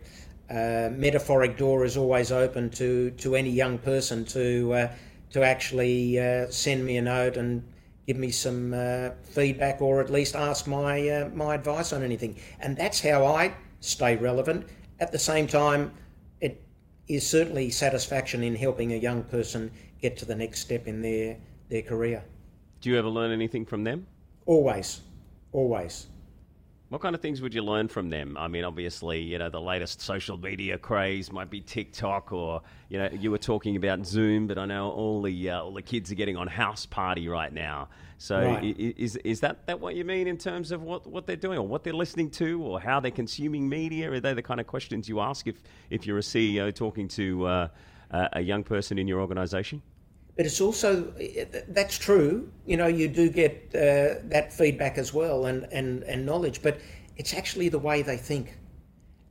uh, 0.51 0.91
metaphoric 0.93 1.57
door, 1.57 1.85
is 1.85 1.97
always 1.97 2.33
open 2.33 2.71
to 2.71 3.11
to 3.13 3.35
any 3.37 3.51
young 3.51 3.79
person 3.79 4.25
to 4.25 4.73
uh, 4.73 4.89
to 5.31 5.43
actually 5.43 6.19
uh, 6.19 6.51
send 6.51 6.85
me 6.85 6.97
a 6.97 7.03
note 7.03 7.37
and 7.37 7.63
give 8.07 8.17
me 8.17 8.31
some 8.31 8.75
uh, 8.75 9.11
feedback, 9.23 9.81
or 9.81 10.01
at 10.01 10.11
least 10.11 10.35
ask 10.35 10.67
my 10.67 11.29
my 11.35 11.55
advice 11.55 11.93
on 11.93 12.03
anything. 12.03 12.37
And 12.61 12.77
that's 12.77 13.01
how 13.01 13.25
I 13.25 13.55
stay 13.81 14.17
relevant. 14.17 14.67
At 14.99 15.13
the 15.13 15.19
same 15.19 15.47
time, 15.47 15.93
is 17.11 17.29
certainly 17.29 17.71
satisfaction 17.71 18.43
in 18.43 18.55
helping 18.55 18.93
a 18.93 18.97
young 18.97 19.25
person 19.25 19.71
get 20.01 20.17
to 20.19 20.25
the 20.25 20.35
next 20.35 20.61
step 20.61 20.87
in 20.87 21.03
their, 21.03 21.37
their 21.69 21.83
career. 21.83 22.23
Do 22.81 22.91
you 22.91 22.99
ever 22.99 23.09
learn 23.09 23.33
anything 23.33 23.67
from 23.67 23.85
them? 23.85 24.07
Always, 24.47 25.01
always. 25.53 26.07
What 26.91 27.01
kind 27.01 27.15
of 27.15 27.21
things 27.23 27.41
would 27.41 27.55
you 27.55 27.63
learn 27.63 27.87
from 27.87 28.11
them? 28.11 28.37
I 28.37 28.49
mean, 28.49 28.65
obviously, 28.65 29.21
you 29.21 29.39
know, 29.39 29.49
the 29.49 29.61
latest 29.61 30.01
social 30.01 30.37
media 30.37 30.77
craze 30.77 31.31
might 31.31 31.49
be 31.49 31.61
TikTok, 31.61 32.33
or 32.33 32.63
you 32.89 32.99
know, 32.99 33.09
you 33.13 33.31
were 33.31 33.39
talking 33.39 33.77
about 33.77 34.05
Zoom, 34.05 34.49
but 34.49 34.59
I 34.59 34.67
know 34.67 34.91
all 34.91 35.23
the 35.23 35.51
uh, 35.51 35.63
all 35.63 35.73
the 35.73 35.83
kids 35.83 36.11
are 36.11 36.17
getting 36.17 36.37
on 36.37 36.49
House 36.49 36.87
Party 36.87 37.29
right 37.29 37.53
now. 37.53 37.91
So, 38.19 38.41
Right. 38.41 38.77
is 38.77 39.15
is 39.19 39.39
that 39.39 39.69
that 39.69 39.79
what 39.79 39.95
you 39.95 40.05
mean 40.05 40.27
in 40.27 40.37
terms 40.37 40.73
of 40.73 40.83
what, 40.83 41.07
what 41.07 41.29
they're 41.29 41.37
doing, 41.37 41.59
or 41.59 41.67
what 41.69 41.85
they're 41.85 41.93
listening 41.93 42.29
to, 42.31 42.61
or 42.61 42.81
how 42.81 42.99
they're 42.99 43.13
consuming 43.13 43.69
media? 43.69 44.11
Are 44.11 44.19
they 44.19 44.35
the 44.35 44.43
kind 44.43 44.59
of 44.59 44.67
questions 44.67 45.09
you 45.09 45.21
ask 45.21 45.47
if 45.47 45.63
if 45.91 46.09
you're 46.09 46.19
a 46.19 46.23
CEO 46.23 46.75
talking 46.75 47.07
to 47.07 47.47
uh, 47.47 47.69
a 48.11 48.29
a 48.33 48.41
young 48.41 48.65
person 48.65 48.99
in 48.99 49.07
your 49.07 49.21
organisation? 49.21 49.81
But 50.37 50.47
it's 50.47 50.61
also 50.61 51.13
that's 51.69 51.99
true. 51.99 52.51
You 52.67 52.77
know, 52.77 52.87
you 52.87 53.09
do 53.09 53.29
get 53.31 53.71
uh, 53.75 54.21
that 54.29 54.53
feedback 54.53 54.97
as 54.97 55.13
well 55.13 55.47
and, 55.47 55.65
and, 55.73 56.03
and 56.05 56.25
knowledge, 56.25 56.63
but 56.63 56.79
it's 57.17 57.35
actually 57.35 57.69
the 57.69 57.79
way 57.79 58.03
they 58.03 58.17
think 58.17 58.57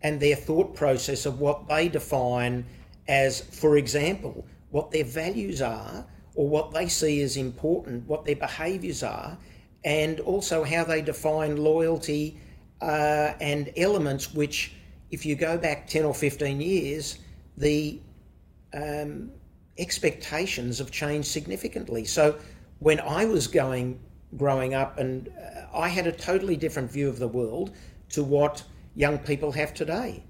and 0.01 0.19
their 0.19 0.35
thought 0.35 0.75
process 0.75 1.25
of 1.25 1.39
what 1.39 1.67
they 1.67 1.89
define 1.89 2.65
as, 3.07 3.41
for 3.41 3.77
example, 3.77 4.45
what 4.69 4.91
their 4.91 5.03
values 5.03 5.61
are 5.61 6.05
or 6.35 6.47
what 6.47 6.71
they 6.71 6.87
see 6.87 7.21
as 7.21 7.35
important, 7.35 8.07
what 8.07 8.23
their 8.23 8.35
behaviours 8.35 9.03
are, 9.03 9.37
and 9.83 10.19
also 10.21 10.63
how 10.63 10.83
they 10.83 11.01
define 11.01 11.57
loyalty 11.57 12.39
uh, 12.81 13.33
and 13.41 13.71
elements 13.75 14.33
which, 14.33 14.73
if 15.11 15.25
you 15.25 15.35
go 15.35 15.57
back 15.57 15.87
10 15.87 16.05
or 16.05 16.13
15 16.13 16.61
years, 16.61 17.19
the 17.57 17.99
expectations 19.79 20.77
have 20.79 20.91
changed 20.91 21.27
significantly. 21.27 22.05
So 22.05 22.37
when 22.79 22.99
I 22.99 23.25
was 23.25 23.47
going 23.47 23.99
growing 24.37 24.73
up 24.73 24.99
and 24.99 25.29
uh, 25.29 25.77
I 25.77 25.87
had 25.87 26.05
a 26.05 26.11
totally 26.11 26.55
different 26.55 26.91
view 26.91 27.09
of 27.09 27.17
the 27.17 27.27
world 27.27 27.71
to 28.09 28.23
what 28.23 28.63
young 28.95 29.17
people 29.17 29.51
have 29.53 29.73
today. 29.73 30.23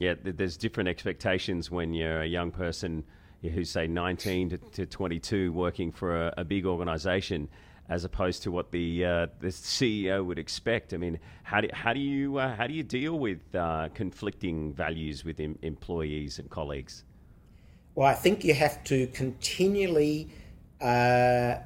Yeah, 0.00 0.14
there's 0.22 0.56
different 0.56 0.88
expectations 0.88 1.70
when 1.70 1.94
you're 1.94 2.22
a 2.22 2.26
young 2.26 2.50
person 2.50 3.04
who's 3.42 3.70
say 3.70 3.86
19 3.86 4.50
to, 4.50 4.58
to 4.58 4.86
22 4.86 5.52
working 5.52 5.92
for 5.92 6.26
a, 6.26 6.34
a 6.38 6.44
big 6.44 6.66
organisation, 6.66 7.48
as 7.88 8.04
opposed 8.04 8.42
to 8.42 8.50
what 8.50 8.72
the 8.72 9.04
uh, 9.04 9.26
the 9.40 9.48
CEO 9.48 10.24
would 10.24 10.38
expect. 10.38 10.94
I 10.94 10.96
mean, 10.96 11.20
how 11.42 11.60
do 11.60 11.68
how 11.72 11.92
do 11.92 12.00
you 12.00 12.38
uh, 12.38 12.56
how 12.56 12.66
do 12.66 12.74
you 12.74 12.82
deal 12.82 13.18
with 13.18 13.54
uh, 13.54 13.88
conflicting 13.94 14.72
values 14.72 15.24
with 15.24 15.38
em- 15.38 15.58
employees 15.62 16.38
and 16.38 16.48
colleagues? 16.50 17.04
Well, 17.94 18.08
I 18.08 18.14
think 18.14 18.44
you 18.44 18.54
have 18.54 18.82
to 18.84 19.06
continually 19.08 20.28
uh, 20.80 21.56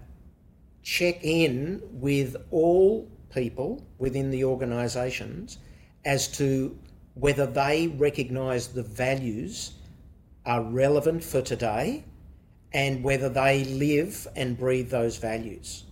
check 0.82 1.24
in 1.24 1.82
with 1.90 2.36
all 2.50 3.10
people 3.34 3.86
within 3.98 4.30
the 4.30 4.44
organisations 4.44 5.58
as 6.04 6.28
to 6.28 6.78
whether 7.14 7.46
they 7.46 7.88
recognise 7.88 8.68
the 8.68 8.82
values 8.82 9.72
are 10.44 10.62
relevant 10.62 11.24
for 11.24 11.40
today 11.40 12.04
and 12.72 13.02
whether 13.02 13.30
they 13.30 13.64
live 13.64 14.26
and 14.36 14.58
breathe 14.58 14.90
those 14.90 15.16
values. 15.16 15.84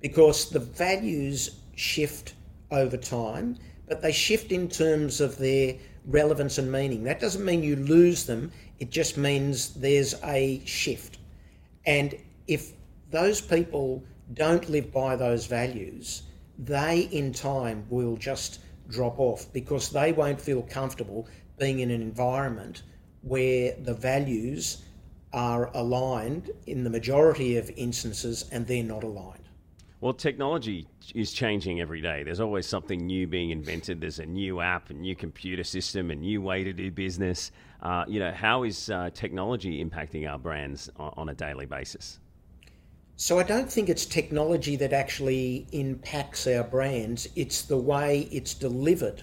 Because 0.00 0.50
the 0.50 0.60
values 0.60 1.58
shift 1.74 2.34
over 2.70 2.96
time, 2.96 3.58
but 3.88 4.00
they 4.02 4.12
shift 4.12 4.52
in 4.52 4.68
terms 4.68 5.20
of 5.20 5.36
their 5.38 5.74
relevance 6.06 6.58
and 6.58 6.70
meaning. 6.70 7.04
That 7.04 7.20
doesn't 7.20 7.44
mean 7.44 7.62
you 7.62 7.76
lose 7.76 8.24
them, 8.26 8.52
it 8.80 8.90
just 8.90 9.16
means 9.16 9.74
there's 9.74 10.14
a 10.24 10.62
shift. 10.64 11.18
And 11.86 12.14
if 12.46 12.72
those 13.10 13.40
people 13.40 14.02
don't 14.34 14.68
live 14.68 14.92
by 14.92 15.16
those 15.16 15.46
values, 15.46 16.22
they 16.58 17.00
in 17.12 17.32
time 17.32 17.86
will 17.90 18.16
just 18.16 18.60
drop 18.88 19.18
off 19.18 19.52
because 19.52 19.90
they 19.90 20.12
won't 20.12 20.40
feel 20.40 20.62
comfortable 20.62 21.26
being 21.58 21.80
in 21.80 21.90
an 21.90 22.02
environment 22.02 22.82
where 23.22 23.74
the 23.82 23.94
values 23.94 24.82
are 25.32 25.70
aligned 25.74 26.50
in 26.66 26.84
the 26.84 26.90
majority 26.90 27.56
of 27.56 27.70
instances 27.76 28.44
and 28.52 28.66
they're 28.66 28.82
not 28.82 29.02
aligned. 29.02 29.41
Well, 30.02 30.12
technology 30.12 30.88
is 31.14 31.32
changing 31.32 31.80
every 31.80 32.00
day. 32.00 32.24
There's 32.24 32.40
always 32.40 32.66
something 32.66 33.06
new 33.06 33.28
being 33.28 33.50
invented. 33.50 34.00
There's 34.00 34.18
a 34.18 34.26
new 34.26 34.60
app, 34.60 34.90
a 34.90 34.94
new 34.94 35.14
computer 35.14 35.62
system, 35.62 36.10
a 36.10 36.16
new 36.16 36.42
way 36.42 36.64
to 36.64 36.72
do 36.72 36.90
business. 36.90 37.52
Uh, 37.80 38.04
you 38.08 38.18
know, 38.18 38.32
how 38.32 38.64
is 38.64 38.90
uh, 38.90 39.10
technology 39.14 39.82
impacting 39.82 40.28
our 40.28 40.40
brands 40.40 40.90
on, 40.96 41.14
on 41.16 41.28
a 41.28 41.34
daily 41.34 41.66
basis? 41.66 42.18
So 43.14 43.38
I 43.38 43.44
don't 43.44 43.70
think 43.70 43.88
it's 43.88 44.04
technology 44.04 44.74
that 44.74 44.92
actually 44.92 45.68
impacts 45.70 46.48
our 46.48 46.64
brands, 46.64 47.28
it's 47.36 47.62
the 47.62 47.78
way 47.78 48.28
it's 48.32 48.54
delivered. 48.54 49.22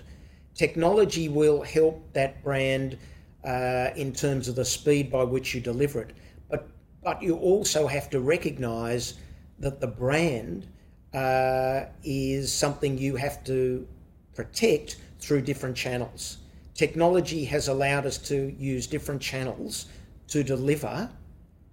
Technology 0.56 1.28
will 1.28 1.62
help 1.62 2.02
that 2.14 2.42
brand 2.42 2.98
uh, 3.44 3.90
in 3.98 4.14
terms 4.14 4.48
of 4.48 4.56
the 4.56 4.64
speed 4.64 5.12
by 5.12 5.26
which 5.26 5.54
you 5.54 5.60
deliver 5.60 6.04
it. 6.04 6.14
But, 6.50 6.70
but 7.04 7.22
you 7.22 7.36
also 7.36 7.86
have 7.86 8.10
to 8.12 8.22
recognize 8.22 9.16
that 9.60 9.80
the 9.80 9.88
brand 9.88 10.68
uh, 11.14 11.86
is 12.04 12.52
something 12.52 12.98
you 12.98 13.16
have 13.16 13.44
to 13.46 13.88
protect 14.36 14.98
through 15.20 15.42
different 15.42 15.76
channels. 15.76 16.38
Technology 16.74 17.44
has 17.46 17.68
allowed 17.68 18.06
us 18.06 18.18
to 18.18 18.56
use 18.58 18.88
different 18.88 19.22
channels 19.22 19.88
to 20.28 20.44
deliver 20.44 21.10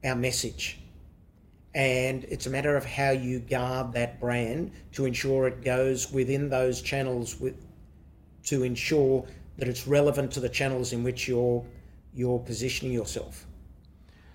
our 0.04 0.14
message 0.14 0.78
and 1.76 2.24
it's 2.24 2.46
a 2.46 2.50
matter 2.50 2.74
of 2.74 2.86
how 2.86 3.10
you 3.10 3.38
guard 3.38 3.92
that 3.92 4.18
brand 4.18 4.72
to 4.92 5.04
ensure 5.04 5.46
it 5.46 5.62
goes 5.62 6.10
within 6.10 6.48
those 6.48 6.80
channels 6.80 7.38
with 7.38 7.54
to 8.44 8.62
ensure 8.62 9.26
that 9.58 9.68
it's 9.68 9.86
relevant 9.86 10.32
to 10.32 10.40
the 10.40 10.48
channels 10.48 10.94
in 10.94 11.04
which 11.04 11.28
you're 11.28 11.62
you're 12.14 12.38
positioning 12.38 12.94
yourself. 12.94 13.46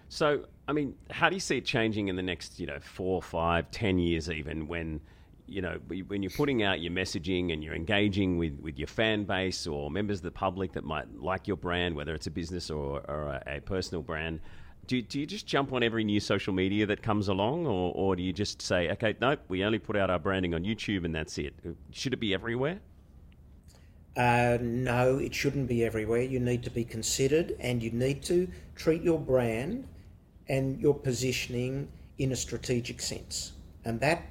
So, 0.07 0.45
I 0.71 0.73
mean, 0.73 0.95
how 1.09 1.27
do 1.27 1.35
you 1.35 1.41
see 1.41 1.57
it 1.57 1.65
changing 1.65 2.07
in 2.07 2.15
the 2.15 2.21
next, 2.21 2.57
you 2.57 2.65
know, 2.65 2.79
four, 2.79 3.21
five, 3.21 3.69
ten 3.71 3.99
years, 3.99 4.29
even 4.29 4.67
when, 4.69 5.01
you 5.45 5.61
know, 5.61 5.77
when 6.07 6.23
you're 6.23 6.31
putting 6.31 6.63
out 6.63 6.79
your 6.79 6.93
messaging 6.93 7.51
and 7.51 7.61
you're 7.61 7.75
engaging 7.75 8.37
with, 8.37 8.57
with 8.61 8.79
your 8.79 8.87
fan 8.87 9.25
base 9.25 9.67
or 9.67 9.91
members 9.91 10.19
of 10.19 10.23
the 10.23 10.31
public 10.31 10.71
that 10.71 10.85
might 10.85 11.13
like 11.19 11.45
your 11.45 11.57
brand, 11.57 11.93
whether 11.93 12.15
it's 12.15 12.27
a 12.27 12.31
business 12.31 12.69
or, 12.69 13.01
or 13.11 13.41
a, 13.45 13.57
a 13.57 13.59
personal 13.59 14.01
brand? 14.01 14.39
Do, 14.87 15.01
do 15.01 15.19
you 15.19 15.25
just 15.25 15.45
jump 15.45 15.73
on 15.73 15.83
every 15.83 16.05
new 16.05 16.21
social 16.21 16.53
media 16.53 16.85
that 16.85 17.03
comes 17.03 17.27
along, 17.27 17.67
or, 17.67 17.91
or 17.93 18.15
do 18.15 18.23
you 18.23 18.31
just 18.31 18.61
say, 18.61 18.89
okay, 18.91 19.13
nope, 19.19 19.41
we 19.49 19.65
only 19.65 19.77
put 19.77 19.97
out 19.97 20.09
our 20.09 20.19
branding 20.19 20.53
on 20.53 20.63
YouTube 20.63 21.03
and 21.03 21.13
that's 21.13 21.37
it? 21.37 21.53
Should 21.91 22.13
it 22.13 22.21
be 22.21 22.33
everywhere? 22.33 22.79
Uh, 24.15 24.57
no, 24.61 25.17
it 25.17 25.35
shouldn't 25.35 25.67
be 25.67 25.83
everywhere. 25.83 26.21
You 26.21 26.39
need 26.39 26.63
to 26.63 26.69
be 26.69 26.85
considered 26.85 27.57
and 27.59 27.83
you 27.83 27.91
need 27.91 28.23
to 28.23 28.47
treat 28.75 29.01
your 29.01 29.19
brand 29.19 29.85
and 30.51 30.81
your 30.81 30.93
positioning 30.93 31.87
in 32.17 32.33
a 32.33 32.35
strategic 32.35 33.01
sense. 33.01 33.53
And 33.85 33.99
that 34.01 34.21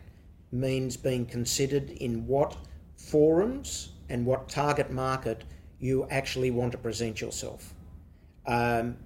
means 0.52 0.96
being 0.96 1.24
considered 1.24 1.90
in 1.90 2.26
what 2.26 2.56
forums 2.94 3.92
and 4.10 4.26
what 4.26 4.48
target 4.48 4.90
market 4.90 5.44
you 5.78 6.06
actually 6.10 6.50
want 6.50 6.72
to 6.72 6.78
present 6.78 7.22
yourself. 7.22 7.74
Um, 8.46 8.98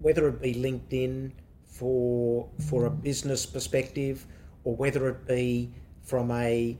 whether 0.00 0.28
it 0.28 0.42
be 0.42 0.54
LinkedIn 0.54 1.32
for 1.64 2.46
for 2.68 2.84
a 2.84 2.90
business 2.90 3.46
perspective, 3.46 4.26
or 4.64 4.76
whether 4.76 5.08
it 5.08 5.26
be 5.26 5.72
from 6.02 6.30
a 6.30 6.76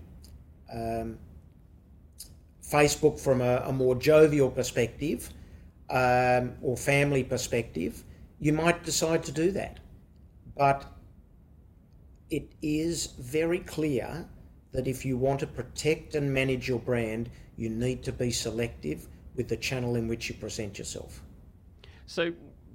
um, 0.70 1.18
Facebook 2.62 3.18
from 3.18 3.40
a, 3.40 3.62
a 3.64 3.72
more 3.72 3.94
jovial 3.94 4.50
perspective 4.50 5.30
um, 5.88 6.52
or 6.60 6.76
family 6.76 7.24
perspective, 7.24 8.04
you 8.44 8.52
might 8.52 8.84
decide 8.84 9.24
to 9.24 9.32
do 9.32 9.50
that. 9.52 9.80
But 10.54 10.84
it 12.28 12.52
is 12.60 13.06
very 13.18 13.60
clear 13.60 14.28
that 14.72 14.86
if 14.86 15.02
you 15.06 15.16
want 15.16 15.40
to 15.40 15.46
protect 15.46 16.14
and 16.14 16.30
manage 16.30 16.68
your 16.68 16.78
brand, 16.78 17.30
you 17.56 17.70
need 17.70 18.02
to 18.02 18.12
be 18.12 18.30
selective 18.30 19.08
with 19.34 19.48
the 19.48 19.56
channel 19.56 19.96
in 19.96 20.08
which 20.08 20.28
you 20.28 20.34
present 20.34 20.78
yourself. 20.78 21.22
So, 22.04 22.34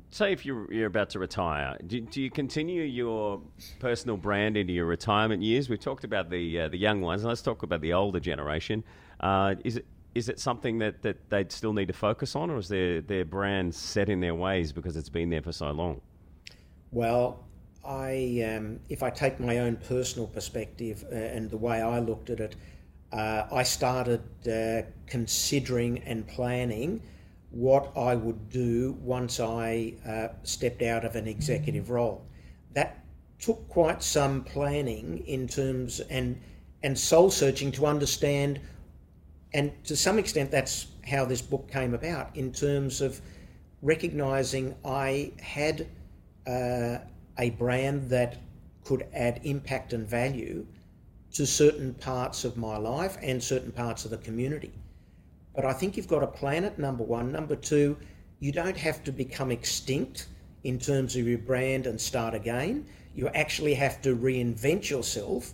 say 0.09 0.34
if 0.34 0.43
you're, 0.43 0.74
you're 0.74 0.88
about 0.88 1.11
to 1.11 1.20
retire, 1.20 1.78
do, 1.86 2.01
do 2.01 2.20
you 2.20 2.32
continue 2.32 2.82
your 2.82 3.39
personal 3.78 4.17
brand 4.17 4.57
into 4.57 4.74
your 4.74 4.88
retirement 4.88 5.43
years? 5.43 5.70
We've 5.70 5.80
talked 5.80 6.03
about 6.03 6.32
the 6.32 6.61
uh, 6.61 6.70
the 6.70 6.80
young 6.80 6.99
ones. 7.01 7.24
Let's 7.24 7.43
talk 7.43 7.61
about 7.61 7.82
the 7.82 7.93
older 7.93 8.20
generation. 8.20 8.84
Uh, 9.20 9.53
is 9.63 9.78
it 9.78 9.86
is 10.16 10.30
it 10.30 10.39
something 10.39 10.80
that, 10.80 11.01
that 11.03 11.30
they'd 11.30 11.51
still 11.51 11.74
need 11.74 11.88
to 11.88 11.93
focus 11.93 12.36
on, 12.36 12.49
or 12.49 12.57
is 12.57 12.68
their 12.68 13.01
their 13.01 13.26
brand 13.26 13.74
set 13.74 14.10
in 14.10 14.20
their 14.20 14.36
ways 14.36 14.72
because 14.72 14.97
it's 14.97 15.10
been 15.10 15.30
there 15.30 15.41
for 15.41 15.51
so 15.51 15.72
long? 15.72 16.01
Well, 16.91 17.45
I 17.86 18.43
um, 18.55 18.80
if 18.89 19.03
I 19.03 19.10
take 19.10 19.39
my 19.39 19.60
own 19.60 19.78
personal 19.78 20.28
perspective 20.28 21.05
uh, 21.12 21.16
and 21.16 21.49
the 21.49 21.57
way 21.57 21.82
I 21.82 21.99
looked 21.99 22.30
at 22.30 22.39
it, 22.39 22.55
uh, 23.12 23.45
I 23.51 23.64
started 23.64 24.22
uh, 24.47 24.88
considering 25.07 25.99
and 25.99 26.28
planning 26.28 27.01
what 27.51 27.91
I 27.97 28.16
would 28.16 28.49
do 28.49 28.97
once 29.01 29.39
I 29.39 29.93
uh, 30.07 30.28
stepped 30.43 30.82
out 30.82 31.03
of 31.03 31.16
an 31.16 31.28
executive 31.28 31.89
role. 31.89 32.24
That 32.74 33.03
took 33.39 33.68
quite 33.70 34.03
some 34.03 34.43
planning 34.43 35.24
in 35.26 35.47
terms 35.47 35.99
and 35.99 36.39
and 36.84 36.97
soul 36.97 37.30
searching 37.30 37.72
to 37.74 37.86
understand 37.86 38.60
and 39.53 39.71
to 39.85 39.95
some 39.95 40.19
extent 40.19 40.51
that's 40.51 40.87
how 41.07 41.25
this 41.25 41.41
book 41.41 41.69
came 41.71 41.93
about 41.93 42.35
in 42.35 42.51
terms 42.51 43.01
of 43.01 43.19
recognizing 43.81 44.75
I 44.85 45.31
had 45.41 45.87
uh, 46.47 46.97
a 47.37 47.49
brand 47.51 48.09
that 48.09 48.37
could 48.83 49.07
add 49.13 49.41
impact 49.43 49.93
and 49.93 50.07
value 50.07 50.65
to 51.33 51.45
certain 51.45 51.93
parts 51.95 52.43
of 52.43 52.57
my 52.57 52.77
life 52.77 53.17
and 53.21 53.41
certain 53.41 53.71
parts 53.71 54.05
of 54.05 54.11
the 54.11 54.17
community. 54.17 54.73
But 55.55 55.65
I 55.65 55.73
think 55.73 55.95
you've 55.95 56.07
got 56.07 56.19
to 56.19 56.27
plan 56.27 56.63
it, 56.63 56.79
number 56.79 57.03
one. 57.03 57.31
Number 57.31 57.55
two, 57.55 57.97
you 58.39 58.51
don't 58.51 58.77
have 58.77 59.03
to 59.03 59.11
become 59.11 59.51
extinct 59.51 60.27
in 60.63 60.79
terms 60.79 61.15
of 61.15 61.27
your 61.27 61.37
brand 61.37 61.87
and 61.87 61.99
start 61.99 62.33
again. 62.33 62.85
You 63.15 63.27
actually 63.29 63.73
have 63.75 64.01
to 64.03 64.15
reinvent 64.15 64.89
yourself 64.89 65.53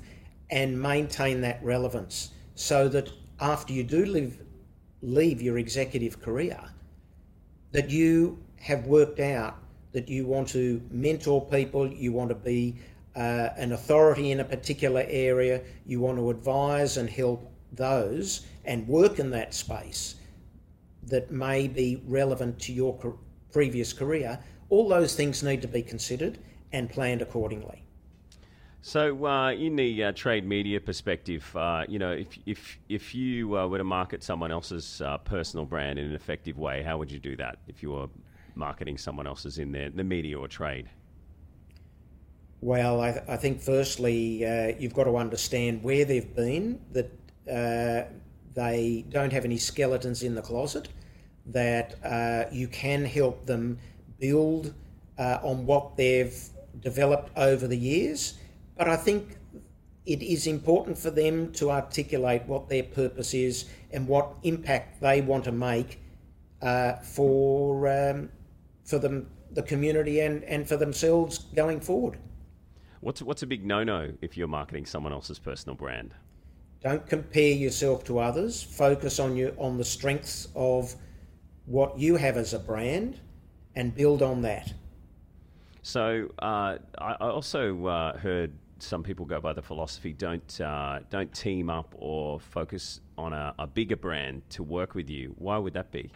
and 0.50 0.80
maintain 0.80 1.42
that 1.42 1.64
relevance 1.64 2.32
so 2.56 2.88
that 2.90 3.10
after 3.40 3.74
you 3.74 3.84
do 3.84 4.06
leave, 4.06 4.42
leave 5.02 5.42
your 5.42 5.58
executive 5.58 6.22
career, 6.22 6.60
that 7.72 7.90
you 7.90 8.40
have 8.58 8.88
worked 8.88 9.20
out 9.20 9.58
that 9.96 10.10
you 10.10 10.26
want 10.26 10.46
to 10.50 10.82
mentor 10.92 11.46
people, 11.46 11.88
you 11.88 12.12
want 12.12 12.28
to 12.28 12.36
be 12.36 12.76
uh, 13.16 13.50
an 13.56 13.72
authority 13.72 14.32
in 14.32 14.42
a 14.42 14.44
particular 14.44 15.06
area, 15.08 15.62
you 15.86 16.02
want 16.02 16.18
to 16.18 16.30
advise 16.30 16.98
and 16.98 17.10
help 17.10 17.50
those 17.72 18.46
and 18.66 18.86
work 18.90 19.20
in 19.20 19.30
that 19.30 19.54
space 19.54 20.16
that 21.04 21.32
may 21.32 21.68
be 21.70 22.02
relevant 22.08 22.60
to 22.60 22.74
your 22.74 23.18
previous 23.54 23.94
career, 23.94 24.38
all 24.70 24.90
those 24.90 25.16
things 25.16 25.44
need 25.44 25.62
to 25.62 25.68
be 25.68 25.82
considered 25.82 26.40
and 26.74 26.90
planned 26.90 27.22
accordingly. 27.22 27.85
So, 28.88 29.26
uh, 29.26 29.52
in 29.52 29.76
the 29.76 30.04
uh, 30.04 30.12
trade 30.12 30.46
media 30.46 30.80
perspective, 30.80 31.44
uh, 31.56 31.86
you 31.90 31.98
know, 31.98 32.12
if 32.12 32.38
if 32.46 32.78
if 32.88 33.16
you 33.16 33.58
uh, 33.58 33.68
were 33.68 33.80
to 33.80 33.84
market 33.84 34.22
someone 34.22 34.52
else's 34.52 35.02
uh, 35.02 35.18
personal 35.18 35.66
brand 35.66 35.98
in 35.98 36.06
an 36.06 36.14
effective 36.14 36.60
way, 36.60 36.84
how 36.84 37.00
would 37.00 37.12
you 37.12 37.18
do 37.18 37.36
that? 37.38 37.58
If 37.68 37.82
you 37.82 37.94
were 37.94 38.10
marketing 38.54 39.00
someone 39.00 39.26
else's 39.26 39.58
in 39.58 39.72
the, 39.72 39.92
the 39.96 40.04
media 40.04 40.38
or 40.38 40.48
trade? 40.48 40.88
Well, 42.62 43.02
I, 43.02 43.12
th- 43.14 43.24
I 43.28 43.38
think 43.38 43.60
firstly, 43.60 44.46
uh, 44.46 44.74
you've 44.78 44.94
got 44.94 45.06
to 45.06 45.18
understand 45.18 45.82
where 45.82 46.06
they've 46.06 46.36
been, 46.36 46.80
that 46.92 47.10
they 48.54 49.06
don't 49.10 49.34
have 49.34 49.46
any 49.46 49.58
skeletons 49.58 50.22
in 50.22 50.36
the 50.36 50.44
closet, 50.44 50.90
that 51.48 52.54
you 52.54 52.68
can 52.68 53.04
help 53.04 53.48
them 53.48 53.80
build 54.20 54.76
on 55.18 55.66
what 55.66 55.98
they've 55.98 56.40
developed 56.82 57.36
over 57.36 57.66
the 57.66 57.78
years. 57.78 58.36
But 58.78 58.90
I 58.90 58.98
think 58.98 59.38
it 60.06 60.22
is 60.22 60.48
important 60.48 60.98
for 60.98 61.10
them 61.10 61.52
to 61.54 61.72
articulate 61.72 62.44
what 62.46 62.70
their 62.70 62.84
purpose 62.84 63.34
is 63.34 63.66
and 63.92 64.08
what 64.08 64.36
impact 64.44 65.02
they 65.02 65.22
want 65.22 65.46
to 65.46 65.52
make 65.52 66.00
uh, 66.62 66.94
for 66.98 67.88
um, 67.88 68.30
for 68.84 69.00
them, 69.00 69.28
the 69.52 69.64
community, 69.64 70.20
and, 70.20 70.44
and 70.44 70.68
for 70.68 70.78
themselves 70.78 71.40
going 71.56 71.80
forward. 71.80 72.20
What's 73.00 73.22
what's 73.22 73.44
a 73.44 73.48
big 73.48 73.66
no 73.66 73.84
no 73.84 74.12
if 74.22 74.38
you're 74.38 74.48
marketing 74.48 74.86
someone 74.86 75.14
else's 75.14 75.40
personal 75.40 75.76
brand? 75.76 76.14
Don't 76.82 77.08
compare 77.08 77.52
yourself 77.52 78.04
to 78.06 78.20
others. 78.20 78.62
Focus 78.62 79.20
on 79.20 79.36
your 79.36 79.52
on 79.58 79.78
the 79.78 79.86
strengths 79.86 80.48
of 80.56 80.96
what 81.66 81.98
you 81.98 82.16
have 82.16 82.38
as 82.38 82.54
a 82.54 82.60
brand, 82.60 83.20
and 83.76 83.96
build 83.96 84.22
on 84.22 84.42
that. 84.44 84.74
So 85.82 86.32
uh, 86.40 86.78
I 86.98 87.14
also 87.20 87.86
uh, 87.86 88.18
heard 88.18 88.54
some 88.80 89.04
people 89.04 89.26
go 89.26 89.40
by 89.40 89.54
the 89.54 89.62
philosophy 89.62 90.14
don't 90.14 90.60
uh, 90.62 91.00
don't 91.10 91.34
team 91.34 91.70
up 91.70 91.94
or 91.98 92.40
focus 92.40 93.02
on 93.18 93.34
a, 93.34 93.54
a, 93.60 93.68
bigger 93.68 93.96
brand 93.96 94.42
to 94.50 94.64
work 94.64 94.96
with 94.96 95.10
you. 95.10 95.34
Why 95.38 95.58
would 95.58 95.74
that 95.74 95.92
be? 95.92 96.12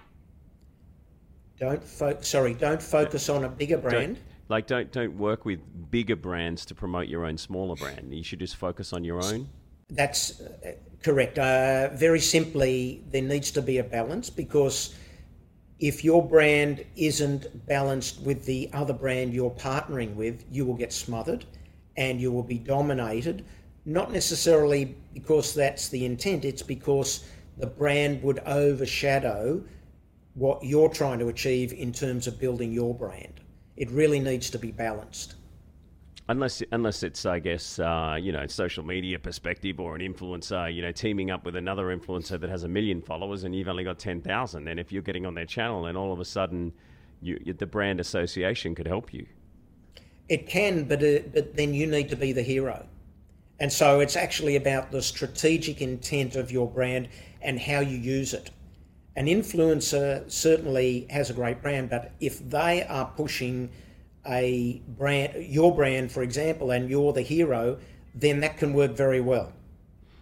Don't 1.59 1.83
fo- 1.83 2.19
sorry, 2.21 2.53
don't 2.53 2.81
focus 2.81 3.29
on 3.29 3.45
a 3.45 3.49
bigger 3.49 3.77
brand. 3.77 4.15
Don't, 4.15 4.23
like 4.49 4.67
don't 4.67 4.91
don't 4.91 5.17
work 5.17 5.45
with 5.45 5.59
bigger 5.91 6.15
brands 6.15 6.65
to 6.65 6.75
promote 6.75 7.07
your 7.07 7.25
own 7.25 7.37
smaller 7.37 7.75
brand. 7.75 8.13
You 8.13 8.23
should 8.23 8.39
just 8.39 8.55
focus 8.55 8.93
on 8.93 9.03
your 9.03 9.23
own. 9.23 9.49
That's 9.89 10.41
uh, 10.41 10.73
correct. 11.01 11.39
Uh, 11.39 11.89
very 11.93 12.19
simply, 12.19 13.03
there 13.09 13.21
needs 13.21 13.51
to 13.51 13.61
be 13.61 13.77
a 13.77 13.83
balance 13.83 14.29
because 14.29 14.95
if 15.79 16.03
your 16.03 16.25
brand 16.27 16.85
isn't 16.97 17.65
balanced 17.65 18.21
with 18.21 18.45
the 18.45 18.69
other 18.73 18.93
brand 18.93 19.33
you're 19.33 19.49
partnering 19.49 20.13
with, 20.15 20.43
you 20.51 20.65
will 20.65 20.75
get 20.75 20.91
smothered 20.91 21.45
and 21.99 22.19
you 22.19 22.31
will 22.31 22.43
be 22.43 22.57
dominated. 22.57 23.45
Not 23.85 24.11
necessarily 24.11 24.95
because 25.13 25.53
that's 25.53 25.89
the 25.89 26.05
intent, 26.05 26.45
it's 26.45 26.63
because 26.63 27.25
the 27.57 27.67
brand 27.67 28.23
would 28.23 28.39
overshadow 28.45 29.61
what 30.33 30.63
you're 30.63 30.89
trying 30.89 31.19
to 31.19 31.27
achieve 31.27 31.73
in 31.73 31.91
terms 31.91 32.25
of 32.25 32.39
building 32.39 32.71
your 32.71 32.95
brand. 32.95 33.41
It 33.75 33.91
really 33.91 34.19
needs 34.19 34.49
to 34.51 34.59
be 34.59 34.71
balanced. 34.71 35.35
Unless, 36.29 36.63
unless 36.71 37.03
it's, 37.03 37.25
I 37.25 37.39
guess, 37.39 37.79
uh, 37.79 38.17
you 38.19 38.31
know, 38.31 38.45
social 38.47 38.85
media 38.85 39.19
perspective 39.19 39.79
or 39.79 39.95
an 39.95 40.01
influencer, 40.01 40.73
you 40.73 40.81
know, 40.81 40.91
teaming 40.91 41.31
up 41.31 41.43
with 41.43 41.55
another 41.55 41.85
influencer 41.85 42.39
that 42.39 42.49
has 42.49 42.63
a 42.63 42.67
million 42.67 43.01
followers 43.01 43.43
and 43.43 43.53
you've 43.53 43.67
only 43.67 43.83
got 43.83 43.99
10,000. 43.99 44.67
And 44.67 44.79
if 44.79 44.91
you're 44.91 45.01
getting 45.01 45.25
on 45.25 45.33
their 45.33 45.47
channel 45.47 45.87
and 45.87 45.97
all 45.97 46.13
of 46.13 46.19
a 46.19 46.25
sudden 46.25 46.71
you, 47.21 47.39
the 47.57 47.65
brand 47.65 47.99
association 47.99 48.75
could 48.75 48.87
help 48.87 49.13
you. 49.13 49.25
It 50.29 50.47
can, 50.47 50.85
but, 50.85 51.03
uh, 51.03 51.19
but 51.33 51.55
then 51.55 51.73
you 51.73 51.87
need 51.87 52.09
to 52.09 52.15
be 52.15 52.31
the 52.31 52.43
hero. 52.43 52.85
And 53.59 53.73
so 53.73 53.99
it's 53.99 54.15
actually 54.15 54.55
about 54.55 54.91
the 54.91 55.01
strategic 55.01 55.81
intent 55.81 56.35
of 56.35 56.51
your 56.51 56.67
brand 56.67 57.09
and 57.41 57.59
how 57.59 57.79
you 57.79 57.97
use 57.97 58.33
it 58.33 58.51
an 59.19 59.25
influencer 59.25 60.29
certainly 60.31 61.05
has 61.09 61.29
a 61.29 61.33
great 61.33 61.61
brand, 61.61 61.89
but 61.89 62.13
if 62.21 62.39
they 62.49 62.85
are 62.85 63.05
pushing 63.17 63.69
a 64.25 64.81
brand, 64.97 65.43
your 65.43 65.75
brand, 65.75 66.09
for 66.09 66.23
example, 66.23 66.71
and 66.71 66.89
you're 66.89 67.11
the 67.11 67.21
hero, 67.21 67.77
then 68.15 68.39
that 68.39 68.57
can 68.57 68.73
work 68.73 68.91
very 68.91 69.19
well. 69.19 69.51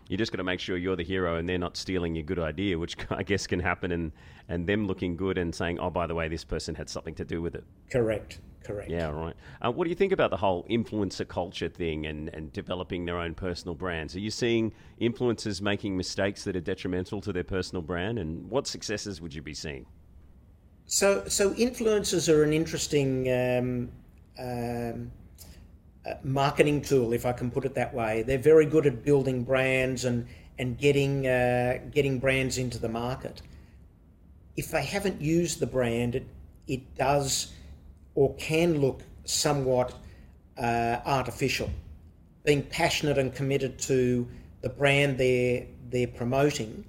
You 0.07 0.17
just 0.17 0.31
got 0.31 0.37
to 0.37 0.43
make 0.43 0.59
sure 0.59 0.77
you're 0.77 0.95
the 0.95 1.03
hero 1.03 1.35
and 1.35 1.47
they're 1.47 1.59
not 1.59 1.77
stealing 1.77 2.15
your 2.15 2.23
good 2.23 2.39
idea, 2.39 2.79
which 2.79 2.95
I 3.11 3.21
guess 3.21 3.45
can 3.45 3.59
happen, 3.59 3.91
and, 3.91 4.11
and 4.49 4.65
them 4.65 4.87
looking 4.87 5.15
good 5.15 5.37
and 5.37 5.53
saying, 5.53 5.77
oh, 5.77 5.91
by 5.91 6.07
the 6.07 6.15
way, 6.15 6.27
this 6.27 6.43
person 6.43 6.73
had 6.73 6.89
something 6.89 7.13
to 7.15 7.25
do 7.25 7.39
with 7.39 7.53
it. 7.53 7.65
Correct. 7.91 8.39
Correct. 8.63 8.89
Yeah, 8.89 9.09
right. 9.09 9.35
Uh, 9.61 9.71
what 9.71 9.85
do 9.85 9.89
you 9.89 9.95
think 9.95 10.11
about 10.11 10.29
the 10.29 10.37
whole 10.37 10.65
influencer 10.69 11.27
culture 11.27 11.69
thing 11.69 12.05
and, 12.05 12.29
and 12.33 12.51
developing 12.51 13.05
their 13.05 13.17
own 13.17 13.33
personal 13.33 13.75
brands? 13.75 14.15
Are 14.15 14.19
you 14.19 14.31
seeing 14.31 14.73
influencers 14.99 15.61
making 15.61 15.95
mistakes 15.95 16.43
that 16.43 16.55
are 16.55 16.61
detrimental 16.61 17.21
to 17.21 17.31
their 17.31 17.43
personal 17.43 17.81
brand? 17.81 18.19
And 18.19 18.49
what 18.49 18.67
successes 18.67 19.21
would 19.21 19.33
you 19.33 19.41
be 19.41 19.53
seeing? 19.53 19.85
So, 20.85 21.25
so 21.27 21.51
influencers 21.51 22.33
are 22.33 22.43
an 22.43 22.53
interesting 22.53 23.31
um, 23.31 23.91
um, 24.39 25.11
uh, 26.05 26.13
marketing 26.23 26.81
tool, 26.81 27.13
if 27.13 27.25
I 27.25 27.33
can 27.33 27.51
put 27.51 27.65
it 27.65 27.73
that 27.75 27.93
way. 27.93 28.23
They're 28.23 28.37
very 28.37 28.65
good 28.65 28.85
at 28.85 29.03
building 29.03 29.43
brands 29.43 30.05
and 30.05 30.27
and 30.59 30.77
getting 30.77 31.27
uh, 31.27 31.79
getting 31.91 32.19
brands 32.19 32.57
into 32.57 32.79
the 32.79 32.89
market. 32.89 33.41
If 34.55 34.71
they 34.71 34.83
haven't 34.83 35.21
used 35.21 35.59
the 35.59 35.67
brand, 35.67 36.15
it, 36.15 36.27
it 36.67 36.95
does 36.95 37.53
or 38.17 38.33
can 38.33 38.81
look 38.81 39.03
somewhat 39.25 39.93
uh, 40.57 40.97
artificial. 41.05 41.69
Being 42.43 42.63
passionate 42.63 43.19
and 43.19 43.33
committed 43.33 43.77
to 43.81 44.27
the 44.61 44.69
brand 44.69 45.19
they're, 45.19 45.67
they're 45.91 46.07
promoting 46.07 46.83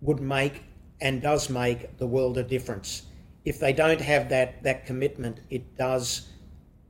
would 0.00 0.20
make 0.20 0.62
and 1.02 1.20
does 1.20 1.50
make 1.50 1.98
the 1.98 2.06
world 2.06 2.38
a 2.38 2.42
difference. 2.42 3.02
If 3.44 3.60
they 3.60 3.74
don't 3.74 4.00
have 4.00 4.30
that, 4.30 4.62
that 4.62 4.86
commitment, 4.86 5.40
it 5.50 5.76
does 5.76 6.30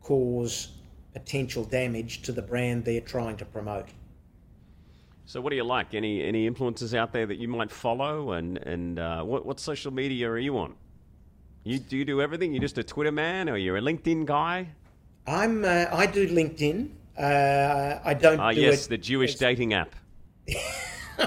cause 0.00 0.68
potential 1.12 1.64
damage 1.64 2.22
to 2.22 2.30
the 2.30 2.42
brand 2.42 2.84
they're 2.84 3.00
trying 3.00 3.36
to 3.38 3.44
promote. 3.44 3.88
So, 5.26 5.40
what 5.40 5.50
do 5.50 5.56
you 5.56 5.64
like? 5.64 5.94
Any 5.94 6.22
any 6.22 6.48
influencers 6.48 6.94
out 6.94 7.12
there 7.12 7.24
that 7.24 7.38
you 7.38 7.48
might 7.48 7.70
follow, 7.70 8.32
and 8.32 8.58
and 8.58 8.98
uh, 8.98 9.22
what 9.22 9.46
what 9.46 9.58
social 9.58 9.90
media 9.90 10.28
are 10.28 10.38
you 10.38 10.58
on? 10.58 10.74
You 11.64 11.78
do 11.78 11.96
you 11.96 12.04
do 12.04 12.20
everything? 12.20 12.52
You're 12.52 12.60
just 12.60 12.76
a 12.76 12.84
Twitter 12.84 13.10
man, 13.10 13.48
or 13.48 13.56
you're 13.56 13.78
a 13.78 13.80
LinkedIn 13.80 14.26
guy? 14.26 14.68
I'm. 15.26 15.64
Uh, 15.64 15.86
I 15.90 16.04
do 16.04 16.28
LinkedIn. 16.28 16.90
Uh, 17.18 18.00
I 18.04 18.12
don't. 18.12 18.38
Ah, 18.38 18.52
do 18.52 18.60
yes, 18.60 18.84
it, 18.84 18.90
the 18.90 18.98
Jewish 18.98 19.36
dating 19.36 19.72
app. 19.72 19.94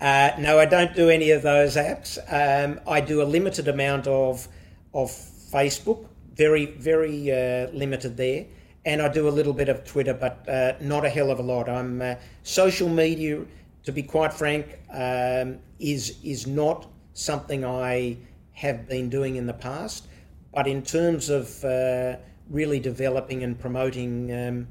uh, 0.00 0.30
no, 0.40 0.58
I 0.58 0.66
don't 0.66 0.92
do 0.96 1.08
any 1.08 1.30
of 1.30 1.42
those 1.42 1.76
apps. 1.76 2.18
Um, 2.28 2.80
I 2.84 3.00
do 3.00 3.22
a 3.22 3.24
limited 3.24 3.68
amount 3.68 4.08
of 4.08 4.48
of 4.92 5.10
Facebook. 5.10 6.08
Very, 6.34 6.66
very 6.66 7.30
uh, 7.30 7.70
limited 7.72 8.16
there, 8.16 8.46
and 8.84 9.00
I 9.00 9.08
do 9.08 9.28
a 9.28 9.30
little 9.30 9.52
bit 9.52 9.68
of 9.68 9.84
Twitter, 9.84 10.14
but 10.14 10.48
uh, 10.48 10.72
not 10.80 11.04
a 11.04 11.08
hell 11.08 11.30
of 11.30 11.38
a 11.38 11.42
lot. 11.42 11.68
I'm 11.68 12.02
uh, 12.02 12.14
social 12.42 12.88
media. 12.88 13.44
To 13.84 13.92
be 13.92 14.02
quite 14.02 14.32
frank, 14.32 14.78
um, 14.92 15.58
is 15.78 16.18
is 16.24 16.46
not 16.46 16.88
something 17.14 17.64
I 17.64 18.16
have 18.62 18.88
been 18.88 19.10
doing 19.10 19.36
in 19.36 19.46
the 19.46 19.52
past. 19.52 20.06
But 20.54 20.66
in 20.66 20.82
terms 20.82 21.28
of 21.28 21.64
uh, 21.64 22.16
really 22.48 22.78
developing 22.78 23.42
and 23.42 23.58
promoting 23.58 24.32
um, 24.32 24.68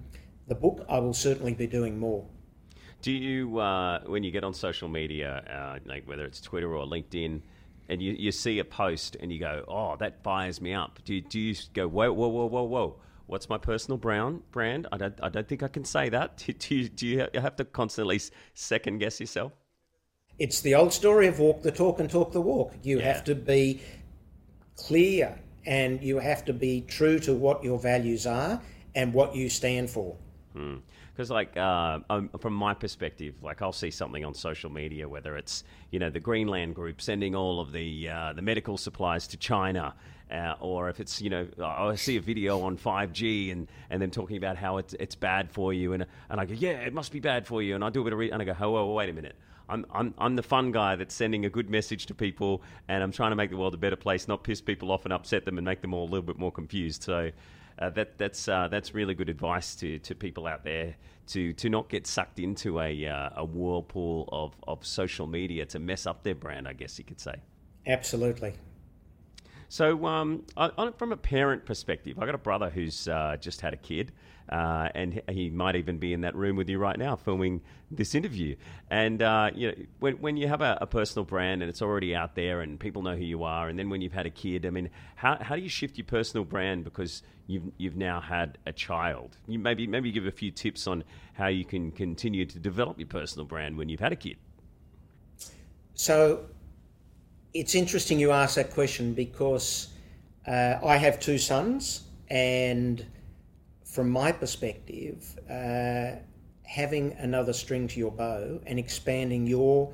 the 0.47 0.55
book, 0.55 0.85
I 0.89 0.99
will 0.99 1.13
certainly 1.13 1.53
be 1.53 1.67
doing 1.67 1.99
more. 1.99 2.25
Do 3.01 3.11
you, 3.11 3.59
uh, 3.59 3.99
when 4.05 4.23
you 4.23 4.31
get 4.31 4.43
on 4.43 4.53
social 4.53 4.87
media, 4.87 5.43
uh, 5.49 5.79
like 5.89 6.07
whether 6.07 6.23
it's 6.23 6.39
Twitter 6.39 6.75
or 6.75 6.85
LinkedIn, 6.85 7.41
and 7.89 8.01
you, 8.01 8.13
you 8.13 8.31
see 8.31 8.59
a 8.59 8.63
post 8.63 9.17
and 9.19 9.33
you 9.33 9.39
go, 9.39 9.65
oh, 9.67 9.97
that 9.97 10.23
fires 10.23 10.61
me 10.61 10.73
up. 10.73 10.99
Do 11.03 11.15
you, 11.15 11.21
do 11.21 11.39
you 11.39 11.55
go, 11.73 11.87
whoa, 11.87 12.13
whoa, 12.13 12.29
whoa, 12.29 12.45
whoa, 12.45 12.63
whoa? 12.63 12.95
What's 13.25 13.49
my 13.49 13.57
personal 13.57 13.97
brand? 13.97 14.87
I 14.91 14.97
don't, 14.97 15.19
I 15.21 15.29
don't 15.29 15.47
think 15.47 15.63
I 15.63 15.67
can 15.67 15.83
say 15.83 16.09
that. 16.09 16.37
Do 16.59 16.75
you, 16.75 16.89
do 16.89 17.07
you 17.07 17.27
have 17.33 17.55
to 17.55 17.65
constantly 17.65 18.19
second 18.53 18.97
guess 18.97 19.21
yourself? 19.21 19.53
It's 20.41 20.61
the 20.61 20.73
old 20.73 20.91
story 20.91 21.27
of 21.27 21.37
walk 21.37 21.61
the 21.61 21.71
talk 21.71 21.99
and 21.99 22.09
talk 22.09 22.31
the 22.31 22.41
walk. 22.41 22.73
You 22.81 22.99
yeah. 22.99 23.13
have 23.13 23.23
to 23.25 23.35
be 23.35 23.81
clear 24.75 25.39
and 25.67 26.01
you 26.01 26.17
have 26.17 26.43
to 26.45 26.53
be 26.53 26.81
true 26.81 27.19
to 27.19 27.35
what 27.35 27.63
your 27.63 27.77
values 27.77 28.25
are 28.25 28.59
and 28.95 29.13
what 29.13 29.35
you 29.35 29.49
stand 29.49 29.91
for. 29.91 30.15
Hmm 30.53 30.77
because 31.13 31.29
like 31.29 31.55
uh, 31.55 31.99
um, 32.09 32.29
from 32.39 32.53
my 32.53 32.73
perspective, 32.73 33.35
like 33.43 33.61
I'll 33.61 33.71
see 33.71 33.91
something 33.91 34.25
on 34.25 34.33
social 34.33 34.71
media, 34.71 35.07
whether 35.07 35.37
it's 35.37 35.63
you 35.91 35.99
know 35.99 36.09
the 36.09 36.19
Greenland 36.19 36.73
Group 36.73 36.99
sending 36.99 37.35
all 37.35 37.59
of 37.59 37.71
the 37.71 38.09
uh, 38.09 38.33
the 38.33 38.41
medical 38.41 38.77
supplies 38.77 39.27
to 39.27 39.37
China, 39.37 39.93
uh, 40.31 40.55
or 40.59 40.89
if 40.89 40.99
it's 40.99 41.21
you 41.21 41.29
know 41.29 41.47
I 41.63 41.95
see 41.95 42.17
a 42.17 42.21
video 42.21 42.61
on 42.61 42.77
5G 42.77 43.51
and 43.51 43.67
and 43.89 44.01
them 44.01 44.09
talking 44.09 44.37
about 44.37 44.57
how 44.57 44.77
it's 44.77 44.95
it's 44.99 45.15
bad 45.15 45.51
for 45.51 45.73
you, 45.73 45.93
and 45.93 46.05
and 46.29 46.39
I 46.39 46.45
go 46.45 46.55
yeah 46.55 46.71
it 46.71 46.93
must 46.93 47.11
be 47.11 47.19
bad 47.19 47.45
for 47.45 47.61
you, 47.61 47.75
and 47.75 47.83
I 47.83 47.89
do 47.89 48.01
a 48.01 48.03
bit 48.03 48.13
of 48.13 48.19
re- 48.19 48.31
and 48.31 48.41
I 48.41 48.45
go 48.45 48.55
oh, 48.59 48.77
oh 48.77 48.93
wait 48.93 49.09
a 49.09 49.13
minute. 49.13 49.35
I'm, 49.71 49.85
I'm, 49.91 50.13
I'm 50.17 50.35
the 50.35 50.43
fun 50.43 50.71
guy 50.71 50.95
that's 50.95 51.15
sending 51.15 51.45
a 51.45 51.49
good 51.49 51.69
message 51.69 52.05
to 52.07 52.13
people, 52.13 52.61
and 52.87 53.01
I'm 53.01 53.11
trying 53.11 53.31
to 53.31 53.35
make 53.35 53.49
the 53.49 53.57
world 53.57 53.73
a 53.73 53.77
better 53.77 53.95
place, 53.95 54.27
not 54.27 54.43
piss 54.43 54.61
people 54.61 54.91
off 54.91 55.05
and 55.05 55.13
upset 55.13 55.45
them 55.45 55.57
and 55.57 55.65
make 55.65 55.81
them 55.81 55.93
all 55.93 56.03
a 56.03 56.11
little 56.11 56.21
bit 56.21 56.37
more 56.37 56.51
confused. 56.51 57.03
So, 57.03 57.31
uh, 57.79 57.89
that 57.91 58.17
that's 58.17 58.47
uh, 58.47 58.67
that's 58.67 58.93
really 58.93 59.15
good 59.15 59.29
advice 59.29 59.75
to, 59.75 59.97
to 59.99 60.13
people 60.13 60.45
out 60.45 60.63
there 60.63 60.95
to 61.27 61.53
to 61.53 61.69
not 61.69 61.89
get 61.89 62.05
sucked 62.05 62.39
into 62.39 62.79
a 62.79 63.07
uh, 63.07 63.29
a 63.37 63.45
whirlpool 63.45 64.29
of, 64.31 64.53
of 64.67 64.85
social 64.85 65.25
media 65.25 65.65
to 65.65 65.79
mess 65.79 66.05
up 66.05 66.21
their 66.23 66.35
brand. 66.35 66.67
I 66.67 66.73
guess 66.73 66.99
you 66.99 67.05
could 67.05 67.19
say. 67.19 67.35
Absolutely. 67.87 68.53
So, 69.69 70.05
um, 70.05 70.43
on, 70.57 70.91
from 70.93 71.13
a 71.13 71.17
parent 71.17 71.65
perspective, 71.65 72.19
I 72.19 72.25
got 72.25 72.35
a 72.35 72.39
brother 72.39 72.69
who's 72.69 73.07
uh, 73.07 73.37
just 73.39 73.61
had 73.61 73.73
a 73.73 73.77
kid, 73.77 74.11
uh, 74.51 74.89
and 74.95 75.21
he 75.29 75.49
might 75.49 75.77
even 75.77 75.97
be 75.97 76.11
in 76.11 76.21
that 76.21 76.35
room 76.35 76.57
with 76.57 76.67
you 76.67 76.77
right 76.77 76.97
now 76.97 77.15
filming 77.15 77.61
this 77.89 78.13
interview. 78.13 78.55
And 78.89 79.21
uh, 79.21 79.51
you 79.55 79.69
know, 79.69 79.75
when, 79.99 80.15
when 80.15 80.35
you 80.35 80.47
have 80.49 80.61
a, 80.61 80.77
a, 80.81 80.87
personal 80.87 81.23
brand 81.23 81.61
and 81.61 81.69
it's 81.69 81.81
already 81.81 82.13
out 82.13 82.35
there 82.35 82.59
and 82.59 82.77
people 82.77 83.01
know 83.01 83.15
who 83.15 83.23
you 83.23 83.43
are, 83.43 83.69
and 83.69 83.79
then 83.79 83.89
when 83.89 84.01
you've 84.01 84.11
had 84.11 84.25
a 84.25 84.29
kid, 84.29 84.65
I 84.65 84.69
mean, 84.69 84.89
how, 85.15 85.37
how 85.39 85.55
do 85.55 85.61
you 85.61 85.69
shift 85.69 85.97
your 85.97 86.05
personal 86.05 86.43
brand 86.43 86.83
because 86.83 87.23
you've 87.47 87.63
you've 87.77 87.95
now 87.95 88.19
had 88.19 88.57
a 88.65 88.73
child? 88.73 89.37
You 89.47 89.57
maybe 89.57 89.87
maybe 89.87 90.11
give 90.11 90.25
a 90.25 90.31
few 90.31 90.51
tips 90.51 90.85
on 90.85 91.05
how 91.33 91.47
you 91.47 91.63
can 91.63 91.91
continue 91.91 92.45
to 92.45 92.59
develop 92.59 92.99
your 92.99 93.07
personal 93.07 93.45
brand 93.45 93.77
when 93.77 93.87
you've 93.87 94.01
had 94.01 94.11
a 94.11 94.17
kid. 94.17 94.35
So, 95.93 96.45
it's 97.53 97.75
interesting 97.75 98.19
you 98.19 98.31
ask 98.31 98.55
that 98.55 98.71
question 98.71 99.13
because 99.13 99.89
uh, 100.45 100.75
I 100.83 100.97
have 100.97 101.21
two 101.21 101.37
sons 101.37 102.03
and 102.29 103.05
from 103.91 104.09
my 104.09 104.31
perspective, 104.31 105.37
uh, 105.49 106.11
having 106.63 107.11
another 107.19 107.51
string 107.51 107.89
to 107.89 107.99
your 107.99 108.11
bow 108.11 108.57
and 108.65 108.79
expanding 108.79 109.45
your 109.45 109.93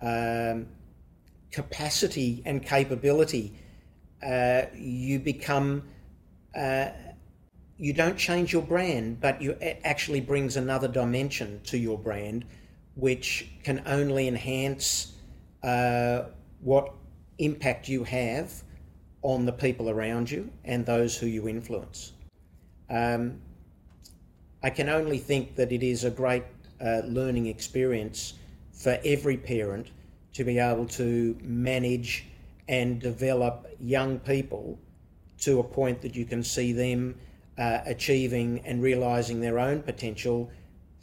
um, 0.00 0.68
capacity 1.50 2.40
and 2.46 2.64
capability, 2.64 3.52
uh, 4.24 4.62
you 4.74 5.18
become. 5.18 5.82
Uh, 6.56 6.90
you 7.78 7.92
don't 7.92 8.16
change 8.16 8.52
your 8.52 8.62
brand, 8.62 9.20
but 9.20 9.42
you 9.42 9.52
it 9.60 9.80
actually 9.82 10.20
brings 10.20 10.56
another 10.56 10.86
dimension 10.86 11.60
to 11.64 11.76
your 11.76 11.98
brand, 11.98 12.44
which 12.94 13.48
can 13.64 13.82
only 13.86 14.28
enhance 14.28 15.14
uh, 15.64 16.26
what 16.60 16.94
impact 17.38 17.88
you 17.88 18.04
have 18.04 18.62
on 19.22 19.46
the 19.46 19.52
people 19.52 19.90
around 19.90 20.30
you 20.30 20.48
and 20.64 20.86
those 20.86 21.16
who 21.16 21.26
you 21.26 21.48
influence. 21.48 22.12
Um, 22.92 23.40
I 24.62 24.70
can 24.70 24.88
only 24.88 25.18
think 25.18 25.56
that 25.56 25.72
it 25.72 25.82
is 25.82 26.04
a 26.04 26.10
great 26.10 26.44
uh, 26.80 27.00
learning 27.06 27.46
experience 27.46 28.34
for 28.72 28.98
every 29.04 29.36
parent 29.36 29.90
to 30.34 30.44
be 30.44 30.58
able 30.58 30.86
to 30.86 31.36
manage 31.42 32.26
and 32.68 33.00
develop 33.00 33.66
young 33.80 34.18
people 34.20 34.78
to 35.40 35.58
a 35.58 35.64
point 35.64 36.02
that 36.02 36.14
you 36.14 36.24
can 36.24 36.44
see 36.44 36.72
them 36.72 37.18
uh, 37.58 37.78
achieving 37.86 38.60
and 38.64 38.82
realizing 38.82 39.40
their 39.40 39.58
own 39.58 39.82
potential 39.82 40.50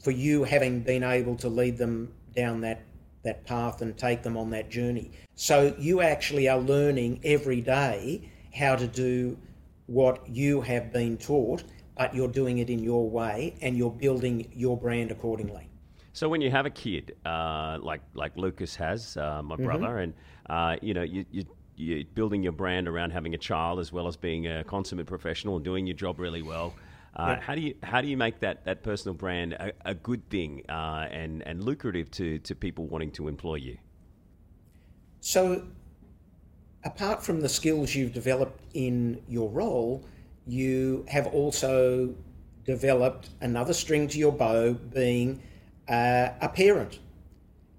for 0.01 0.11
you 0.11 0.43
having 0.43 0.81
been 0.81 1.03
able 1.03 1.35
to 1.35 1.49
lead 1.49 1.77
them 1.77 2.13
down 2.35 2.61
that 2.61 2.81
that 3.23 3.45
path 3.45 3.81
and 3.81 3.97
take 3.97 4.23
them 4.23 4.37
on 4.37 4.49
that 4.49 4.69
journey. 4.69 5.11
So 5.35 5.75
you 5.77 5.99
actually 5.99 6.47
are 6.47 6.57
learning 6.57 7.19
every 7.25 7.59
day 7.59 8.31
how 8.53 8.77
to 8.77 8.87
do 8.87 9.37
what 9.87 10.25
you 10.29 10.61
have 10.61 10.93
been 10.93 11.17
taught 11.17 11.63
but 11.99 12.15
you're 12.15 12.29
doing 12.29 12.59
it 12.59 12.69
in 12.69 12.79
your 12.79 13.07
way 13.09 13.53
and 13.61 13.77
you're 13.77 13.91
building 13.91 14.49
your 14.55 14.77
brand 14.77 15.11
accordingly. 15.11 15.69
So 16.13 16.29
when 16.29 16.39
you 16.39 16.49
have 16.49 16.65
a 16.65 16.69
kid, 16.69 17.17
uh, 17.25 17.77
like 17.81 18.01
like 18.13 18.35
Lucas 18.37 18.73
has, 18.77 19.17
uh, 19.17 19.43
my 19.43 19.55
mm-hmm. 19.55 19.65
brother, 19.65 19.99
and 19.99 20.13
uh, 20.49 20.77
you 20.81 20.93
know 20.93 21.03
you, 21.03 21.25
you 21.29 21.43
you're 21.75 22.05
building 22.15 22.41
your 22.41 22.53
brand 22.53 22.87
around 22.87 23.11
having 23.11 23.35
a 23.35 23.37
child 23.37 23.79
as 23.79 23.91
well 23.91 24.07
as 24.07 24.15
being 24.15 24.47
a 24.47 24.63
consummate 24.63 25.07
professional 25.07 25.57
and 25.57 25.65
doing 25.65 25.85
your 25.85 25.95
job 25.95 26.19
really 26.19 26.41
well. 26.41 26.73
Uh, 27.15 27.37
How 27.39 27.55
do 27.55 27.61
you 27.61 27.75
how 27.83 28.01
do 28.01 28.07
you 28.07 28.15
make 28.15 28.39
that, 28.39 28.63
that 28.65 28.81
personal 28.83 29.13
brand 29.13 29.53
a, 29.53 29.71
a 29.83 29.95
good 29.95 30.27
thing 30.29 30.63
uh, 30.69 31.07
and 31.11 31.45
and 31.45 31.63
lucrative 31.63 32.09
to, 32.11 32.39
to 32.39 32.55
people 32.55 32.85
wanting 32.87 33.11
to 33.11 33.27
employ 33.27 33.55
you? 33.55 33.77
So, 35.19 35.67
apart 36.85 37.23
from 37.23 37.41
the 37.41 37.49
skills 37.49 37.93
you've 37.93 38.13
developed 38.13 38.61
in 38.73 39.21
your 39.27 39.49
role, 39.49 40.05
you 40.51 41.05
have 41.07 41.27
also 41.27 42.13
developed 42.65 43.29
another 43.41 43.73
string 43.73 44.07
to 44.07 44.17
your 44.17 44.31
bow 44.31 44.73
being 44.73 45.41
uh, 45.87 46.29
a 46.41 46.49
parent. 46.49 46.99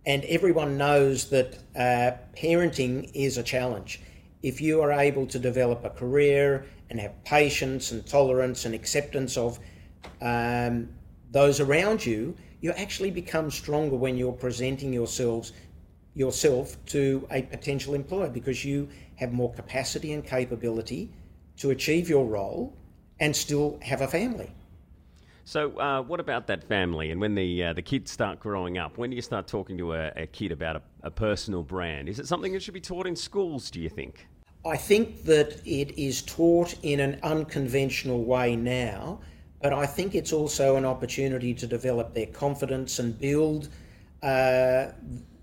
And 0.07 0.25
everyone 0.25 0.77
knows 0.77 1.29
that 1.31 1.59
uh, 1.77 2.13
parenting 2.37 3.11
is 3.15 3.39
a 3.39 3.43
challenge. 3.43 4.01
If 4.43 4.61
you 4.61 4.81
are 4.81 4.93
able 4.93 5.27
to 5.27 5.39
develop 5.39 5.85
a 5.85 5.91
career 5.91 6.65
and 6.89 6.99
have 6.99 7.23
patience 7.25 7.93
and 7.93 8.07
tolerance 8.07 8.65
and 8.65 8.75
acceptance 8.75 9.37
of 9.37 9.59
um, 10.23 10.89
those 11.31 11.61
around 11.61 12.05
you, 12.05 12.35
you 12.61 12.73
actually 12.73 13.11
become 13.11 13.51
stronger 13.51 13.97
when 13.97 14.17
you're 14.17 14.33
presenting 14.33 14.93
yourselves 14.93 15.53
yourself 16.15 16.77
to 16.87 17.27
a 17.31 17.43
potential 17.43 17.95
employer 17.95 18.29
because 18.29 18.65
you 18.65 18.89
have 19.15 19.33
more 19.33 19.53
capacity 19.55 20.13
and 20.13 20.27
capability 20.27 21.09
to 21.61 21.71
achieve 21.71 22.09
your 22.09 22.27
role 22.27 22.75
and 23.21 23.35
still 23.37 23.79
have 23.83 24.01
a 24.01 24.09
family. 24.09 24.51
So, 25.45 25.79
uh, 25.79 26.03
what 26.03 26.21
about 26.21 26.47
that 26.47 26.65
family? 26.65 27.11
And 27.11 27.21
when 27.21 27.35
the 27.35 27.65
uh, 27.65 27.73
the 27.73 27.83
kids 27.83 28.11
start 28.11 28.39
growing 28.39 28.79
up, 28.79 28.99
when 28.99 29.11
do 29.11 29.17
you 29.17 29.23
start 29.23 29.47
talking 29.47 29.77
to 29.79 29.95
a, 29.95 30.13
a 30.17 30.27
kid 30.27 30.53
about 30.53 30.77
a, 30.77 30.83
a, 31.03 31.11
personal 31.11 31.63
brand? 31.63 32.09
Is 32.09 32.19
it 32.19 32.29
something 32.29 32.53
that 32.53 32.63
should 32.63 32.75
be 32.75 32.81
taught 32.81 33.07
in 33.07 33.17
schools? 33.17 33.71
Do 33.71 33.81
you 33.81 33.89
think? 33.89 34.29
I 34.65 34.77
think 34.77 35.25
that 35.25 35.61
it 35.67 35.99
is 35.99 36.23
taught 36.23 36.75
in 36.83 37.01
an 37.01 37.19
unconventional 37.23 38.23
way 38.25 38.55
now, 38.55 39.21
but 39.61 39.73
I 39.73 39.87
think 39.87 40.15
it's 40.15 40.33
also 40.33 40.77
an 40.77 40.85
opportunity 40.85 41.55
to 41.55 41.67
develop 41.67 42.15
their 42.15 42.27
confidence 42.27 42.99
and 42.99 43.19
build 43.19 43.71
uh, 44.23 44.89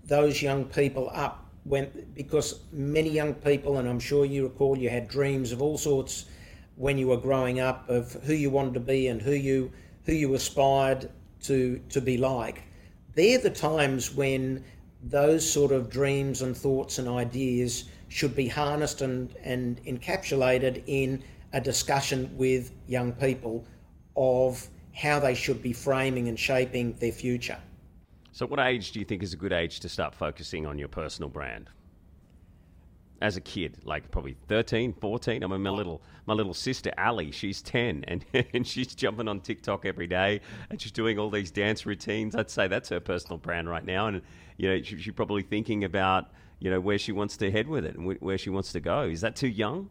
those 0.04 0.40
young 0.40 0.64
people 0.64 1.10
up 1.12 1.47
when 1.68 2.06
because 2.14 2.60
many 2.72 3.10
young 3.10 3.34
people, 3.34 3.78
and 3.78 3.88
I'm 3.88 4.00
sure 4.00 4.24
you 4.24 4.44
recall, 4.44 4.76
you 4.78 4.90
had 4.90 5.08
dreams 5.08 5.52
of 5.52 5.62
all 5.62 5.78
sorts 5.78 6.26
when 6.76 6.96
you 6.96 7.08
were 7.08 7.16
growing 7.16 7.60
up 7.60 7.88
of 7.88 8.12
who 8.24 8.34
you 8.34 8.50
wanted 8.50 8.74
to 8.74 8.80
be 8.80 9.08
and 9.08 9.20
who 9.20 9.32
you 9.32 9.70
who 10.04 10.12
you 10.12 10.34
aspired 10.34 11.10
to 11.42 11.80
to 11.90 12.00
be 12.00 12.16
like. 12.16 12.62
They're 13.14 13.38
the 13.38 13.50
times 13.50 14.14
when 14.14 14.64
those 15.02 15.48
sort 15.48 15.72
of 15.72 15.90
dreams 15.90 16.42
and 16.42 16.56
thoughts 16.56 16.98
and 16.98 17.08
ideas 17.08 17.84
should 18.08 18.34
be 18.34 18.48
harnessed 18.48 19.02
and, 19.02 19.34
and 19.42 19.82
encapsulated 19.84 20.82
in 20.86 21.22
a 21.52 21.60
discussion 21.60 22.30
with 22.36 22.72
young 22.86 23.12
people 23.12 23.64
of 24.16 24.66
how 24.94 25.20
they 25.20 25.34
should 25.34 25.62
be 25.62 25.72
framing 25.72 26.28
and 26.28 26.38
shaping 26.38 26.92
their 26.94 27.12
future. 27.12 27.58
So, 28.38 28.46
what 28.46 28.60
age 28.60 28.92
do 28.92 29.00
you 29.00 29.04
think 29.04 29.24
is 29.24 29.32
a 29.32 29.36
good 29.36 29.52
age 29.52 29.80
to 29.80 29.88
start 29.88 30.14
focusing 30.14 30.64
on 30.64 30.78
your 30.78 30.86
personal 30.86 31.28
brand? 31.28 31.70
As 33.20 33.36
a 33.36 33.40
kid, 33.40 33.78
like 33.82 34.12
probably 34.12 34.36
13, 34.46 34.92
14. 34.92 35.42
I 35.42 35.46
mean, 35.48 35.60
my 35.60 35.70
little 35.70 36.02
my 36.24 36.34
little 36.34 36.54
sister 36.54 36.92
Ali, 36.96 37.32
she's 37.32 37.60
10, 37.62 38.04
and 38.06 38.24
and 38.54 38.64
she's 38.64 38.94
jumping 38.94 39.26
on 39.26 39.40
TikTok 39.40 39.84
every 39.84 40.06
day, 40.06 40.40
and 40.70 40.80
she's 40.80 40.92
doing 40.92 41.18
all 41.18 41.30
these 41.30 41.50
dance 41.50 41.84
routines. 41.84 42.36
I'd 42.36 42.48
say 42.48 42.68
that's 42.68 42.90
her 42.90 43.00
personal 43.00 43.38
brand 43.38 43.68
right 43.68 43.84
now, 43.84 44.06
and 44.06 44.22
you 44.56 44.68
know, 44.68 44.82
she, 44.82 44.98
she's 44.98 45.14
probably 45.14 45.42
thinking 45.42 45.82
about 45.82 46.28
you 46.60 46.70
know 46.70 46.78
where 46.78 46.96
she 46.96 47.10
wants 47.10 47.36
to 47.38 47.50
head 47.50 47.66
with 47.66 47.84
it 47.84 47.96
and 47.96 48.16
where 48.20 48.38
she 48.38 48.50
wants 48.50 48.70
to 48.70 48.78
go. 48.78 49.00
Is 49.00 49.20
that 49.22 49.34
too 49.34 49.48
young? 49.48 49.90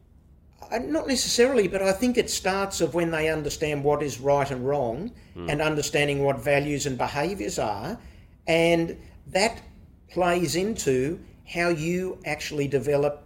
Uh, 0.71 0.77
not 0.77 1.05
necessarily, 1.05 1.67
but 1.67 1.81
I 1.81 1.91
think 1.91 2.17
it 2.17 2.29
starts 2.29 2.79
of 2.79 2.93
when 2.93 3.11
they 3.11 3.27
understand 3.27 3.83
what 3.83 4.01
is 4.01 4.21
right 4.21 4.49
and 4.49 4.65
wrong 4.65 5.11
mm. 5.35 5.51
and 5.51 5.61
understanding 5.61 6.23
what 6.23 6.39
values 6.39 6.85
and 6.85 6.97
behaviours 6.97 7.59
are. 7.59 7.99
And 8.47 8.97
that 9.27 9.61
plays 10.09 10.55
into 10.55 11.19
how 11.47 11.69
you 11.69 12.17
actually 12.25 12.67
develop 12.67 13.25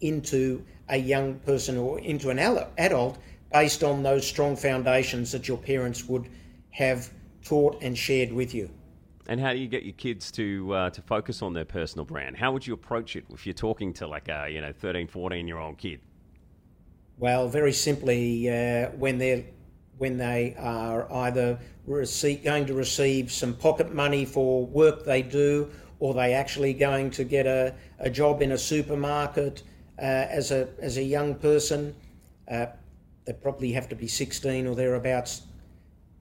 into 0.00 0.64
a 0.88 0.96
young 0.96 1.38
person 1.40 1.76
or 1.76 1.98
into 2.00 2.30
an 2.30 2.38
adult 2.38 3.18
based 3.52 3.82
on 3.82 4.02
those 4.02 4.26
strong 4.26 4.56
foundations 4.56 5.32
that 5.32 5.48
your 5.48 5.56
parents 5.56 6.04
would 6.04 6.28
have 6.70 7.10
taught 7.42 7.82
and 7.82 7.96
shared 7.96 8.32
with 8.32 8.54
you. 8.54 8.68
And 9.26 9.40
how 9.40 9.52
do 9.52 9.58
you 9.58 9.68
get 9.68 9.84
your 9.84 9.94
kids 9.94 10.30
to 10.32 10.74
uh, 10.74 10.90
to 10.90 11.00
focus 11.00 11.40
on 11.40 11.54
their 11.54 11.64
personal 11.64 12.04
brand? 12.04 12.36
How 12.36 12.52
would 12.52 12.66
you 12.66 12.74
approach 12.74 13.16
it 13.16 13.24
if 13.30 13.46
you're 13.46 13.54
talking 13.54 13.94
to 13.94 14.06
like 14.06 14.28
a 14.28 14.48
you 14.50 14.60
know 14.60 14.72
13, 14.72 15.06
14 15.08 15.48
year 15.48 15.58
old 15.58 15.78
kid? 15.78 16.00
Well, 17.18 17.48
very 17.48 17.72
simply, 17.72 18.50
uh, 18.50 18.90
when 18.90 19.18
they're 19.18 19.44
when 19.98 20.18
they 20.18 20.54
are 20.58 21.10
either 21.12 21.58
receive, 21.86 22.42
going 22.42 22.66
to 22.66 22.74
receive 22.74 23.30
some 23.30 23.54
pocket 23.54 23.94
money 23.94 24.24
for 24.24 24.66
work 24.66 25.04
they 25.04 25.22
do, 25.22 25.70
or 26.00 26.14
they 26.14 26.34
actually 26.34 26.74
going 26.74 27.10
to 27.10 27.24
get 27.24 27.46
a, 27.46 27.74
a 27.98 28.10
job 28.10 28.42
in 28.42 28.52
a 28.52 28.58
supermarket 28.58 29.62
uh, 29.98 30.02
as 30.02 30.50
a 30.50 30.68
as 30.80 30.96
a 30.96 31.02
young 31.02 31.34
person, 31.36 31.94
uh, 32.50 32.66
they 33.24 33.32
probably 33.32 33.72
have 33.72 33.88
to 33.88 33.94
be 33.94 34.08
16 34.08 34.66
or 34.66 34.74
thereabouts. 34.74 35.42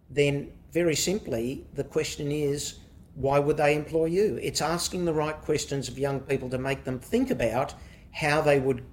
Then, 0.09 0.51
very 0.71 0.95
simply, 0.95 1.65
the 1.73 1.83
question 1.83 2.31
is, 2.31 2.75
why 3.15 3.39
would 3.39 3.57
they 3.57 3.75
employ 3.75 4.05
you? 4.05 4.39
It's 4.41 4.61
asking 4.61 5.05
the 5.05 5.13
right 5.13 5.39
questions 5.41 5.89
of 5.89 5.97
young 5.97 6.19
people 6.19 6.49
to 6.49 6.57
make 6.57 6.83
them 6.83 6.99
think 6.99 7.29
about 7.29 7.73
how 8.11 8.41
they 8.41 8.59
would 8.59 8.83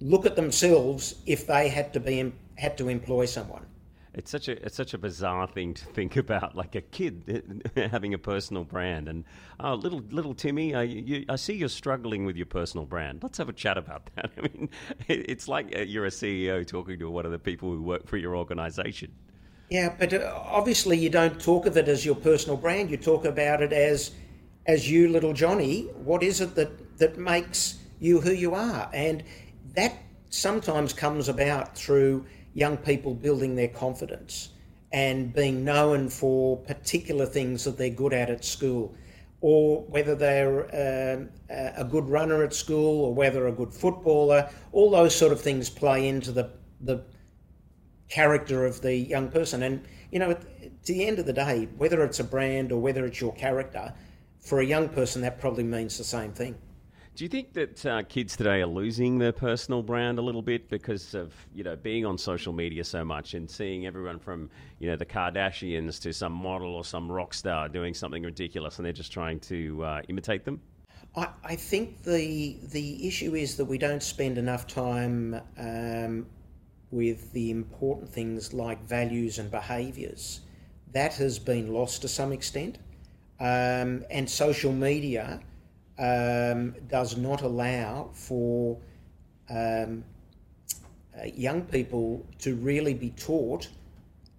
look 0.00 0.26
at 0.26 0.36
themselves 0.36 1.16
if 1.26 1.46
they 1.46 1.68
had 1.68 1.92
to 1.94 2.00
be 2.00 2.20
had 2.56 2.76
to 2.78 2.88
employ 2.88 3.26
someone. 3.26 3.66
It's 4.14 4.30
such 4.30 4.46
a 4.46 4.64
it's 4.64 4.76
such 4.76 4.94
a 4.94 4.98
bizarre 4.98 5.48
thing 5.48 5.74
to 5.74 5.84
think 5.86 6.16
about, 6.24 6.54
like 6.54 6.74
a 6.74 6.80
kid 6.80 7.62
having 7.76 8.14
a 8.14 8.18
personal 8.18 8.64
brand. 8.64 9.08
And 9.08 9.24
oh, 9.60 9.74
little 9.74 10.02
little 10.10 10.34
Timmy, 10.34 10.74
I, 10.74 10.82
you, 10.82 11.24
I 11.28 11.36
see 11.36 11.54
you're 11.54 11.68
struggling 11.68 12.24
with 12.24 12.36
your 12.36 12.46
personal 12.46 12.86
brand. 12.86 13.22
Let's 13.22 13.38
have 13.38 13.48
a 13.48 13.52
chat 13.52 13.76
about 13.76 14.08
that. 14.16 14.30
I 14.38 14.42
mean, 14.42 14.68
it's 15.08 15.48
like 15.48 15.74
uh, 15.76 15.80
you're 15.80 16.06
a 16.06 16.10
CEO 16.10 16.66
talking 16.66 16.98
to 17.00 17.10
one 17.10 17.26
of 17.26 17.32
the 17.32 17.38
people 17.38 17.70
who 17.70 17.82
work 17.82 18.06
for 18.06 18.16
your 18.16 18.36
organisation. 18.36 19.12
Yeah, 19.70 19.94
but 19.98 20.12
uh, 20.12 20.32
obviously 20.44 20.98
you 20.98 21.10
don't 21.10 21.40
talk 21.40 21.66
of 21.66 21.76
it 21.76 21.88
as 21.88 22.04
your 22.04 22.14
personal 22.14 22.56
brand. 22.56 22.90
You 22.90 22.96
talk 22.96 23.24
about 23.24 23.62
it 23.62 23.72
as 23.72 24.12
as 24.66 24.88
you, 24.90 25.08
little 25.08 25.32
Johnny. 25.32 25.88
What 26.04 26.22
is 26.22 26.40
it 26.40 26.54
that 26.54 26.98
that 26.98 27.18
makes 27.18 27.80
you 27.98 28.20
who 28.20 28.30
you 28.30 28.54
are? 28.54 28.88
And 28.94 29.24
that 29.74 29.96
sometimes 30.30 30.92
comes 30.92 31.28
about 31.28 31.76
through 31.76 32.24
young 32.54 32.76
people 32.76 33.14
building 33.14 33.54
their 33.54 33.68
confidence 33.68 34.50
and 34.92 35.34
being 35.34 35.64
known 35.64 36.08
for 36.08 36.56
particular 36.58 37.26
things 37.26 37.64
that 37.64 37.76
they're 37.76 37.90
good 37.90 38.12
at 38.12 38.30
at 38.30 38.44
school, 38.44 38.94
or 39.40 39.82
whether 39.82 40.14
they're 40.14 40.64
uh, 40.72 41.72
a 41.76 41.84
good 41.84 42.08
runner 42.08 42.42
at 42.44 42.54
school 42.54 43.04
or 43.04 43.12
whether 43.14 43.46
a 43.48 43.52
good 43.52 43.72
footballer. 43.72 44.48
All 44.72 44.90
those 44.90 45.14
sort 45.14 45.32
of 45.32 45.40
things 45.40 45.68
play 45.68 46.08
into 46.08 46.32
the 46.32 46.50
the 46.80 47.04
character 48.08 48.64
of 48.64 48.80
the 48.80 48.94
young 48.94 49.28
person. 49.28 49.62
And, 49.62 49.84
you 50.10 50.18
know, 50.18 50.30
at, 50.30 50.42
the 50.84 51.06
end 51.06 51.18
of 51.18 51.24
the 51.24 51.32
day, 51.32 51.66
whether 51.78 52.04
it's 52.04 52.20
a 52.20 52.24
brand 52.24 52.70
or 52.70 52.78
whether 52.78 53.06
it's 53.06 53.20
your 53.20 53.34
character, 53.34 53.92
for 54.40 54.60
a 54.60 54.66
young 54.66 54.88
person, 54.90 55.22
that 55.22 55.40
probably 55.40 55.64
means 55.64 55.96
the 55.96 56.04
same 56.04 56.32
thing. 56.32 56.54
Do 57.16 57.22
you 57.22 57.28
think 57.28 57.52
that 57.52 57.86
uh, 57.86 58.02
kids 58.02 58.36
today 58.36 58.60
are 58.60 58.66
losing 58.66 59.18
their 59.18 59.30
personal 59.30 59.84
brand 59.84 60.18
a 60.18 60.22
little 60.22 60.42
bit 60.42 60.68
because 60.68 61.14
of 61.14 61.32
you 61.54 61.62
know 61.62 61.76
being 61.76 62.04
on 62.04 62.18
social 62.18 62.52
media 62.52 62.82
so 62.82 63.04
much 63.04 63.34
and 63.34 63.48
seeing 63.48 63.86
everyone 63.86 64.18
from 64.18 64.50
you 64.80 64.90
know 64.90 64.96
the 64.96 65.06
Kardashians 65.06 66.00
to 66.02 66.12
some 66.12 66.32
model 66.32 66.74
or 66.74 66.84
some 66.84 67.10
rock 67.10 67.32
star 67.32 67.68
doing 67.68 67.94
something 67.94 68.24
ridiculous 68.24 68.78
and 68.78 68.86
they're 68.86 68.92
just 68.92 69.12
trying 69.12 69.38
to 69.40 69.84
uh, 69.84 70.02
imitate 70.08 70.44
them? 70.44 70.60
I, 71.14 71.28
I, 71.44 71.54
think 71.54 72.02
the 72.02 72.56
the 72.72 73.06
issue 73.06 73.36
is 73.36 73.56
that 73.58 73.66
we 73.66 73.78
don't 73.78 74.02
spend 74.02 74.36
enough 74.36 74.66
time 74.66 75.40
um, 75.56 76.26
with 76.90 77.32
the 77.32 77.52
important 77.52 78.10
things 78.10 78.52
like 78.52 78.82
values 78.82 79.38
and 79.38 79.52
behaviours. 79.52 80.40
That 80.90 81.14
has 81.14 81.38
been 81.38 81.72
lost 81.72 82.02
to 82.02 82.08
some 82.08 82.32
extent. 82.32 82.78
Um, 83.38 84.04
and 84.10 84.28
social 84.28 84.72
media 84.72 85.40
um, 85.98 86.74
does 86.88 87.16
not 87.16 87.42
allow 87.42 88.10
for 88.12 88.78
um, 89.50 90.04
uh, 91.18 91.24
young 91.34 91.62
people 91.62 92.26
to 92.38 92.54
really 92.56 92.94
be 92.94 93.10
taught 93.10 93.68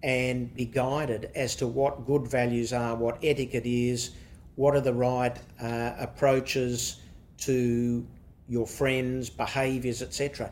and 0.02 0.54
be 0.54 0.66
guided 0.66 1.30
as 1.34 1.56
to 1.56 1.66
what 1.66 2.06
good 2.06 2.28
values 2.28 2.72
are, 2.72 2.94
what 2.94 3.18
etiquette 3.22 3.66
is, 3.66 4.10
what 4.56 4.74
are 4.74 4.80
the 4.80 4.92
right 4.92 5.36
uh, 5.60 5.92
approaches 5.98 7.00
to 7.38 8.06
your 8.48 8.66
friends, 8.66 9.28
behaviours, 9.30 10.02
etc 10.02 10.50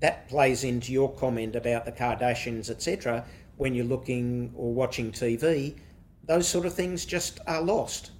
that 0.00 0.28
plays 0.28 0.64
into 0.64 0.92
your 0.92 1.12
comment 1.14 1.56
about 1.56 1.84
the 1.84 1.92
Kardashians, 1.92 2.70
etc. 2.70 3.24
When 3.56 3.74
you're 3.74 3.86
looking 3.86 4.52
or 4.54 4.72
watching 4.72 5.10
TV, 5.10 5.76
those 6.24 6.46
sort 6.46 6.66
of 6.66 6.74
things 6.74 7.06
just 7.06 7.40
are 7.46 7.62
lost. 7.62 8.10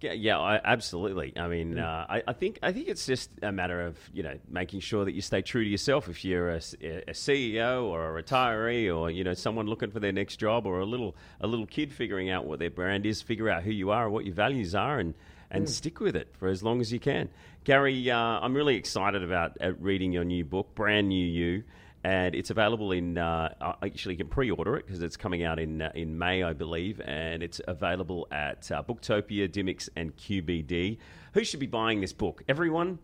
Yeah, 0.00 0.12
yeah, 0.12 0.38
I, 0.38 0.60
absolutely. 0.64 1.32
I 1.36 1.46
mean, 1.46 1.78
uh, 1.78 2.06
I, 2.08 2.22
I, 2.26 2.32
think 2.32 2.58
I 2.60 2.72
think 2.72 2.88
it's 2.88 3.06
just 3.06 3.30
a 3.40 3.52
matter 3.52 3.80
of 3.82 3.96
you 4.12 4.24
know 4.24 4.36
making 4.48 4.80
sure 4.80 5.04
that 5.04 5.12
you 5.12 5.20
stay 5.20 5.42
true 5.42 5.62
to 5.62 5.70
yourself. 5.70 6.08
If 6.08 6.24
you're 6.24 6.50
a, 6.50 6.56
a, 6.56 7.12
CEO 7.12 7.84
or 7.84 8.18
a 8.18 8.22
retiree, 8.22 8.94
or 8.94 9.10
you 9.10 9.22
know 9.22 9.34
someone 9.34 9.66
looking 9.66 9.92
for 9.92 10.00
their 10.00 10.12
next 10.12 10.36
job, 10.36 10.66
or 10.66 10.80
a 10.80 10.84
little 10.84 11.14
a 11.40 11.46
little 11.46 11.66
kid 11.66 11.92
figuring 11.92 12.30
out 12.30 12.46
what 12.46 12.58
their 12.58 12.70
brand 12.70 13.06
is, 13.06 13.22
figure 13.22 13.48
out 13.48 13.62
who 13.62 13.70
you 13.70 13.90
are, 13.90 14.10
what 14.10 14.24
your 14.24 14.34
values 14.34 14.74
are, 14.74 14.98
and 14.98 15.14
and 15.52 15.66
mm. 15.66 15.68
stick 15.68 16.00
with 16.00 16.16
it 16.16 16.34
for 16.36 16.48
as 16.48 16.64
long 16.64 16.80
as 16.80 16.92
you 16.92 16.98
can. 16.98 17.28
Gary, 17.62 18.10
uh, 18.10 18.16
I'm 18.18 18.54
really 18.54 18.74
excited 18.76 19.22
about 19.22 19.56
uh, 19.60 19.72
reading 19.74 20.12
your 20.12 20.24
new 20.24 20.44
book, 20.44 20.74
Brand 20.74 21.08
New 21.08 21.26
You, 21.26 21.62
and 22.06 22.36
it's 22.36 22.50
available 22.50 22.92
in. 22.92 23.18
Uh, 23.18 23.52
actually, 23.82 24.14
you 24.14 24.18
can 24.18 24.28
pre-order 24.28 24.76
it 24.76 24.86
because 24.86 25.02
it's 25.02 25.16
coming 25.16 25.42
out 25.42 25.58
in 25.58 25.82
uh, 25.82 25.90
in 25.96 26.16
May, 26.16 26.44
I 26.44 26.52
believe, 26.52 27.00
and 27.00 27.42
it's 27.42 27.60
available 27.66 28.28
at 28.30 28.70
uh, 28.70 28.80
Booktopia, 28.84 29.48
Dymocks, 29.48 29.88
and 29.96 30.16
QBD. 30.16 30.98
Who 31.32 31.42
should 31.42 31.58
be 31.58 31.66
buying 31.66 32.00
this 32.00 32.12
book? 32.12 32.44
Everyone. 32.48 33.00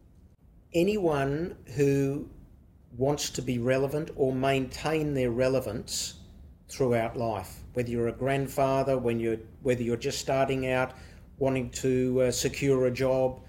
Anyone 0.72 1.57
who 1.74 2.28
wants 2.96 3.28
to 3.30 3.42
be 3.42 3.59
relevant 3.59 4.12
or 4.14 4.32
maintain 4.32 5.14
their 5.14 5.32
relevance 5.32 6.14
throughout 6.68 7.16
life, 7.16 7.64
whether 7.74 7.90
you're 7.90 8.09
a 8.09 8.12
grandfather, 8.12 8.96
when 8.98 9.18
you're 9.18 9.38
whether 9.62 9.82
you're 9.82 9.96
just 9.96 10.20
starting 10.20 10.68
out, 10.70 10.92
wanting 11.38 11.70
to 11.70 12.22
uh, 12.22 12.30
secure 12.30 12.86
a 12.86 12.90
job 12.90 13.40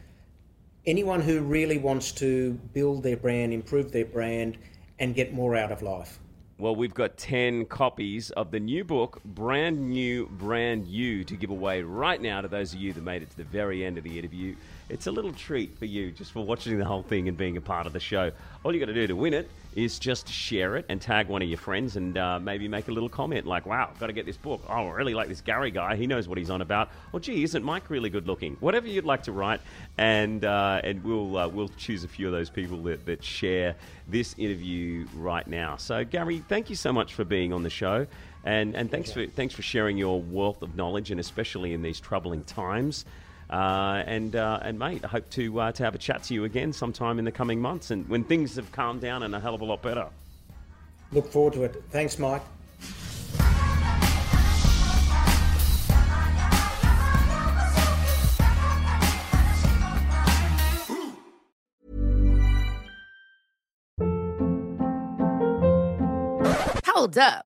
anyone 0.86 1.22
who 1.22 1.40
really 1.40 1.78
wants 1.78 2.12
to 2.12 2.54
build 2.74 3.04
their 3.04 3.16
brand, 3.16 3.54
improve 3.54 3.90
their 3.92 4.04
brand, 4.04 4.58
and 5.00 5.16
get 5.16 5.34
more 5.34 5.56
out 5.56 5.72
of 5.72 5.82
life. 5.82 6.20
Well, 6.60 6.76
we've 6.76 6.94
got 6.94 7.18
10 7.18 7.66
copies 7.66 8.30
of 8.32 8.52
the 8.52 8.60
new 8.60 8.84
book, 8.84 9.22
Brand 9.26 9.90
New 9.90 10.28
Brand 10.28 10.88
You, 10.88 11.24
to 11.24 11.36
give 11.36 11.50
away 11.50 11.82
right 11.82 12.22
now 12.22 12.42
to 12.42 12.48
those 12.48 12.74
of 12.74 12.80
you 12.80 12.94
that 12.94 13.04
made 13.04 13.24
it 13.24 13.32
to 13.32 13.38
the 13.38 13.44
very 13.44 13.84
end 13.84 13.98
of 13.98 14.04
the 14.04 14.20
interview. 14.20 14.56
It's 14.94 15.08
a 15.08 15.12
little 15.12 15.34
treat 15.34 15.76
for 15.80 15.86
you 15.86 16.12
just 16.12 16.32
for 16.32 16.46
watching 16.46 16.78
the 16.78 16.86
whole 16.86 17.02
thing 17.02 17.28
and 17.28 17.36
being 17.36 17.58
a 17.58 17.62
part 17.62 17.88
of 17.88 17.94
the 17.94 18.00
show. 18.00 18.32
All 18.64 18.72
you 18.72 18.80
got 18.80 18.86
to 18.86 18.94
do 18.94 19.08
to 19.08 19.16
win 19.16 19.34
it 19.34 19.50
is 19.76 19.98
just 19.98 20.30
share 20.30 20.76
it 20.76 20.86
and 20.88 21.02
tag 21.02 21.28
one 21.30 21.42
of 21.42 21.50
your 21.50 21.58
friends 21.58 21.96
and 21.96 22.16
uh, 22.16 22.40
maybe 22.40 22.68
make 22.68 22.88
a 22.90 22.92
little 22.92 23.10
comment 23.10 23.48
like, 23.48 23.66
wow, 23.66 23.90
got 24.00 24.06
to 24.06 24.14
get 24.14 24.28
this 24.28 24.38
book. 24.38 24.62
Oh, 24.70 24.90
I 24.90 24.92
really 24.92 25.16
like 25.16 25.30
this 25.30 25.42
Gary 25.42 25.72
guy. 25.72 25.96
He 25.96 26.06
knows 26.06 26.28
what 26.28 26.38
he's 26.38 26.52
on 26.52 26.62
about. 26.62 26.90
Or, 27.12 27.20
gee, 27.20 27.44
isn't 27.44 27.64
Mike 27.64 27.90
really 27.90 28.12
good 28.12 28.28
looking? 28.28 28.56
Whatever 28.60 28.86
you'd 28.86 29.04
like 29.04 29.24
to 29.24 29.32
write, 29.32 29.62
and 29.98 30.46
uh, 30.46 30.82
and 30.84 31.04
we'll 31.04 31.38
uh, 31.38 31.48
we'll 31.48 31.70
choose 31.70 32.04
a 32.04 32.08
few 32.08 32.28
of 32.28 32.32
those 32.32 32.52
people 32.52 32.78
that, 32.84 33.04
that 33.08 33.24
share 33.24 33.76
this 34.08 34.36
interview 34.38 35.08
right 35.16 35.48
now. 35.48 35.76
So, 35.76 36.06
Gary, 36.06 36.44
thank 36.48 36.70
you 36.70 36.76
so 36.76 36.94
much 36.94 37.16
for 37.16 37.24
being 37.24 37.52
on 37.52 37.64
the 37.64 37.72
show. 37.72 38.06
And, 38.46 38.76
and 38.76 38.92
thanks 38.92 39.12
for 39.12 39.26
thanks 39.26 39.56
for 39.56 39.64
sharing 39.64 39.98
your 39.98 40.22
wealth 40.22 40.62
of 40.62 40.76
knowledge, 40.76 41.10
and 41.10 41.20
especially 41.20 41.74
in 41.74 41.82
these 41.82 42.00
troubling 42.00 42.44
times. 42.44 43.06
Uh, 43.54 44.04
and 44.08 44.36
uh, 44.36 44.58
and 44.64 44.80
mate, 44.80 45.06
I 45.06 45.08
hope 45.08 45.30
to 45.32 45.60
uh, 45.60 45.72
to 45.74 45.84
have 45.84 45.94
a 45.94 46.00
chat 46.00 46.24
to 46.24 46.34
you 46.34 46.44
again 46.44 46.74
sometime 46.74 47.20
in 47.20 47.26
the 47.26 47.32
coming 47.32 47.62
months, 47.62 47.92
and 47.92 48.10
when 48.10 48.24
things 48.24 48.56
have 48.56 48.72
calmed 48.72 49.02
down 49.02 49.22
and 49.22 49.36
a 49.36 49.40
hell 49.40 49.54
of 49.54 49.62
a 49.62 49.66
lot 49.66 49.84
better. 49.84 50.08
Look 51.12 51.32
forward 51.32 51.54
to 51.54 51.64
it. 51.66 51.84
Thanks, 51.92 52.18
Mike. 52.18 52.42
Hold 66.88 67.20
up! 67.20 67.53